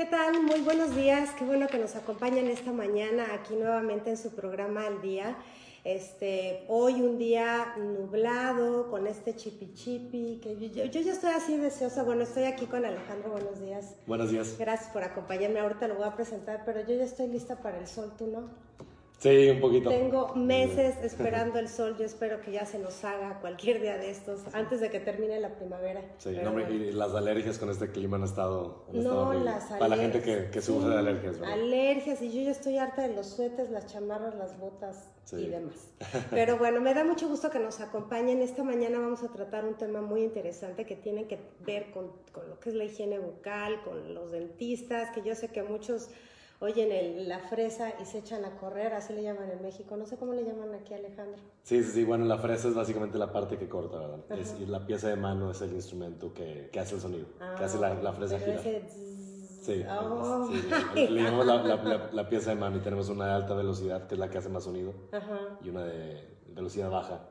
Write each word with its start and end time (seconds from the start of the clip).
¿Qué 0.00 0.06
tal? 0.06 0.42
Muy 0.42 0.62
buenos 0.62 0.96
días. 0.96 1.28
Qué 1.38 1.44
bueno 1.44 1.66
que 1.66 1.76
nos 1.76 1.94
acompañan 1.94 2.46
esta 2.46 2.72
mañana 2.72 3.34
aquí 3.34 3.54
nuevamente 3.54 4.08
en 4.08 4.16
su 4.16 4.30
programa 4.30 4.86
Al 4.86 5.02
Día. 5.02 5.36
Este, 5.84 6.64
hoy 6.68 7.02
un 7.02 7.18
día 7.18 7.74
nublado 7.76 8.90
con 8.90 9.06
este 9.06 9.36
chipi 9.36 9.74
chipi, 9.74 10.40
que 10.42 10.56
yo, 10.56 10.86
yo, 10.86 11.00
ya 11.02 11.12
estoy 11.12 11.32
así 11.32 11.58
deseosa. 11.58 12.02
Bueno, 12.02 12.22
estoy 12.22 12.44
aquí 12.44 12.64
con 12.64 12.86
Alejandro. 12.86 13.32
Buenos 13.32 13.60
días. 13.60 13.94
Buenos 14.06 14.30
días. 14.30 14.56
Gracias 14.58 14.90
por 14.90 15.04
acompañarme. 15.04 15.60
Ahorita 15.60 15.86
lo 15.86 15.96
voy 15.96 16.06
a 16.06 16.16
presentar, 16.16 16.62
pero 16.64 16.80
yo 16.80 16.94
ya 16.94 17.04
estoy 17.04 17.28
lista 17.28 17.56
para 17.60 17.78
el 17.78 17.86
sol, 17.86 18.14
¿tú 18.16 18.26
no? 18.26 18.48
Sí, 19.20 19.50
un 19.50 19.60
poquito. 19.60 19.90
Tengo 19.90 20.34
meses 20.34 20.96
esperando 21.02 21.58
el 21.58 21.68
sol, 21.68 21.94
yo 21.98 22.06
espero 22.06 22.40
que 22.40 22.52
ya 22.52 22.64
se 22.64 22.78
nos 22.78 23.04
haga 23.04 23.38
cualquier 23.40 23.82
día 23.82 23.98
de 23.98 24.10
estos, 24.10 24.40
antes 24.54 24.80
de 24.80 24.88
que 24.88 24.98
termine 24.98 25.38
la 25.38 25.56
primavera. 25.56 26.02
Sí, 26.16 26.30
no, 26.42 26.58
y 26.58 26.90
las 26.92 27.14
alergias 27.14 27.58
con 27.58 27.68
este 27.68 27.90
clima 27.90 28.16
han 28.16 28.24
estado... 28.24 28.86
no, 28.92 29.34
las 29.34 29.46
alergias. 29.46 29.78
Para 29.78 29.88
la 29.88 30.02
gente 30.02 30.22
que, 30.22 30.50
que 30.50 30.62
sufre 30.62 30.88
de 30.88 30.98
alergias, 30.98 31.38
¿verdad? 31.38 31.52
Alergias, 31.52 32.22
y 32.22 32.32
yo 32.32 32.40
ya 32.40 32.50
estoy 32.50 32.78
harta 32.78 33.06
de 33.06 33.14
los 33.14 33.26
suetes, 33.26 33.70
las 33.70 33.86
chamarras, 33.86 34.34
las 34.36 34.58
botas 34.58 35.10
y 35.32 35.48
demás. 35.48 35.92
Pero 36.30 36.56
bueno, 36.56 36.80
me 36.80 36.94
da 36.94 37.04
mucho 37.04 37.28
gusto 37.28 37.50
que 37.50 37.58
nos 37.58 37.80
acompañen. 37.80 38.40
Esta 38.40 38.64
mañana 38.64 38.98
vamos 38.98 39.22
a 39.22 39.28
tratar 39.28 39.66
un 39.66 39.74
tema 39.74 40.00
muy 40.00 40.22
interesante 40.22 40.86
que 40.86 40.96
tiene 40.96 41.26
que 41.26 41.38
ver 41.60 41.90
con, 41.90 42.10
con 42.32 42.48
lo 42.48 42.58
que 42.58 42.70
es 42.70 42.74
la 42.74 42.84
higiene 42.84 43.18
bucal, 43.18 43.82
con 43.82 44.14
los 44.14 44.32
dentistas, 44.32 45.10
que 45.10 45.22
yo 45.22 45.34
sé 45.34 45.48
que 45.48 45.62
muchos 45.62 46.08
oyen 46.60 46.92
el, 46.92 47.28
la 47.28 47.40
fresa 47.40 47.94
y 48.00 48.04
se 48.04 48.18
echan 48.18 48.44
a 48.44 48.56
correr, 48.56 48.92
así 48.92 49.12
le 49.12 49.22
llaman 49.22 49.50
en 49.50 49.62
México. 49.62 49.96
No 49.96 50.06
sé 50.06 50.16
cómo 50.16 50.34
le 50.34 50.44
llaman 50.44 50.74
aquí, 50.74 50.94
Alejandro. 50.94 51.40
Sí, 51.62 51.82
sí, 51.82 51.90
sí. 51.90 52.04
Bueno, 52.04 52.26
la 52.26 52.38
fresa 52.38 52.68
es 52.68 52.74
básicamente 52.74 53.18
la 53.18 53.32
parte 53.32 53.56
que 53.58 53.68
corta, 53.68 53.98
¿verdad? 53.98 54.38
Es, 54.38 54.54
y 54.60 54.66
la 54.66 54.86
pieza 54.86 55.08
de 55.08 55.16
mano 55.16 55.50
es 55.50 55.60
el 55.62 55.72
instrumento 55.72 56.32
que, 56.32 56.68
que 56.72 56.80
hace 56.80 56.94
el 56.94 57.00
sonido, 57.00 57.26
que 57.56 57.64
hace 57.64 57.78
la, 57.78 57.94
la 57.94 58.12
fresa 58.12 58.38
girar. 58.38 58.60
Sí, 59.60 59.84
oh. 59.90 60.48
sí, 60.94 61.08
le, 61.08 61.22
llamamos 61.22 61.46
la, 61.46 61.62
la, 61.62 62.10
la, 62.12 62.28
pieza 62.28 62.50
de 62.50 62.56
mano 62.56 62.78
y 62.78 62.80
tenemos 62.80 63.10
una 63.10 63.26
de 63.26 63.32
alta 63.32 63.54
velocidad, 63.54 64.06
que 64.06 64.14
es 64.14 64.18
la 64.18 64.30
que 64.30 64.38
hace 64.38 64.48
más 64.48 64.64
sonido, 64.64 64.94
y 65.62 65.68
una 65.68 65.84
de 65.84 66.38
velocidad 66.48 66.90
baja, 66.90 67.28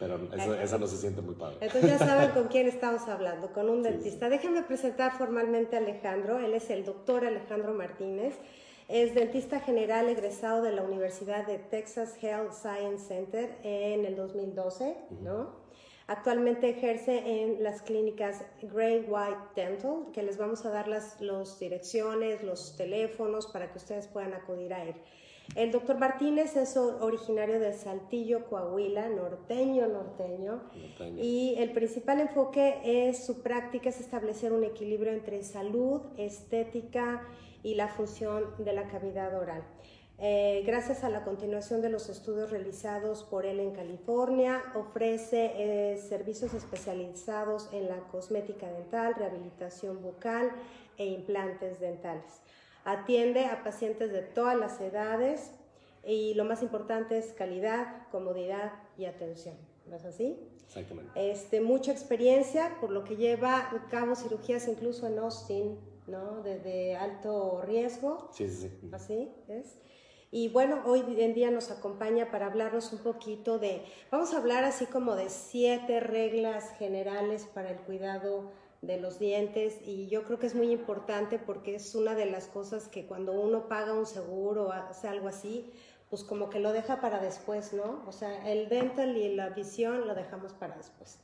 pero 0.00 0.18
eso, 0.34 0.54
esa 0.54 0.78
no 0.78 0.86
se 0.86 0.96
siente 0.96 1.20
muy 1.20 1.34
padre. 1.34 1.58
Entonces 1.60 1.90
ya 1.90 1.98
saben 1.98 2.30
con 2.34 2.48
quién 2.48 2.66
estamos 2.66 3.06
hablando, 3.06 3.52
con 3.52 3.68
un 3.68 3.82
dentista. 3.82 4.30
Déjenme 4.30 4.62
presentar 4.62 5.16
formalmente 5.18 5.76
a 5.76 5.80
Alejandro. 5.80 6.38
Él 6.38 6.54
es 6.54 6.70
el 6.70 6.86
doctor 6.86 7.26
Alejandro 7.26 7.74
Martínez. 7.74 8.34
Es 8.88 9.14
dentista 9.14 9.60
general 9.60 10.08
egresado 10.08 10.62
de 10.62 10.72
la 10.72 10.82
Universidad 10.82 11.46
de 11.46 11.58
Texas 11.58 12.16
Health 12.20 12.52
Science 12.52 13.06
Center 13.06 13.58
en 13.62 14.06
el 14.06 14.16
2012, 14.16 14.96
¿no? 15.20 15.60
Actualmente 16.06 16.70
ejerce 16.70 17.42
en 17.42 17.62
las 17.62 17.82
clínicas 17.82 18.42
Gray 18.62 19.04
White 19.06 19.38
Dental, 19.54 20.06
que 20.12 20.24
les 20.24 20.38
vamos 20.38 20.64
a 20.64 20.70
dar 20.70 20.88
las 20.88 21.20
los 21.20 21.60
direcciones, 21.60 22.42
los 22.42 22.76
teléfonos 22.76 23.46
para 23.46 23.70
que 23.70 23.78
ustedes 23.78 24.08
puedan 24.08 24.32
acudir 24.32 24.74
a 24.74 24.82
él. 24.82 24.96
El 25.56 25.72
doctor 25.72 25.98
Martínez 25.98 26.56
es 26.56 26.76
originario 26.76 27.58
de 27.58 27.72
Saltillo, 27.72 28.46
Coahuila, 28.46 29.08
norteño, 29.08 29.88
norteño, 29.88 30.62
y 31.16 31.56
el 31.58 31.72
principal 31.72 32.20
enfoque 32.20 32.80
es 32.84 33.26
su 33.26 33.42
práctica 33.42 33.88
es 33.88 34.00
establecer 34.00 34.52
un 34.52 34.62
equilibrio 34.62 35.12
entre 35.12 35.42
salud, 35.42 36.02
estética 36.16 37.26
y 37.64 37.74
la 37.74 37.88
función 37.88 38.44
de 38.58 38.72
la 38.72 38.86
cavidad 38.86 39.36
oral. 39.36 39.64
Eh, 40.22 40.62
gracias 40.66 41.02
a 41.02 41.08
la 41.08 41.24
continuación 41.24 41.80
de 41.80 41.88
los 41.88 42.10
estudios 42.10 42.50
realizados 42.50 43.24
por 43.24 43.46
él 43.46 43.58
en 43.58 43.72
California, 43.72 44.62
ofrece 44.74 45.52
eh, 45.56 45.96
servicios 45.96 46.52
especializados 46.52 47.70
en 47.72 47.88
la 47.88 47.98
cosmética 48.08 48.70
dental, 48.70 49.14
rehabilitación 49.16 50.02
bucal 50.02 50.52
e 50.98 51.06
implantes 51.06 51.80
dentales. 51.80 52.42
Atiende 52.84 53.46
a 53.46 53.62
pacientes 53.62 54.12
de 54.12 54.22
todas 54.22 54.56
las 54.56 54.80
edades 54.80 55.52
y 56.04 56.34
lo 56.34 56.44
más 56.44 56.62
importante 56.62 57.18
es 57.18 57.32
calidad, 57.32 58.08
comodidad 58.10 58.72
y 58.96 59.04
atención. 59.04 59.56
¿No 59.86 59.96
es 59.96 60.04
así? 60.04 60.38
Exactamente. 60.66 61.30
Este, 61.30 61.60
mucha 61.60 61.92
experiencia, 61.92 62.76
por 62.80 62.90
lo 62.90 63.04
que 63.04 63.16
lleva 63.16 63.58
a 63.58 63.88
cabo 63.90 64.14
cirugías 64.14 64.68
incluso 64.68 65.06
en 65.06 65.18
Austin, 65.18 65.78
¿no? 66.06 66.42
De, 66.42 66.96
alto 66.96 67.62
riesgo. 67.62 68.28
Sí, 68.32 68.48
sí, 68.48 68.68
sí. 68.68 68.88
Así 68.92 69.32
es. 69.48 69.78
Y 70.32 70.48
bueno, 70.48 70.82
hoy 70.86 71.02
en 71.18 71.34
día 71.34 71.50
nos 71.50 71.72
acompaña 71.72 72.30
para 72.30 72.46
hablarnos 72.46 72.92
un 72.92 73.00
poquito 73.00 73.58
de, 73.58 73.82
vamos 74.12 74.32
a 74.32 74.38
hablar 74.38 74.62
así 74.62 74.86
como 74.86 75.16
de 75.16 75.28
siete 75.28 75.98
reglas 75.98 76.70
generales 76.78 77.48
para 77.52 77.70
el 77.70 77.78
cuidado 77.78 78.52
de 78.82 78.98
los 78.98 79.18
dientes 79.18 79.78
y 79.84 80.08
yo 80.08 80.24
creo 80.24 80.38
que 80.38 80.46
es 80.46 80.54
muy 80.54 80.70
importante 80.70 81.38
porque 81.38 81.74
es 81.74 81.94
una 81.94 82.14
de 82.14 82.26
las 82.26 82.46
cosas 82.46 82.88
que 82.88 83.06
cuando 83.06 83.32
uno 83.32 83.68
paga 83.68 83.92
un 83.92 84.06
seguro 84.06 84.68
o 84.68 84.72
hace 84.72 85.06
algo 85.08 85.28
así, 85.28 85.70
pues 86.08 86.24
como 86.24 86.50
que 86.50 86.60
lo 86.60 86.72
deja 86.72 87.00
para 87.00 87.20
después, 87.20 87.72
¿no? 87.72 88.02
O 88.06 88.12
sea, 88.12 88.50
el 88.50 88.68
dental 88.68 89.16
y 89.16 89.34
la 89.34 89.50
visión 89.50 90.08
lo 90.08 90.14
dejamos 90.14 90.52
para 90.54 90.76
después. 90.76 91.18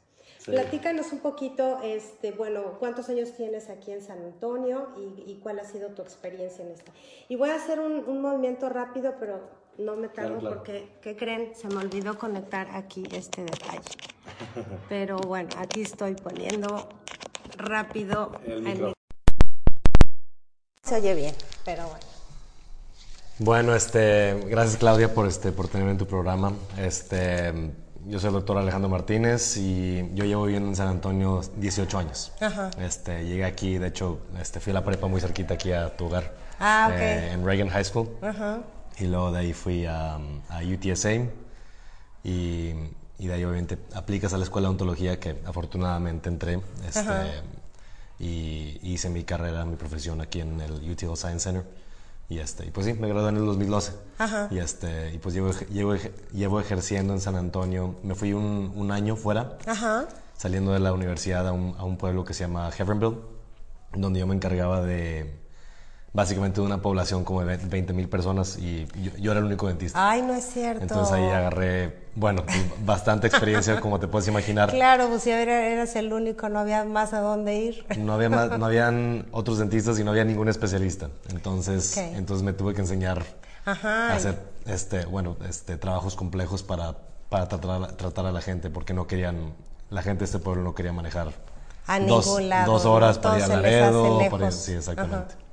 Platícanos 0.45 1.13
un 1.13 1.19
poquito, 1.19 1.81
este, 1.83 2.31
bueno, 2.31 2.79
cuántos 2.79 3.09
años 3.09 3.33
tienes 3.33 3.69
aquí 3.69 3.91
en 3.91 4.01
San 4.01 4.23
Antonio 4.23 4.91
y, 5.27 5.41
cuál 5.43 5.59
ha 5.59 5.65
sido 5.65 5.89
tu 5.91 6.03
experiencia 6.03 6.65
en 6.65 6.71
esto. 6.71 6.93
Y 7.29 7.35
voy 7.35 7.51
a 7.51 7.57
hacer 7.57 7.81
un, 7.81 8.21
movimiento 8.21 8.69
rápido, 8.69 9.15
pero 9.19 9.41
no 9.77 9.97
me 9.97 10.09
tardo 10.09 10.39
porque, 10.39 10.89
¿qué 11.01 11.17
creen? 11.17 11.53
Se 11.57 11.67
me 11.67 11.77
olvidó 11.77 12.17
conectar 12.17 12.69
aquí 12.73 13.03
este 13.11 13.43
detalle. 13.43 13.81
Pero 14.89 15.19
bueno, 15.19 15.51
aquí 15.59 15.83
estoy 15.83 16.15
poniendo 16.15 16.89
rápido 17.59 18.33
el, 18.47 18.95
Se 20.83 20.97
oye 20.97 21.15
bien, 21.15 21.35
pero 21.65 21.85
bueno. 21.85 22.05
Bueno, 23.39 23.75
este, 23.75 24.35
gracias 24.49 24.79
Claudia 24.79 25.13
por, 25.13 25.27
este, 25.27 25.53
por 25.53 25.69
tenerme 25.69 25.93
en 25.93 25.99
tu 25.99 26.07
programa. 26.07 26.53
Este, 26.79 27.53
yo 28.07 28.19
soy 28.19 28.29
el 28.29 28.35
doctor 28.35 28.57
Alejandro 28.57 28.89
Martínez 28.89 29.57
y 29.57 30.09
yo 30.15 30.25
llevo 30.25 30.45
viviendo 30.45 30.71
en 30.71 30.77
San 30.77 30.89
Antonio 30.89 31.43
18 31.57 31.99
años. 31.99 32.33
Ajá. 32.41 32.71
Este, 32.81 33.27
llegué 33.27 33.45
aquí, 33.45 33.79
de 33.79 33.89
hecho, 33.89 34.21
este, 34.41 34.61
fui 34.61 34.71
a 34.71 34.75
la 34.75 34.85
prepa 34.85 35.07
muy 35.09 35.21
cerquita 35.21 35.55
aquí 35.55 35.73
a 35.73 35.97
tu 35.97 36.07
hogar. 36.07 36.35
Ah, 36.59 36.89
ok. 36.91 36.99
Eh, 36.99 37.33
en 37.33 37.45
Reagan 37.45 37.69
High 37.69 37.85
School. 37.85 38.09
Ajá. 38.23 38.61
Y 38.99 39.05
luego 39.05 39.33
de 39.33 39.41
ahí 39.41 39.53
fui 39.53 39.85
a, 39.85 40.15
a 40.15 40.61
UTSA 40.63 41.27
y 42.25 42.73
y 43.19 43.27
de 43.29 43.35
ahí 43.35 43.45
obviamente 43.45 43.79
aplicas 43.95 44.33
a 44.35 44.39
la 44.39 44.45
escuela 44.45 44.69
de 44.69 44.73
ontología 44.73 45.19
que 45.19 45.41
afortunadamente 45.47 46.29
entré 46.29 46.61
este, 46.87 47.03
y 48.19 48.79
hice 48.83 49.11
mi 49.11 49.25
carrera, 49.25 49.65
mi 49.65 49.77
profesión 49.77 50.21
aquí 50.21 50.41
en 50.41 50.61
el 50.61 50.91
UTL 50.91 51.17
Science 51.17 51.41
Center. 51.41 51.65
Y, 52.29 52.39
este, 52.39 52.67
y 52.67 52.71
pues 52.71 52.87
sí, 52.87 52.95
me 52.95 53.09
gradué 53.09 53.29
en 53.29 53.37
el 53.37 53.47
2012. 53.47 53.93
Y, 54.51 54.59
este, 54.59 55.15
y 55.15 55.19
pues 55.19 55.35
llevo, 55.35 55.53
llevo, 55.71 55.95
llevo, 56.33 56.61
ejerciendo 56.61 57.13
en 57.13 57.21
San 57.21 57.37
Antonio. 57.37 57.97
Me 58.03 58.15
fui 58.15 58.33
un, 58.33 58.73
un 58.75 58.91
año 58.91 59.15
fuera, 59.17 59.59
saliendo 60.37 60.73
de 60.73 60.81
la 60.81 60.93
universidad 60.93 61.47
a 61.47 61.53
un, 61.53 61.77
a 61.79 61.85
un 61.85 61.97
pueblo 61.97 62.25
que 62.25 62.35
se 62.35 62.41
llama 62.45 62.71
Heavenville, 62.73 63.19
donde 63.93 64.19
yo 64.19 64.27
me 64.27 64.35
encargaba 64.35 64.83
de 64.83 65.46
básicamente 66.17 66.63
de 66.63 66.67
una 66.67 66.81
población 66.81 67.25
como 67.25 67.45
de 67.45 67.59
20 67.59 67.93
mil 67.93 68.09
personas 68.09 68.57
y 68.57 68.89
yo, 69.21 69.33
era 69.33 69.41
el 69.41 69.47
único 69.47 69.69
dentista. 69.69 70.11
Ay, 70.11 70.23
no 70.23 70.33
es 70.33 70.45
cierto. 70.47 70.81
Entonces 70.81 71.13
ahí 71.13 71.25
agarré, 71.25 72.07
bueno, 72.15 72.43
bastante 72.87 73.27
experiencia, 73.27 73.79
como 73.83 74.01
te 74.01 74.09
puedes 74.09 74.27
imaginar. 74.27 74.71
Claro, 74.71 75.09
pues 75.09 75.25
si 75.25 75.31
eras 75.31 75.95
el 75.95 76.11
único, 76.11 76.49
no 76.49 76.61
había 76.61 76.85
más 76.85 77.13
a 77.13 77.21
dónde 77.21 77.57
ir. 77.57 77.87
No 77.99 78.15
había 78.15 78.31
más, 78.31 78.59
no 78.59 78.65
habían 78.67 79.27
otros 79.31 79.59
dentistas 79.59 79.99
y 79.99 80.05
no 80.05 80.11
había 80.11 80.25
ningún 80.25 80.49
especialista. 80.49 81.11
Entonces, 81.29 81.99
entonces 81.99 82.43
me 82.43 82.55
tuve 82.55 82.73
que 82.73 82.81
enseñar 82.81 83.23
a 83.67 84.15
hacer, 84.15 84.39
este, 84.65 85.05
bueno, 85.05 85.37
este, 85.47 85.77
trabajos 85.77 86.17
complejos 86.17 86.63
para, 86.63 86.97
para 87.29 87.47
tratar, 87.47 87.83
a, 87.83 87.89
tratar 87.89 88.25
a 88.25 88.33
la 88.33 88.41
gente, 88.41 88.71
porque 88.71 88.95
no 88.95 89.07
querían, 89.07 89.53
la 89.91 90.01
gente 90.01 90.21
de 90.21 90.25
este 90.25 90.39
pueblo 90.39 90.63
no 90.63 90.75
quería 90.75 90.95
manejar 90.95 91.35
a 91.87 92.01
dos, 92.01 92.25
ningún 92.25 92.49
lado. 92.49 92.73
Dos 92.73 92.87
horas 92.87 93.19
para 93.19 93.37
ir 93.37 93.45
a 93.45 93.49
Laredo. 93.49 94.19
Para 94.31 94.51
sí, 94.51 94.73
exactamente. 94.73 95.46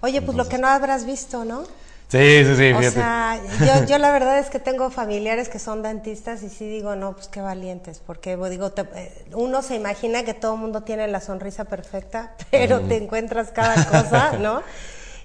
Oye, 0.00 0.22
pues 0.22 0.36
lo 0.36 0.48
que 0.48 0.58
no 0.58 0.68
habrás 0.68 1.06
visto, 1.06 1.44
¿no? 1.44 1.64
Sí, 2.08 2.44
sí, 2.44 2.56
sí, 2.56 2.72
o 2.72 2.90
sea, 2.92 3.40
yo, 3.58 3.84
yo, 3.84 3.98
la 3.98 4.12
verdad 4.12 4.38
es 4.38 4.48
que 4.48 4.60
tengo 4.60 4.90
familiares 4.90 5.48
que 5.48 5.58
son 5.58 5.82
dentistas 5.82 6.44
y 6.44 6.48
sí 6.50 6.68
digo, 6.68 6.94
no, 6.94 7.14
pues 7.14 7.26
qué 7.26 7.40
valientes, 7.40 8.00
porque 8.06 8.36
pues, 8.38 8.52
digo, 8.52 8.72
eh, 8.94 9.24
uno 9.32 9.60
se 9.60 9.74
imagina 9.74 10.22
que 10.22 10.32
todo 10.32 10.54
el 10.54 10.60
mundo 10.60 10.84
tiene 10.84 11.08
la 11.08 11.20
sonrisa 11.20 11.64
perfecta, 11.64 12.34
pero 12.52 12.80
te 12.82 12.96
encuentras 12.96 13.50
cada 13.50 13.84
cosa, 13.86 14.38
¿no? 14.38 14.62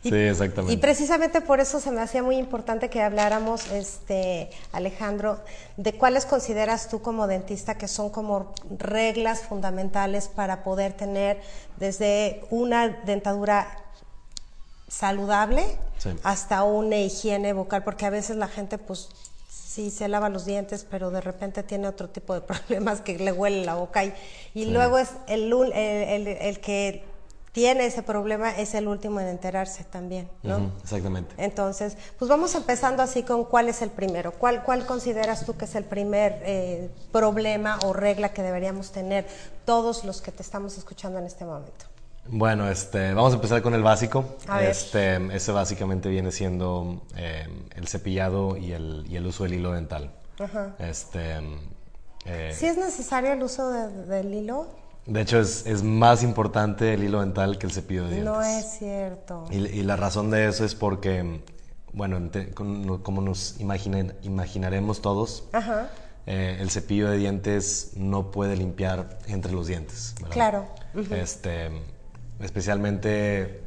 Y, 0.02 0.10
sí, 0.10 0.16
exactamente. 0.16 0.74
Y 0.74 0.78
precisamente 0.78 1.42
por 1.42 1.60
eso 1.60 1.80
se 1.80 1.92
me 1.92 2.02
hacía 2.02 2.24
muy 2.24 2.38
importante 2.38 2.90
que 2.90 3.04
habláramos, 3.04 3.72
este, 3.72 4.50
Alejandro, 4.72 5.40
de 5.78 5.94
cuáles 5.94 6.26
consideras 6.26 6.90
tú 6.90 7.00
como 7.00 7.28
dentista 7.28 7.76
que 7.78 7.88
son 7.88 8.10
como 8.10 8.56
reglas 8.76 9.42
fundamentales 9.42 10.30
para 10.30 10.64
poder 10.64 10.94
tener 10.94 11.40
desde 11.78 12.42
una 12.50 12.90
dentadura 13.06 13.68
saludable 14.92 15.64
hasta 16.24 16.64
una 16.64 16.98
higiene 16.98 17.54
vocal, 17.54 17.84
porque 17.84 18.06
a 18.06 18.10
veces 18.10 18.36
la 18.36 18.50
gente 18.50 18.78
pues 18.78 19.08
sí 19.50 19.90
se 19.90 20.10
lava 20.10 20.28
los 20.28 20.44
dientes, 20.46 20.86
pero 20.90 21.12
de 21.12 21.22
repente 21.22 21.64
tiene 21.64 21.88
otro 21.88 22.10
tipo 22.10 22.34
de 22.34 22.42
problemas 22.42 23.00
que 23.02 23.18
le 23.18 23.32
huele 23.32 23.66
la 23.66 23.76
boca 23.76 24.04
y, 24.04 24.14
y 24.54 24.66
luego 24.66 24.98
es 24.98 25.12
el, 25.28 25.52
el, 25.74 26.28
el, 26.28 26.60
que 26.60 27.06
tiene 27.54 27.86
ese 27.86 28.04
problema 28.04 28.52
es 28.52 28.74
el 28.74 28.88
último 28.90 29.22
en 29.22 29.28
enterarse 29.28 29.86
también, 29.86 30.30
¿no? 30.44 30.72
exactamente. 30.84 31.36
Entonces, 31.38 31.96
pues 32.20 32.28
vamos 32.28 32.54
empezando 32.56 33.02
así 33.02 33.24
con 33.24 33.46
cuál 33.46 33.70
es 33.70 33.82
el 33.82 33.92
primero. 33.92 34.34
¿Cuál, 34.34 34.64
cuál 34.64 34.86
consideras 34.86 35.46
tú 35.46 35.56
que 35.56 35.66
es 35.66 35.76
el 35.76 35.86
primer 35.86 36.42
eh, 36.44 36.90
problema 37.14 37.80
o 37.86 37.94
regla 37.94 38.34
que 38.34 38.42
deberíamos 38.44 38.92
tener 38.92 39.26
todos 39.66 40.04
los 40.04 40.22
que 40.22 40.34
te 40.34 40.44
estamos 40.44 40.78
escuchando 40.78 41.18
en 41.20 41.26
este 41.26 41.46
momento? 41.46 41.91
Bueno, 42.32 42.70
este, 42.70 43.14
vamos 43.14 43.34
a 43.34 43.36
empezar 43.36 43.62
con 43.62 43.74
el 43.74 43.84
básico. 43.84 44.24
Este, 44.62 45.18
ese 45.36 45.52
básicamente 45.52 46.08
viene 46.08 46.32
siendo 46.32 47.02
eh, 47.18 47.46
el 47.76 47.88
cepillado 47.90 48.56
y 48.56 48.72
el, 48.72 49.06
y 49.10 49.18
el, 49.18 49.28
uso 49.28 49.44
del 49.44 49.56
hilo 49.56 49.74
dental. 49.74 50.12
Ajá. 50.40 50.76
Este, 50.80 51.40
eh, 52.26 52.54
¿Sí 52.58 52.68
es 52.68 52.78
necesario 52.78 53.34
el 53.34 53.44
uso 53.44 53.70
del 53.70 54.34
hilo? 54.34 54.68
De 55.06 55.22
hecho, 55.22 55.40
es, 55.40 55.66
es, 55.66 55.84
más 55.84 56.24
importante 56.24 56.94
el 56.94 57.04
hilo 57.04 57.20
dental 57.20 57.58
que 57.58 57.68
el 57.68 57.74
cepillo 57.74 58.04
de 58.04 58.22
dientes. 58.22 58.34
No 58.34 58.42
es 58.42 58.66
cierto. 58.80 59.46
Y, 59.50 59.84
la 59.84 59.98
razón 59.98 60.32
de 60.32 60.48
eso 60.48 60.64
es 60.64 60.74
porque, 60.74 61.42
bueno, 61.92 62.30
como 63.04 63.22
nos 63.22 63.60
imaginaremos 63.60 65.02
todos, 65.02 65.50
eh, 66.28 66.58
el 66.62 66.70
cepillo 66.70 67.10
de 67.10 67.18
dientes 67.18 67.92
no 67.96 68.32
puede 68.32 68.56
limpiar 68.56 69.20
entre 69.28 69.52
los 69.52 69.68
dientes. 69.68 70.16
Claro. 70.30 70.68
este, 71.10 71.72
especialmente 72.44 73.62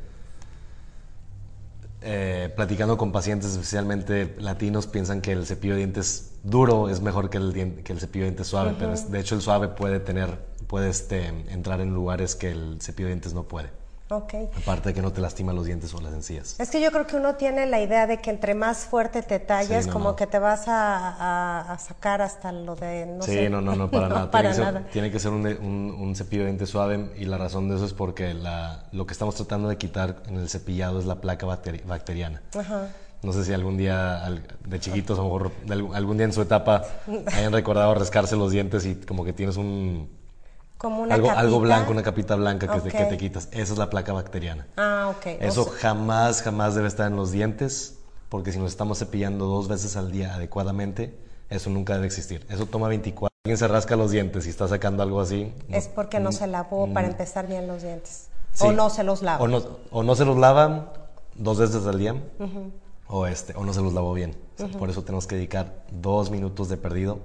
eh, 2.02 2.52
platicando 2.54 2.96
con 2.96 3.12
pacientes, 3.12 3.52
especialmente 3.52 4.34
latinos, 4.38 4.86
piensan 4.86 5.20
que 5.20 5.32
el 5.32 5.46
cepillo 5.46 5.74
de 5.74 5.78
dientes 5.78 6.32
duro 6.42 6.88
es 6.88 7.00
mejor 7.00 7.30
que 7.30 7.38
el, 7.38 7.82
que 7.82 7.92
el 7.92 8.00
cepillo 8.00 8.24
de 8.24 8.30
dientes 8.30 8.46
suave, 8.46 8.74
pero 8.78 8.94
de 8.94 9.20
hecho 9.20 9.34
el 9.34 9.40
suave 9.40 9.68
puede 9.68 10.00
tener 10.00 10.54
puede 10.66 10.90
este, 10.90 11.26
entrar 11.26 11.80
en 11.80 11.94
lugares 11.94 12.34
que 12.34 12.50
el 12.50 12.78
cepillo 12.80 13.06
de 13.06 13.14
dientes 13.14 13.34
no 13.34 13.44
puede. 13.44 13.70
Aparte 14.16 14.90
de 14.90 14.94
que 14.94 15.02
no 15.02 15.12
te 15.12 15.20
lastima 15.20 15.52
los 15.52 15.66
dientes 15.66 15.92
o 15.94 16.00
las 16.00 16.12
encías. 16.12 16.58
Es 16.58 16.70
que 16.70 16.80
yo 16.80 16.90
creo 16.90 17.06
que 17.06 17.16
uno 17.16 17.34
tiene 17.34 17.66
la 17.66 17.80
idea 17.80 18.06
de 18.06 18.20
que 18.20 18.30
entre 18.30 18.54
más 18.54 18.84
fuerte 18.84 19.22
te 19.22 19.38
tallas, 19.38 19.86
como 19.86 20.16
que 20.16 20.26
te 20.26 20.38
vas 20.38 20.64
a, 20.66 21.76
sacar 21.80 22.22
hasta 22.22 22.52
lo 22.52 22.76
de... 22.76 23.06
No 23.06 23.22
sí, 23.22 23.48
no, 23.48 23.60
no, 23.60 23.74
no, 23.74 23.90
para 23.90 24.08
nada. 24.28 24.30
tiene, 24.30 24.48
que 24.48 24.54
ser, 24.54 24.84
tiene 24.92 25.10
que 25.10 25.18
ser 25.18 25.32
un, 25.32 25.46
un, 25.46 26.16
cepillo 26.16 26.42
de 26.42 26.48
dientes 26.48 26.68
suave 26.68 27.10
y 27.16 27.24
la 27.24 27.38
razón 27.38 27.68
de 27.68 27.76
eso 27.76 27.84
es 27.84 27.92
porque 27.92 28.34
la, 28.34 28.84
lo 28.92 29.06
que 29.06 29.12
estamos 29.12 29.34
tratando 29.34 29.68
de 29.68 29.76
quitar 29.76 30.22
en 30.26 30.36
el 30.36 30.48
cepillado 30.48 30.98
es 30.98 31.06
la 31.06 31.20
placa 31.20 31.46
bacteriana. 31.46 32.42
Ajá. 32.56 32.88
No 33.24 33.32
sé 33.32 33.44
si 33.44 33.54
algún 33.54 33.78
día 33.78 34.22
de 34.66 34.80
chiquitos, 34.80 35.18
a 35.18 35.22
lo 35.22 35.28
mejor 35.28 35.52
algún 35.94 36.18
día 36.18 36.26
en 36.26 36.32
su 36.32 36.42
etapa 36.42 36.84
hayan 37.32 37.52
recordado 37.52 37.94
rascarse 37.94 38.36
los 38.36 38.52
dientes 38.52 38.84
y 38.84 38.96
como 38.96 39.24
que 39.24 39.32
tienes 39.32 39.56
un 39.56 40.23
algo, 41.10 41.30
algo 41.30 41.60
blanco, 41.60 41.92
una 41.92 42.02
capita 42.02 42.34
blanca 42.36 42.68
que, 42.68 42.80
te, 42.80 42.96
que, 42.96 43.04
te, 43.04 43.16
quitas. 43.16 43.48
Esa 43.52 43.72
es 43.72 43.78
la 43.78 43.90
placa 43.90 44.12
bacteriana. 44.12 44.66
Ah, 44.76 45.12
ok. 45.16 45.26
Eso 45.40 45.64
jamás, 45.64 46.42
jamás 46.42 46.74
debe 46.74 46.88
estar 46.88 47.10
en 47.10 47.16
los 47.16 47.32
dientes, 47.32 47.98
porque 48.28 48.52
si 48.52 48.58
nos 48.58 48.70
estamos 48.70 48.98
cepillando 48.98 49.46
dos 49.46 49.68
veces 49.68 49.96
al 49.96 50.10
día 50.10 50.34
adecuadamente, 50.34 51.16
eso 51.50 51.70
nunca 51.70 51.94
debe 51.94 52.06
existir. 52.06 52.44
Eso 52.48 52.66
toma 52.66 52.88
24. 52.88 53.34
Alguien 53.44 53.58
se 53.58 53.68
rasca 53.68 53.96
los 53.96 54.10
dientes 54.10 54.46
y 54.46 54.50
está 54.50 54.66
sacando 54.68 55.02
algo 55.02 55.20
así. 55.20 55.52
Es 55.68 55.88
porque 55.88 56.20
no, 56.20 56.32
se 56.32 56.46
lavó 56.46 56.92
para 56.92 57.08
empezar 57.08 57.46
bien 57.46 57.66
los 57.66 57.82
dientes. 57.82 58.28
o 58.60 58.72
no 58.72 58.90
se 58.90 59.04
los 59.04 59.22
lava. 59.22 59.42
O 59.42 59.48
no, 59.48 59.62
o 59.90 60.02
no 60.02 60.14
se 60.14 60.24
los 60.24 60.36
lava 60.36 60.92
dos 61.34 61.58
veces 61.58 61.86
al 61.86 61.98
día. 61.98 62.14
o, 63.08 63.26
este, 63.26 63.54
o 63.56 63.64
no 63.64 63.72
se 63.72 63.82
los 63.82 63.92
lavó 63.92 64.14
bien. 64.14 64.36
Por 64.78 64.90
eso 64.90 65.02
tenemos 65.02 65.26
que 65.26 65.34
dedicar 65.36 65.84
dos 65.90 66.30
minutos 66.30 66.68
de 66.68 66.76
perdido 66.76 67.18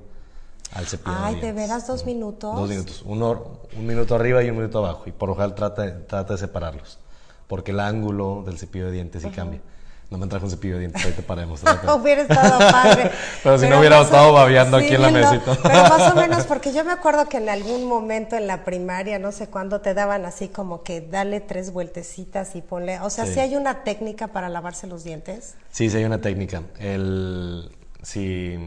al 0.74 0.86
cepillo 0.86 1.18
Ay, 1.19 1.39
de, 1.39 1.51
veras 1.51 1.88
dos 1.88 2.06
minutos. 2.06 2.56
Dos 2.56 2.69
minutos. 2.69 3.01
Uno, 3.06 3.60
un 3.75 3.86
minuto 3.86 4.16
arriba 4.16 4.44
y 4.44 4.50
un 4.50 4.57
minuto 4.57 4.80
abajo. 4.80 5.04
Y 5.07 5.12
por 5.12 5.30
lo 5.30 5.36
general 5.36 5.56
trata, 5.56 6.06
trata 6.06 6.33
de 6.33 6.39
separarlos. 6.39 7.00
Porque 7.48 7.71
el 7.71 7.80
ángulo 7.80 8.44
del 8.45 8.60
cepillo 8.60 8.86
de 8.86 8.92
dientes 8.92 9.24
sí 9.24 9.30
cambia. 9.31 9.62
No 10.10 10.18
me 10.18 10.25
trajo 10.25 10.45
un 10.45 10.51
cepillo 10.51 10.75
de 10.75 10.80
dientes, 10.81 11.06
ahí 11.06 11.12
te 11.12 11.21
paremos. 11.21 11.62
hubiera 12.01 12.24
estado 12.24 12.57
padre. 12.57 13.12
pero 13.44 13.60
si 13.60 13.68
no 13.68 13.80
hubiera 13.80 14.01
estado 14.01 14.33
babeando 14.33 14.77
aquí 14.77 14.95
en 14.95 15.01
la 15.04 15.12
mesita. 15.12 15.56
pero 15.62 15.83
más 15.83 16.13
o 16.13 16.16
menos, 16.16 16.45
porque 16.48 16.74
yo 16.74 16.83
me 16.83 16.92
acuerdo 16.92 17.27
que 17.30 17.38
en 17.38 17.48
algún 17.48 17.86
momento 17.86 18.36
en 18.36 18.48
la 18.48 18.66
primaria, 18.66 19.19
no 19.19 19.31
sé 19.31 19.48
cuándo, 19.48 19.81
te 19.81 19.94
daban 19.94 20.25
así 20.25 20.48
como 20.48 20.81
que 20.81 21.01
dale 21.01 21.42
tres 21.42 21.71
vueltecitas 21.71 22.56
y 22.56 22.62
ponle. 22.62 23.00
O 23.01 23.12
sea, 23.12 23.27
¿sí, 23.27 23.39
hay 23.39 23.56
una 23.56 23.83
técnica 23.83 24.30
para 24.30 24.50
lavarse 24.50 24.88
los 24.88 25.04
dientes? 25.04 25.56
Sí, 25.71 25.92
sí 25.92 25.98
hay 25.98 26.06
una 26.06 26.21
técnica. 26.21 26.63
El. 26.80 27.71
Si 28.01 28.57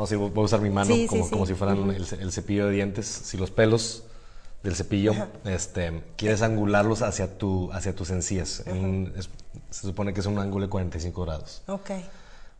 no, 0.00 0.06
sí, 0.06 0.16
voy 0.16 0.32
a 0.34 0.40
usar 0.40 0.60
mi 0.60 0.70
mano 0.70 0.94
como, 1.08 1.28
como, 1.28 1.46
si 1.46 1.54
fueran 1.54 1.90
el, 1.90 2.32
cepillo 2.32 2.66
de 2.66 2.72
dientes. 2.72 3.06
Si 3.06 3.36
los 3.36 3.50
pelos 3.50 4.04
del 4.62 4.74
cepillo 4.74 5.12
este, 5.44 6.02
quieres 6.16 6.40
angularlos 6.42 7.02
hacia, 7.02 7.38
tu, 7.38 7.70
hacia 7.72 7.94
tus 7.94 8.10
encías. 8.10 8.64
se 9.70 9.80
supone 9.80 10.14
que 10.14 10.20
es 10.20 10.26
un 10.26 10.38
ángulo 10.38 10.66
de 10.66 10.70
45 10.70 11.22
grados. 11.22 11.62
Ok. 11.66 11.90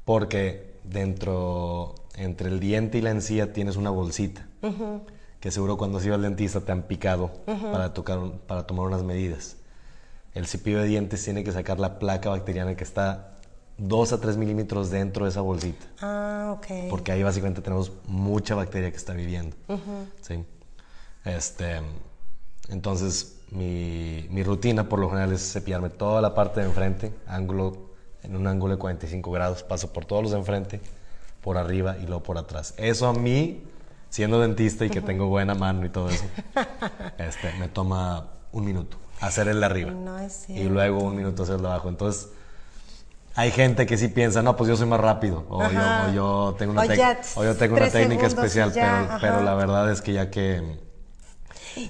Porque 0.04 0.74
dentro, 0.84 1.94
entre 2.14 2.48
el 2.48 2.60
diente 2.60 2.98
y 2.98 3.00
la 3.00 3.10
encía 3.10 3.52
tienes 3.54 3.76
una 3.76 3.90
bolsita. 3.90 4.46
Que 5.40 5.50
seguro 5.50 5.78
cuando 5.78 5.96
has 5.96 6.04
ido 6.04 6.14
al 6.14 6.22
dentista 6.22 6.60
te 6.60 6.72
han 6.72 6.82
picado 6.82 7.30
para, 7.72 7.94
tocar, 7.94 8.18
para 8.46 8.66
tomar 8.66 8.86
unas 8.86 9.02
medidas. 9.02 9.56
El 10.34 10.46
cepillo 10.46 10.80
de 10.80 10.86
dientes 10.86 11.24
tiene 11.24 11.42
que 11.42 11.52
sacar 11.52 11.80
la 11.80 11.98
placa 11.98 12.28
bacteriana 12.28 12.76
que 12.76 12.84
está 12.84 13.36
2 13.80 14.12
a 14.12 14.20
3 14.20 14.36
milímetros 14.36 14.90
dentro 14.90 15.24
de 15.24 15.30
esa 15.30 15.40
bolsita. 15.40 15.86
Ah, 16.00 16.56
ok. 16.56 16.88
Porque 16.90 17.12
ahí 17.12 17.22
básicamente 17.22 17.62
tenemos 17.62 17.92
mucha 18.06 18.54
bacteria 18.54 18.90
que 18.90 18.96
está 18.96 19.14
viviendo. 19.14 19.56
¿sí? 20.20 20.44
Este, 21.24 21.80
entonces, 22.68 23.40
mi, 23.50 24.26
mi, 24.30 24.42
rutina 24.42 24.88
por 24.88 24.98
lo 24.98 25.08
general 25.08 25.32
es 25.32 25.52
cepillarme 25.52 25.90
toda 25.90 26.20
la 26.20 26.34
parte 26.34 26.60
de 26.60 26.66
enfrente, 26.66 27.12
ángulo, 27.26 27.90
en 28.22 28.36
un 28.36 28.46
ángulo 28.46 28.74
de 28.74 28.78
45 28.78 29.30
grados. 29.30 29.62
Paso 29.62 29.92
por 29.92 30.04
todos 30.04 30.22
los 30.22 30.32
de 30.32 30.38
enfrente, 30.38 30.80
por 31.40 31.56
arriba 31.56 31.96
y 31.98 32.06
luego 32.06 32.22
por 32.22 32.38
atrás. 32.38 32.74
Eso 32.76 33.06
a 33.06 33.14
mí, 33.14 33.62
siendo 34.10 34.40
dentista 34.40 34.84
y 34.84 34.90
que 34.90 35.00
tengo 35.00 35.26
buena 35.26 35.54
mano 35.54 35.86
y 35.86 35.88
todo 35.88 36.10
eso, 36.10 36.24
este, 37.18 37.52
me 37.58 37.68
toma 37.68 38.28
un 38.52 38.64
minuto 38.64 38.98
hacer 39.20 39.48
el 39.48 39.60
de 39.60 39.66
arriba. 39.66 39.90
No 39.90 40.18
es 40.18 40.48
y 40.48 40.64
luego 40.64 41.02
un 41.02 41.16
minuto 41.16 41.42
hacer 41.42 41.56
el 41.56 41.62
de 41.62 41.68
abajo. 41.68 41.88
Entonces, 41.88 42.30
hay 43.40 43.52
gente 43.52 43.86
que 43.86 43.96
sí 43.96 44.08
piensa, 44.08 44.42
no, 44.42 44.54
pues 44.54 44.68
yo 44.68 44.76
soy 44.76 44.86
más 44.86 45.00
rápido, 45.00 45.46
o, 45.48 45.62
yo, 46.12 46.54
tengo 46.58 46.72
una, 46.72 46.94
yo 46.94 47.56
tengo 47.56 47.76
una 47.76 47.88
técnica 47.88 48.26
especial, 48.26 48.70
pero, 49.18 49.42
la 49.42 49.54
verdad 49.54 49.90
es 49.90 50.02
que 50.02 50.12
ya 50.12 50.30
que... 50.30 50.78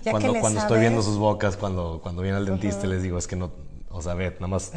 cuando 0.08 0.35
cuando 0.35 0.61
estoy 0.61 0.79
viendo 0.79 1.02
sus 1.02 1.17
bocas, 1.17 1.56
cuando, 1.56 1.99
cuando 2.02 2.23
viene 2.23 2.37
al 2.37 2.47
dentista, 2.47 2.87
les 2.87 3.02
digo, 3.02 3.19
es 3.19 3.26
que 3.26 3.35
no, 3.35 3.50
o 3.91 4.00
sea, 4.00 4.14
ve, 4.14 4.31
nada 4.35 4.47
más 4.47 4.70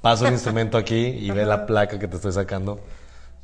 paso 0.00 0.28
el 0.28 0.32
instrumento 0.32 0.78
aquí 0.78 0.94
y 0.94 1.32
ve 1.32 1.44
la 1.44 1.66
placa 1.66 1.98
que 1.98 2.06
te 2.06 2.14
estoy 2.14 2.32
sacando 2.32 2.78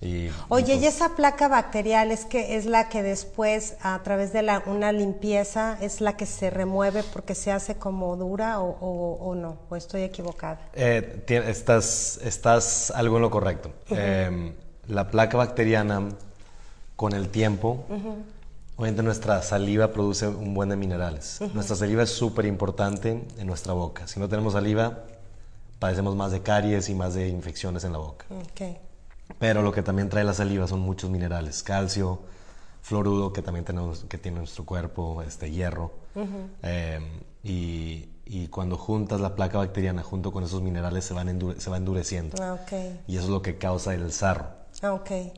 Oye, 0.01 0.29
y, 0.29 0.31
pues 0.49 0.69
esa 0.69 1.17
placa 1.17 1.49
bacterial 1.49 2.11
es 2.11 2.25
que 2.25 2.57
es 2.57 2.67
la 2.67 2.89
que 2.89 3.03
después, 3.03 3.77
a 3.81 4.03
través 4.03 4.33
de 4.33 4.43
la, 4.43 4.63
una 4.67 4.93
limpieza, 4.93 5.79
es 5.81 6.01
la 6.01 6.17
que 6.17 6.27
se 6.27 6.51
remueve 6.51 7.03
porque 7.03 7.35
se 7.35 7.51
hace 7.51 7.77
como 7.77 8.17
dura 8.17 8.61
o, 8.61 9.35
no, 9.35 9.59
o 9.69 9.77
estoy 9.77 10.03
equivocada. 10.03 10.61
Eh, 10.75 11.25
estás, 11.29 12.21
estás 12.23 12.91
algo 12.91 13.17
en 13.17 13.23
lo 13.23 13.31
correcto. 13.31 13.71
Em, 13.89 14.53
la 14.87 15.11
placa 15.11 15.37
bacteriana, 15.37 16.11
con 16.95 17.13
el 17.13 17.29
tiempo, 17.29 17.85
obviamente 18.77 19.03
nuestra 19.03 19.43
saliva 19.43 19.93
produce 19.93 20.29
un 20.29 20.55
buen 20.55 20.69
de 20.69 20.77
minerales. 20.77 21.41
Nuestra 21.53 21.77
saliva 21.77 22.03
es 22.03 22.11
súper 22.11 22.47
importante 22.47 23.23
en 23.39 23.47
nuestra 23.47 23.73
boca. 23.73 24.07
Si 24.07 24.21
no 24.21 24.29
tenemos 24.29 24.55
saliva, 24.55 25.05
padecemos 25.79 26.17
más 26.17 26.33
de 26.33 26.41
caries 26.41 26.89
y 26.89 26.95
más 26.95 27.15
de 27.15 27.29
infecciones 27.29 27.85
en 27.85 27.93
la 27.93 27.99
boca. 27.99 28.25
Okay. 28.53 28.79
Pero 29.39 29.63
lo 29.63 29.73
que 29.73 29.83
también 29.83 30.09
trae 30.09 30.25
la 30.25 30.35
saliva 30.35 30.67
son 30.67 30.81
muchos 30.81 31.11
minerales, 31.11 31.63
calcio, 31.63 32.21
fluoruro 32.81 33.33
que 33.33 33.43
también 33.43 33.65
tenemos, 33.65 34.05
que 34.09 34.19
tiene 34.19 34.39
nuestro 34.39 34.65
cuerpo, 34.65 35.23
este 35.23 35.51
hierro. 35.51 35.93
Em, 36.63 37.05
y, 37.43 38.09
y, 38.25 38.49
cuando 38.49 38.79
juntas 38.79 39.21
la 39.21 39.35
placa 39.35 39.59
bacteriana 39.59 40.03
junto 40.03 40.33
con 40.33 40.45
esos 40.45 40.63
minerales 40.63 41.05
se, 41.05 41.13
van 41.13 41.39
se 41.59 41.71
va 41.71 41.77
endureciendo. 41.77 42.43
Ah, 42.43 42.55
okay. 42.55 43.01
Y 43.07 43.17
eso 43.17 43.25
es 43.25 43.31
lo 43.31 43.43
que 43.43 43.59
causa 43.59 43.93
el 43.95 44.13
sarro. 44.13 44.47
Ah, 44.83 44.95
okay. 44.95 45.33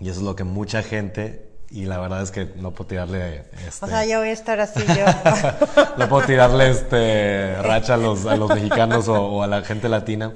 Y 0.00 0.08
eso 0.08 0.20
es 0.20 0.26
lo 0.26 0.36
que 0.36 0.44
mucha 0.44 0.82
gente, 0.82 1.50
y 1.70 1.86
la 1.86 1.98
verdad 1.98 2.22
es 2.22 2.30
que 2.30 2.44
no 2.56 2.72
puedo 2.72 2.88
tirarle... 2.88 3.46
Este, 3.66 3.86
o 3.86 3.88
sea, 3.88 4.04
yo 4.04 4.18
voy 4.18 4.28
a 4.28 4.32
estar 4.32 4.60
así 4.60 4.80
yo. 4.86 5.06
no 5.98 6.08
puedo 6.08 6.26
tirarle 6.26 6.70
este 6.70 7.54
racha 7.62 7.94
a 7.94 7.96
los, 7.96 8.26
a 8.26 8.36
los 8.36 8.50
mexicanos 8.50 9.08
o, 9.08 9.14
o 9.14 9.42
a 9.42 9.46
la 9.46 9.62
gente 9.62 9.88
latina 9.88 10.34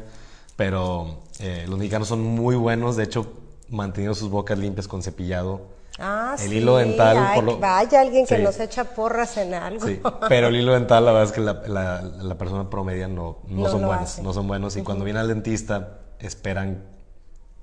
pero 0.56 1.22
eh, 1.42 1.66
los 1.68 1.76
mexicanos 1.76 2.06
son 2.06 2.22
muy 2.22 2.54
buenos, 2.54 2.94
de 2.94 3.02
hecho, 3.02 3.32
manteniendo 3.68 4.14
sus 4.14 4.30
bocas 4.30 4.56
limpias 4.56 4.86
con 4.86 5.02
cepillado. 5.02 5.62
Ah, 5.98 6.36
el 6.40 6.52
hilo 6.52 6.76
dental. 6.76 7.16
vaya 7.60 8.00
alguien 8.00 8.26
que 8.26 8.38
nos 8.38 8.60
echa 8.60 8.84
porras 8.84 9.36
en 9.36 9.52
algo. 9.52 9.84
Sí, 9.84 10.00
pero 10.28 10.48
el 10.48 10.56
hilo 10.56 10.72
dental, 10.72 11.04
la 11.04 11.12
verdad 11.12 11.28
es 11.28 11.32
que 11.32 11.40
la, 11.40 12.00
la, 12.00 12.38
persona 12.38 12.70
promedia 12.70 13.08
no, 13.08 13.38
no, 13.48 13.68
son 13.68 13.84
buenos. 13.84 14.20
No 14.20 14.32
son 14.32 14.46
buenos. 14.46 14.76
Y 14.76 14.82
cuando 14.82 15.04
viene 15.04 15.18
al 15.18 15.26
dentista, 15.26 15.98
esperan. 16.20 16.84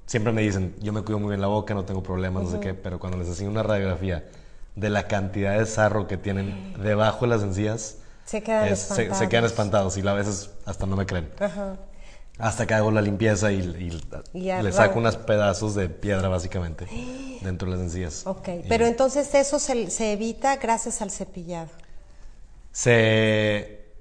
Siempre 0.05 0.33
me 0.33 0.41
dicen, 0.41 0.75
yo 0.81 0.91
me 0.91 1.01
cuido 1.03 1.19
muy 1.19 1.29
bien 1.29 1.41
la 1.41 1.47
boca, 1.47 1.73
no 1.73 1.85
tengo 1.85 2.03
problemas, 2.03 2.43
no 2.43 2.51
sé 2.51 2.59
qué, 2.59 2.73
pero 2.73 2.99
cuando 2.99 3.17
les 3.17 3.29
hacen 3.29 3.47
una 3.47 3.63
radiografía 3.63 4.27
de 4.75 4.89
la 4.89 5.07
cantidad 5.07 5.57
de 5.57 5.65
sarro 5.65 6.07
que 6.07 6.17
tienen 6.17 6.73
debajo 6.81 7.25
de 7.25 7.29
las 7.29 7.43
encías, 7.43 7.97
Se 8.25 8.41
quedan 8.43 8.67
espantados. 8.67 9.17
Se, 9.17 9.29
quedan 9.29 9.45
espantados 9.45 9.97
y 9.97 10.07
a 10.07 10.13
veces 10.13 10.49
hasta 10.65 10.85
no 10.85 10.97
me 10.97 11.05
creen. 11.05 11.29
Hasta 12.39 12.65
que 12.65 12.73
hago 12.73 12.89
la 12.89 13.01
limpieza 13.01 13.51
y, 13.51 13.91
le 14.33 14.71
saco 14.71 14.99
unos 14.99 15.17
pedazos 15.17 15.75
de 15.75 15.89
piedra 15.89 16.29
básicamente 16.29 16.87
dentro 17.41 17.69
de 17.69 17.77
las 17.77 17.85
encías. 17.85 18.25
Ok, 18.25 18.49
pero 18.67 18.85
entonces 18.85 19.33
eso 19.35 19.59
se, 19.59 19.91
se, 19.91 20.13
evita 20.13 20.55
gracias 20.55 21.01
al 21.01 21.11
cepillado. 21.11 21.69
Se... 22.71 23.93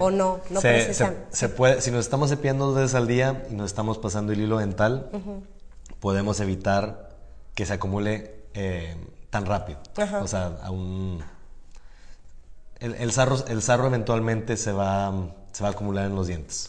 ¿O 0.00 0.10
no? 0.10 0.40
no 0.50 0.60
se, 0.60 0.94
se, 0.94 1.48
puede, 1.50 1.80
si 1.82 1.90
nos 1.90 2.00
estamos 2.00 2.30
cepillando 2.30 2.66
dos 2.66 2.76
veces 2.76 2.94
al 2.94 3.06
día 3.06 3.46
y 3.50 3.54
nos 3.54 3.66
estamos 3.66 3.98
pasando 3.98 4.32
el 4.32 4.40
hilo 4.40 4.58
dental, 4.58 5.10
podemos 6.00 6.40
evitar 6.40 7.10
que 7.54 7.66
se 7.66 7.74
acumule 7.74 8.46
eh, 8.54 8.96
tan 9.30 9.44
rápido. 9.46 9.78
O 10.20 10.26
sea, 10.26 10.58
a 10.62 10.70
un 10.70 11.22
el, 12.82 12.94
el, 12.96 13.12
sarro, 13.12 13.44
el 13.46 13.62
sarro 13.62 13.86
eventualmente 13.86 14.56
se 14.56 14.72
va, 14.72 15.12
se 15.52 15.62
va 15.62 15.68
a 15.68 15.72
acumular 15.72 16.06
en 16.06 16.16
los 16.16 16.26
dientes. 16.26 16.68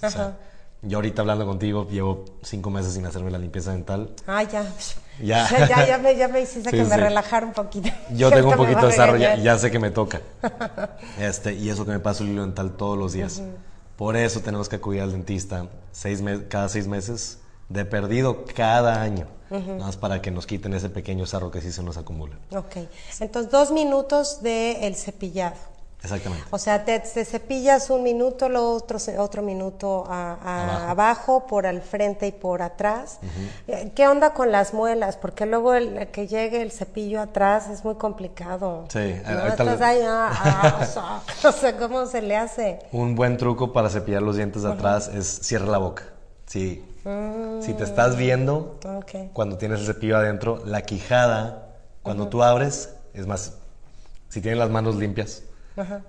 Yo 0.84 0.98
ahorita 0.98 1.22
hablando 1.22 1.46
contigo 1.46 1.88
llevo 1.90 2.26
cinco 2.42 2.70
meses 2.70 2.94
sin 2.94 3.06
hacerme 3.06 3.32
la 3.32 3.38
limpieza 3.38 3.72
dental. 3.72 4.10
Ah, 4.28 4.44
ya. 4.44 4.66
Ya, 5.22 5.48
ya, 5.68 5.88
ya, 5.88 5.98
me, 5.98 6.16
ya 6.16 6.28
me 6.28 6.42
hiciste 6.42 6.72
que 6.72 6.84
me 6.84 6.98
relajara 6.98 7.46
un 7.46 7.54
poquito. 7.54 7.90
Yo 8.12 8.30
tengo 8.32 8.50
un 8.50 8.58
poquito 8.58 8.88
de 8.88 8.94
sarro, 8.94 9.18
ya, 9.18 9.36
ya, 9.36 9.58
sé 9.58 9.72
que 9.72 9.80
me 9.80 9.92
toca. 9.92 10.22
Este, 11.20 11.54
y 11.54 11.70
eso 11.70 11.86
que 11.86 11.92
me 11.92 12.00
paso 12.00 12.24
el 12.24 12.30
hilo 12.30 12.42
dental 12.42 12.72
todos 12.72 12.98
los 12.98 13.14
días. 13.14 13.42
Por 13.96 14.18
eso 14.18 14.42
tenemos 14.42 14.70
que 14.70 14.78
acudir 14.78 15.02
al 15.02 15.12
dentista 15.12 15.68
seis 15.92 16.22
cada 16.50 16.68
seis 16.68 16.88
meses, 16.88 17.40
de 17.70 17.86
perdido 17.86 18.46
cada 18.46 19.02
año. 19.02 19.28
Nada 19.50 19.86
más 19.86 19.98
para 19.98 20.20
que 20.20 20.32
nos 20.32 20.48
quiten 20.48 20.74
ese 20.74 20.90
pequeño 20.90 21.28
sarro 21.28 21.52
que 21.52 21.62
sí 21.62 21.72
se 21.72 21.84
nos 21.84 21.98
acumula. 21.98 22.40
Ok. 22.56 22.78
Entonces, 23.20 23.52
dos 23.52 23.72
minutos 23.72 24.42
de 24.42 24.88
el 24.88 24.96
cepillado. 24.96 25.56
Exactamente. 26.04 26.46
O 26.52 26.58
sea, 26.58 26.84
te, 26.84 27.00
cepillas 27.00 27.90
un 27.90 28.04
minuto, 28.04 28.50
lo 28.50 28.72
otro, 28.72 28.98
otro 29.20 29.42
minuto 29.42 30.06
abajo. 30.10 31.48
por 31.48 31.66
al 31.66 31.82
frente 31.82 32.28
y 32.28 32.34
por 32.34 32.62
atrás. 32.62 33.20
Eh, 33.68 33.92
¿Qué 33.96 34.08
onda 34.08 34.34
con 34.34 34.52
las 34.52 34.74
muelas? 34.74 35.16
Porque 35.16 35.46
luego 35.46 35.74
el, 35.74 36.08
que 36.12 36.28
llegue 36.28 36.62
el 36.62 36.72
cepillo 36.72 37.22
atrás 37.22 37.70
es 37.70 37.86
muy 37.86 37.96
complicado. 37.96 38.86
Sí, 38.90 39.16
¿no? 39.26 39.86
ahí, 39.86 40.02
ah, 40.06 40.82
ah, 40.96 41.22
o 41.48 41.52
sea, 41.54 41.78
¿cómo 41.78 42.06
se 42.06 42.22
le 42.22 42.36
hace? 42.36 42.80
Un 42.92 43.16
buen 43.16 43.38
truco 43.38 43.72
para 43.72 43.90
cepillar 43.90 44.22
los 44.22 44.36
dientes 44.36 44.64
de 44.64 44.74
atrás 44.74 45.08
es 45.08 45.26
cierra 45.26 45.68
la 45.68 45.78
boca. 45.78 46.04
Sí. 46.46 46.84
Si 47.62 47.74
te 47.74 47.84
estás 47.84 48.18
viendo, 48.18 48.78
cuando 49.32 49.58
tienes 49.58 49.80
el 49.80 49.86
cepillo 49.86 50.18
adentro, 50.18 50.62
la 50.66 50.82
quijada, 50.82 51.70
cuando 52.02 52.28
tú 52.28 52.44
abres, 52.44 52.94
es 53.14 53.26
más, 53.26 53.54
si 54.28 54.42
tienes 54.42 54.58
las 54.58 54.70
manos 54.70 54.96
limpias, 54.96 55.44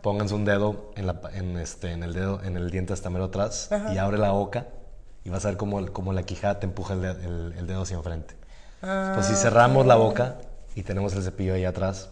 pónganse 0.03 0.35
un 0.35 0.45
dedo 0.45 0.93
en, 0.97 1.07
la, 1.07 1.21
en, 1.33 1.59
este, 1.59 1.93
en 1.93 2.03
el 2.03 2.13
dedo, 2.13 2.43
en 2.43 2.57
el 2.57 2.71
diente 2.71 2.93
hasta 2.93 3.11
mero 3.11 3.25
atrás 3.25 3.71
y 3.93 3.99
abre 3.99 4.19
la 4.19 4.31
boca 4.31 4.67
y 5.25 5.31
vas 5.31 5.45
a 5.45 5.49
ver 5.49 5.57
cómo, 5.57 5.85
cómo 5.93 6.13
la 6.13 6.23
quijada 6.23 6.61
te 6.61 6.67
empuja 6.67 6.95
el, 6.95 7.55
el, 7.57 7.67
dedo 7.67 7.83
hacia 7.83 7.97
enfrente. 7.97 8.35
pues 8.81 9.27
si 9.27 9.35
cerramos 9.35 9.87
la 9.87 9.97
boca 9.97 10.37
y 10.75 10.83
tenemos 10.83 11.15
el 11.15 11.23
cepillo 11.23 11.55
ahí 11.55 11.65
atrás, 11.65 12.11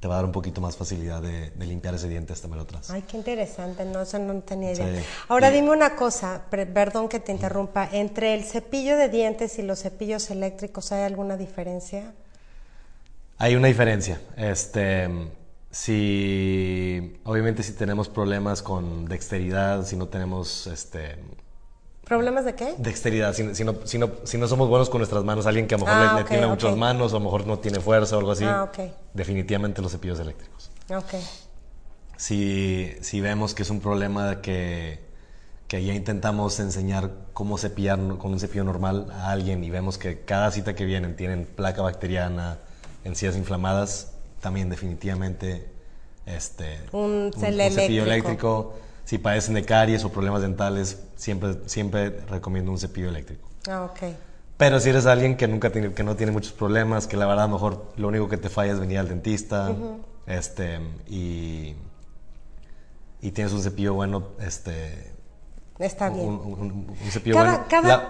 te 0.00 0.08
va 0.08 0.14
a 0.14 0.16
dar 0.18 0.24
un 0.26 0.32
poquito 0.32 0.60
más 0.60 0.76
facilidad 0.76 1.22
de, 1.22 1.52
limpiar 1.64 1.94
ese 1.94 2.08
diente 2.08 2.32
hasta 2.32 2.48
mero 2.48 2.62
atrás. 2.62 2.90
Ay, 2.90 3.02
qué 3.02 3.16
interesante, 3.16 3.84
no, 3.84 4.02
eso 4.02 4.18
no 4.18 4.40
tenía 4.40 4.72
idea. 4.72 5.02
Ahora 5.28 5.50
dime 5.50 5.70
una 5.70 5.96
cosa, 5.96 6.42
perdón 6.50 7.08
que 7.08 7.20
te 7.20 7.32
interrumpa, 7.32 7.88
entre 7.92 8.34
el 8.34 8.44
cepillo 8.44 8.96
de 8.96 9.08
dientes 9.08 9.58
y 9.58 9.62
los 9.62 9.80
cepillos 9.80 10.30
eléctricos, 10.30 10.92
¿hay 10.92 11.04
alguna 11.04 11.36
diferencia? 11.36 12.12
Hay 13.38 13.54
una 13.54 13.68
diferencia. 13.68 14.20
Este, 14.36 15.08
si, 15.70 17.20
obviamente 17.24 17.62
si 17.62 17.72
tenemos 17.72 18.08
problemas 18.08 18.62
con 18.62 19.06
dexteridad, 19.06 19.84
si 19.84 19.96
no 19.96 20.08
tenemos, 20.08 20.66
este... 20.66 21.18
¿Problemas 22.04 22.44
de 22.44 22.54
qué? 22.54 22.74
Dexteridad, 22.78 23.34
si, 23.34 23.54
si, 23.54 23.64
no, 23.64 23.74
si, 23.84 23.98
no, 23.98 24.10
si 24.24 24.38
no 24.38 24.46
somos 24.46 24.68
buenos 24.68 24.88
con 24.88 25.00
nuestras 25.00 25.24
manos, 25.24 25.46
alguien 25.46 25.66
que 25.66 25.74
a 25.74 25.78
lo 25.78 25.86
mejor 25.86 26.00
le, 26.00 26.06
ah, 26.06 26.24
tiene 26.24 26.46
muchas 26.46 26.76
manos 26.76 27.12
o 27.12 27.16
a 27.16 27.18
lo 27.18 27.24
mejor 27.24 27.46
no 27.46 27.58
tiene 27.58 27.80
fuerza 27.80 28.16
o 28.16 28.20
algo 28.20 28.30
así, 28.30 28.44
ah, 28.44 28.70
definitivamente 29.12 29.82
los 29.82 29.92
cepillos 29.92 30.20
eléctricos. 30.20 30.70
Ok. 30.88 31.14
Si, 32.16 32.92
si 33.00 33.20
vemos 33.20 33.54
que 33.54 33.62
es 33.62 33.70
un 33.70 33.80
problema 33.80 34.40
que, 34.40 35.04
que 35.68 35.84
ya 35.84 35.94
intentamos 35.94 36.60
enseñar 36.60 37.10
cómo 37.32 37.58
cepillar 37.58 37.98
con 38.18 38.32
un 38.32 38.38
cepillo 38.38 38.64
normal 38.64 39.08
a 39.12 39.30
alguien 39.30 39.64
y 39.64 39.70
vemos 39.70 39.98
que 39.98 40.20
cada 40.20 40.50
cita 40.52 40.74
que 40.74 40.84
vienen 40.84 41.16
tienen 41.16 41.44
placa 41.44 41.82
bacteriana, 41.82 42.60
encías 43.04 43.36
inflamadas, 43.36 44.15
también 44.40 44.68
definitivamente 44.68 45.66
este, 46.26 46.80
un, 46.92 47.32
cepillo 47.34 48.04
eléctrico. 48.04 48.74
Si 49.04 49.18
padecen 49.18 49.54
de 49.54 49.64
caries 49.64 50.04
o 50.04 50.10
problemas 50.10 50.42
dentales, 50.42 51.00
siempre, 51.14 51.56
siempre 51.66 52.10
recomiendo 52.28 52.72
un 52.72 52.78
cepillo 52.78 53.08
eléctrico. 53.08 53.48
Ah, 53.68 53.84
ok. 53.84 54.14
Pero 54.56 54.80
si 54.80 54.88
eres 54.88 55.06
alguien 55.06 55.36
que 55.36 55.46
nunca 55.46 55.70
tiene, 55.70 55.92
que 55.92 56.02
no 56.02 56.16
tiene 56.16 56.32
muchos 56.32 56.52
problemas, 56.52 57.06
que 57.06 57.16
la 57.16 57.26
verdad 57.26 57.44
a 57.44 57.48
lo 57.48 57.54
mejor 57.54 57.92
lo 57.96 58.08
único 58.08 58.28
que 58.28 58.36
te 58.36 58.48
falla 58.48 58.72
es 58.72 58.80
venir 58.80 58.98
al 58.98 59.08
dentista, 59.08 59.72
este, 60.26 60.80
y, 61.06 61.76
y 63.20 63.30
tienes 63.32 63.52
un 63.52 63.62
cepillo 63.62 63.94
bueno, 63.94 64.28
este, 64.40 65.12
Está 65.78 66.08
bien. 66.08 66.26
Un, 66.26 66.86
cepillo 67.10 67.36
bueno. 67.36 67.64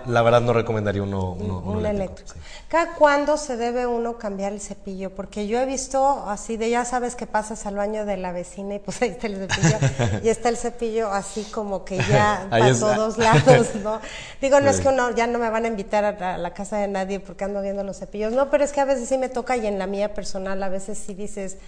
la, 0.06 0.22
verdad 0.22 0.40
no 0.40 0.52
recomendaría 0.52 1.02
uno, 1.02 1.32
un 1.32 1.84
eléctrico. 1.84 2.34
¿Cada 2.68 2.94
cuándo 2.94 3.36
se 3.36 3.56
debe 3.56 3.86
uno 3.86 4.18
cambiar 4.18 4.52
el 4.52 4.60
cepillo? 4.60 5.10
Porque 5.10 5.48
yo 5.48 5.58
he 5.58 5.66
visto 5.66 6.24
así 6.28 6.56
de, 6.56 6.70
ya 6.70 6.84
sabes 6.84 7.16
que 7.16 7.26
pasas 7.26 7.66
al 7.66 7.74
baño 7.74 8.06
de 8.06 8.16
la 8.16 8.30
vecina 8.30 8.76
y 8.76 8.78
pues 8.78 9.02
ahí 9.02 9.10
está 9.10 9.26
el 9.26 9.48
cepillo 9.48 9.78
y 10.22 10.28
está 10.28 10.48
el 10.48 10.56
cepillo 10.56 11.10
así 11.10 11.42
como 11.44 11.84
que 11.84 11.98
ya 11.98 12.46
para 12.48 12.72
todos 12.72 13.18
lados, 13.18 13.74
¿no? 13.82 14.00
Digo, 14.40 14.60
no 14.60 14.70
es 14.70 14.80
que 14.80 14.88
uno, 14.88 15.10
ya 15.10 15.26
no 15.26 15.40
me 15.40 15.50
van 15.50 15.64
a 15.64 15.68
invitar 15.68 16.04
a 16.04 16.38
la 16.38 16.54
casa 16.54 16.78
de 16.78 16.86
nadie 16.86 17.18
porque 17.18 17.44
ando 17.44 17.62
viendo 17.62 17.82
los 17.82 17.98
cepillos, 17.98 18.32
no, 18.32 18.48
pero 18.48 18.62
es 18.62 18.72
que 18.72 18.80
a 18.80 18.84
veces 18.84 19.08
sí 19.08 19.18
me 19.18 19.28
toca 19.28 19.56
y 19.56 19.66
en 19.66 19.78
la 19.78 19.88
mía 19.88 20.14
personal 20.14 20.62
a 20.62 20.68
veces 20.68 20.98
sí 20.98 21.14
dices, 21.14 21.58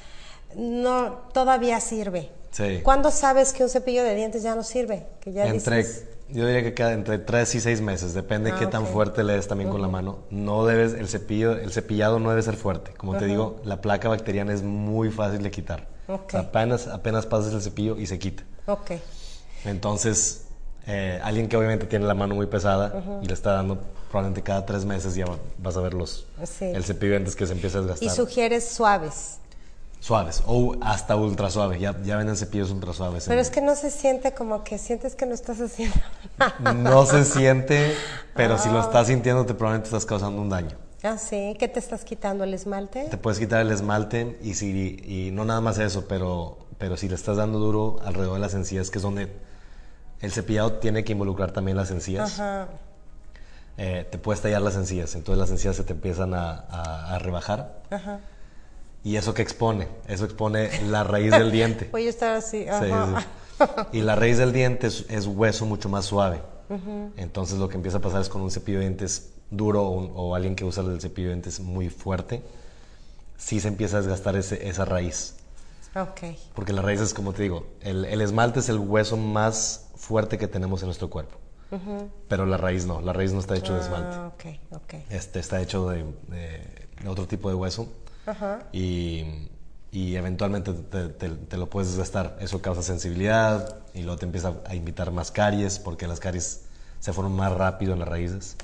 no, 0.56 1.18
todavía 1.32 1.80
sirve. 1.80 2.30
¿Cuándo 2.82 3.10
sabes 3.10 3.52
que 3.52 3.62
un 3.62 3.68
cepillo 3.68 4.02
de 4.02 4.14
dientes 4.14 4.42
ya 4.42 4.54
no 4.54 4.62
sirve? 4.62 5.06
Que 5.20 5.32
ya 5.32 5.46
entre, 5.46 5.84
Yo 6.28 6.46
diría 6.46 6.62
que 6.62 6.74
queda 6.74 6.92
entre 6.92 7.18
3 7.18 7.54
y 7.54 7.60
6 7.60 7.80
meses, 7.82 8.14
depende 8.14 8.50
de 8.50 8.56
ah, 8.56 8.58
qué 8.58 8.66
tan 8.66 8.86
fuerte 8.86 9.22
le 9.22 9.34
des 9.34 9.46
también 9.46 9.70
con 9.70 9.80
la 9.80 9.88
mano. 9.88 10.20
No 10.30 10.66
debes, 10.66 10.94
el 10.94 11.08
cepillo, 11.08 11.52
el 11.52 11.70
cepillado 11.72 12.18
no 12.18 12.30
debe 12.30 12.42
ser 12.42 12.56
fuerte. 12.56 12.92
Como 12.96 13.16
te 13.16 13.26
digo, 13.26 13.60
la 13.64 13.80
placa 13.80 14.08
bacteriana 14.08 14.52
es 14.52 14.62
muy 14.62 15.10
fácil 15.10 15.42
de 15.42 15.50
quitar. 15.50 15.86
apenas, 16.32 16.88
apenas 16.88 17.26
pasas 17.26 17.52
el 17.54 17.62
cepillo 17.62 17.96
y 17.96 18.06
se 18.06 18.18
quita. 18.18 18.42
Ok. 18.66 18.92
Entonces, 19.64 20.46
eh, 20.86 21.20
alguien 21.22 21.48
que 21.48 21.56
obviamente 21.56 21.86
tiene 21.86 22.06
la 22.06 22.14
mano 22.14 22.34
muy 22.34 22.46
pesada 22.46 23.20
y 23.22 23.26
le 23.26 23.34
está 23.34 23.52
dando 23.52 23.78
probablemente 24.10 24.42
cada 24.42 24.64
tres 24.64 24.84
meses 24.84 25.14
ya 25.14 25.26
vas 25.58 25.76
a 25.76 25.80
ver 25.80 25.92
los, 25.92 26.26
el 26.60 26.82
cepillo 26.82 27.14
antes 27.16 27.36
que 27.36 27.46
se 27.46 27.52
empieza 27.52 27.78
a 27.78 27.82
desgastar. 27.82 28.08
¿Y 28.08 28.10
sugieres 28.10 28.68
suaves? 28.68 29.38
Suaves 30.00 30.44
o 30.46 30.76
hasta 30.80 31.16
ultra 31.16 31.50
suaves. 31.50 31.80
Ya, 31.80 32.00
ya 32.02 32.16
venden 32.16 32.36
cepillos 32.36 32.70
ultra 32.70 32.92
suaves. 32.92 33.24
Pero 33.26 33.40
es 33.40 33.50
que 33.50 33.60
no 33.60 33.74
se 33.74 33.90
siente 33.90 34.32
como 34.32 34.62
que 34.62 34.78
sientes 34.78 35.16
que 35.16 35.26
no 35.26 35.34
estás 35.34 35.60
haciendo 35.60 35.96
No 36.74 37.04
se 37.04 37.24
siente, 37.24 37.94
pero 38.34 38.58
si 38.58 38.68
lo 38.68 38.78
ah. 38.78 38.82
estás 38.82 39.08
sintiendo, 39.08 39.44
te 39.44 39.54
probablemente 39.54 39.88
estás 39.88 40.06
causando 40.06 40.40
un 40.40 40.48
daño. 40.48 40.76
Ah, 41.02 41.18
sí. 41.18 41.56
¿Qué 41.58 41.68
te 41.68 41.80
estás 41.80 42.04
quitando? 42.04 42.44
¿El 42.44 42.54
esmalte? 42.54 43.04
Te 43.04 43.16
puedes 43.16 43.38
quitar 43.40 43.60
el 43.60 43.70
esmalte 43.72 44.38
y, 44.42 44.54
si, 44.54 44.96
y 45.04 45.30
no 45.32 45.44
nada 45.44 45.60
más 45.60 45.78
eso, 45.78 46.06
pero, 46.06 46.58
pero 46.78 46.96
si 46.96 47.08
le 47.08 47.16
estás 47.16 47.36
dando 47.36 47.58
duro 47.58 47.98
alrededor 48.04 48.34
de 48.34 48.40
las 48.40 48.54
encías, 48.54 48.90
que 48.90 48.98
es 48.98 49.02
donde 49.02 49.32
el 50.20 50.32
cepillado 50.32 50.74
tiene 50.74 51.02
que 51.02 51.12
involucrar 51.12 51.50
también 51.50 51.76
las 51.76 51.90
encías. 51.90 52.38
Ajá. 52.38 52.68
Eh, 53.76 54.06
te 54.10 54.18
puedes 54.18 54.42
tallar 54.42 54.62
las 54.62 54.74
encías, 54.74 55.14
entonces 55.14 55.38
las 55.38 55.50
encías 55.50 55.76
se 55.76 55.84
te 55.84 55.92
empiezan 55.92 56.34
a, 56.34 56.50
a, 56.68 57.14
a 57.14 57.18
rebajar. 57.18 57.80
Ajá 57.90 58.20
y 59.04 59.16
eso 59.16 59.34
que 59.34 59.42
expone, 59.42 59.88
eso 60.06 60.24
expone 60.24 60.82
la 60.82 61.04
raíz 61.04 61.30
del 61.30 61.50
diente. 61.50 61.88
Voy 61.92 62.06
a 62.06 62.10
estar 62.10 62.34
así. 62.34 62.66
Y 63.92 64.00
la 64.02 64.16
raíz 64.16 64.38
del 64.38 64.52
diente 64.52 64.86
es, 64.86 65.26
hueso 65.26 65.66
mucho 65.66 65.88
más 65.88 66.04
suave. 66.04 66.40
Entonces 67.16 67.58
lo 67.58 67.68
que 67.68 67.76
empieza 67.76 67.98
a 67.98 68.00
pasar 68.00 68.20
es 68.20 68.28
con 68.28 68.42
un 68.42 68.50
cepillo 68.50 68.78
de 68.78 68.84
dientes 68.84 69.32
duro 69.50 69.84
o, 69.84 70.34
alguien 70.34 70.54
que 70.54 70.64
usa 70.64 70.82
el 70.82 71.00
cepillo 71.00 71.28
de 71.28 71.34
dientes 71.34 71.60
muy 71.60 71.88
fuerte, 71.88 72.42
sí 73.38 73.58
se 73.60 73.68
empieza 73.68 73.96
a 73.96 74.00
desgastar 74.00 74.36
ese, 74.36 74.68
esa 74.68 74.84
raíz. 74.84 75.36
Ok. 75.96 76.36
Porque 76.54 76.74
la 76.74 76.82
raíz 76.82 77.00
es 77.00 77.14
como 77.14 77.32
te 77.32 77.42
digo, 77.42 77.66
el, 77.80 78.20
esmalte 78.20 78.60
es 78.60 78.68
el 78.68 78.78
hueso 78.78 79.16
más 79.16 79.88
fuerte 79.96 80.36
que 80.36 80.46
tenemos 80.46 80.82
en 80.82 80.86
nuestro 80.86 81.08
cuerpo. 81.08 81.36
Pero 82.28 82.46
la 82.46 82.56
raíz 82.56 82.86
no, 82.86 83.00
la 83.02 83.12
raíz 83.12 83.32
no 83.32 83.40
está 83.40 83.54
hecho 83.54 83.74
de 83.74 83.80
esmalte. 83.80 84.16
Ah, 84.16 84.32
okay, 84.34 84.60
okay. 84.70 85.04
Este 85.10 85.38
está 85.38 85.60
hecho 85.60 85.88
de 85.88 86.04
otro 87.06 87.26
tipo 87.26 87.48
de 87.48 87.54
hueso 87.54 87.88
y, 88.72 89.48
y, 89.92 90.16
eventualmente 90.16 90.72
te, 90.72 91.56
lo 91.56 91.68
puedes 91.68 91.90
desgastar. 91.90 92.36
Eso 92.40 92.60
causa 92.60 92.82
sensibilidad 92.82 93.76
y 93.94 94.02
luego 94.02 94.18
te 94.18 94.26
empieza 94.26 94.54
a 94.66 94.74
invitar 94.74 95.10
más 95.10 95.30
caries 95.30 95.78
porque 95.78 96.06
las 96.06 96.20
caries 96.20 96.64
se 97.00 97.12
forman 97.12 97.32
más 97.32 97.52
rápido 97.52 97.92
en 97.92 98.00
las 98.00 98.08
raíces. 98.08 98.56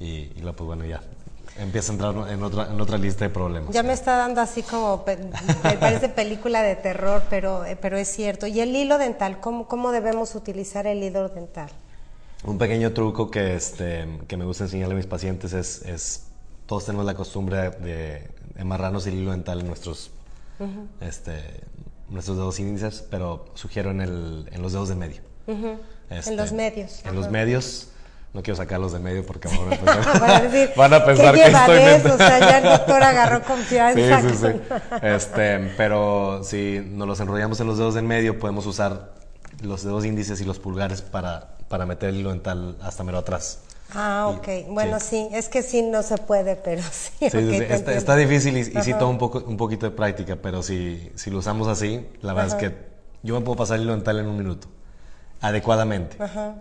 Y, 0.00 0.06
y 0.06 0.38
luego, 0.40 0.56
pues 0.56 0.66
bueno, 0.66 0.84
ya. 0.84 1.00
empieza 1.58 1.92
a 1.92 1.94
entrar 1.94 2.30
en 2.30 2.42
otra, 2.42 2.70
en 2.70 2.80
otra 2.80 2.98
lista 2.98 3.24
de 3.24 3.30
problemas. 3.30 3.72
Ya 3.72 3.82
me 3.82 3.92
está 3.92 4.16
dando 4.16 4.40
así 4.40 4.62
como, 4.62 5.04
parece 5.80 6.08
película 6.08 6.62
de 6.62 6.76
terror, 6.76 7.22
pero, 7.30 7.64
eh, 7.64 7.76
pero 7.80 7.96
es 7.96 8.08
cierto. 8.08 8.46
¿Y 8.46 8.60
el 8.60 8.74
hilo 8.74 8.98
dental? 8.98 9.40
¿Cómo, 9.40 9.68
cómo 9.68 9.92
debemos 9.92 10.34
utilizar 10.34 10.86
el 10.86 11.02
hilo 11.02 11.28
dental? 11.28 11.70
Un 12.44 12.58
pequeño 12.58 12.92
truco 12.92 13.30
que, 13.30 13.54
este, 13.54 14.06
que 14.28 14.36
me 14.36 14.44
gusta 14.44 14.64
enseñarle 14.64 14.94
a 14.94 14.96
mis 14.98 15.06
pacientes 15.06 15.54
es, 15.54 15.82
es 15.82 16.24
todos 16.66 16.84
tenemos 16.84 17.06
la 17.06 17.14
costumbre 17.14 17.70
de 17.70 18.28
amarrarnos 18.58 19.06
el 19.06 19.14
hilo 19.14 19.30
dental 19.32 19.60
en 19.60 19.66
nuestros, 19.66 20.10
este, 21.00 21.42
nuestros 22.08 22.36
dedos 22.36 22.58
índices, 22.60 23.04
pero 23.10 23.46
sugiero 23.54 23.90
en, 23.90 24.00
el, 24.00 24.48
en 24.52 24.62
los 24.62 24.72
dedos 24.72 24.88
de 24.88 24.94
medio. 24.94 25.20
Este, 26.10 26.30
en 26.30 26.36
los 26.36 26.52
medios. 26.52 27.04
En 27.04 27.14
los 27.14 27.30
medios. 27.30 27.88
No 28.34 28.42
quiero 28.42 28.56
sacarlos 28.56 28.92
de 28.92 28.98
medio 28.98 29.24
porque 29.24 29.46
van 29.46 29.72
a 29.72 29.76
pensar, 29.84 30.72
van 30.76 30.92
a 30.92 31.04
pensar 31.06 31.34
que 31.36 31.46
estoy... 31.46 32.10
o 32.10 32.16
sea, 32.16 32.40
ya 32.40 32.58
el 32.58 32.64
doctor 32.64 33.02
agarró 33.02 33.42
confianza. 33.46 34.20
Sí, 34.22 34.28
sí, 34.30 34.36
sí. 34.36 34.76
Este, 35.02 35.72
pero 35.76 36.42
si 36.42 36.82
nos 36.84 37.06
los 37.06 37.20
enrollamos 37.20 37.60
en 37.60 37.68
los 37.68 37.78
dedos 37.78 37.94
en 37.94 38.08
medio, 38.08 38.40
podemos 38.40 38.66
usar 38.66 39.12
los 39.62 39.84
dedos 39.84 40.04
índices 40.04 40.40
y 40.40 40.44
los 40.44 40.58
pulgares 40.58 41.00
para, 41.00 41.56
para 41.68 41.86
meter 41.86 42.08
el 42.08 42.16
hilo 42.16 42.30
dental 42.30 42.76
hasta 42.82 43.04
mero 43.04 43.18
atrás. 43.18 43.60
Ah, 43.94 44.32
ok. 44.34 44.68
bueno, 44.68 44.98
sí. 45.00 45.28
es 45.32 45.48
que 45.48 45.62
sí 45.62 45.82
no 45.82 46.02
se 46.02 46.18
puede, 46.18 46.56
pero 46.56 46.82
sí. 46.92 47.12
sí, 47.20 47.28
sí 47.30 47.64
está, 47.88 48.16
difícil 48.16 48.56
y, 48.56 48.60
y 48.60 48.82
sí 48.82 48.92
toma 48.94 49.10
un, 49.10 49.18
poco, 49.18 49.44
un 49.46 49.56
poquito 49.56 49.86
de 49.86 49.92
práctica, 49.92 50.36
pero 50.36 50.62
si, 50.62 51.10
si 51.14 51.30
lo 51.30 51.38
usamos 51.38 51.68
así, 51.68 52.06
la 52.20 52.32
verdad 52.32 52.56
es 52.58 52.70
que 52.70 52.76
yo 53.22 53.34
me 53.34 53.40
puedo 53.40 53.56
pasar 53.56 53.76
el 53.76 53.84
hilo 53.84 53.92
dental 53.92 54.18
en 54.18 54.26
un 54.26 54.36
minuto, 54.36 54.68
adecuadamente. 55.40 56.16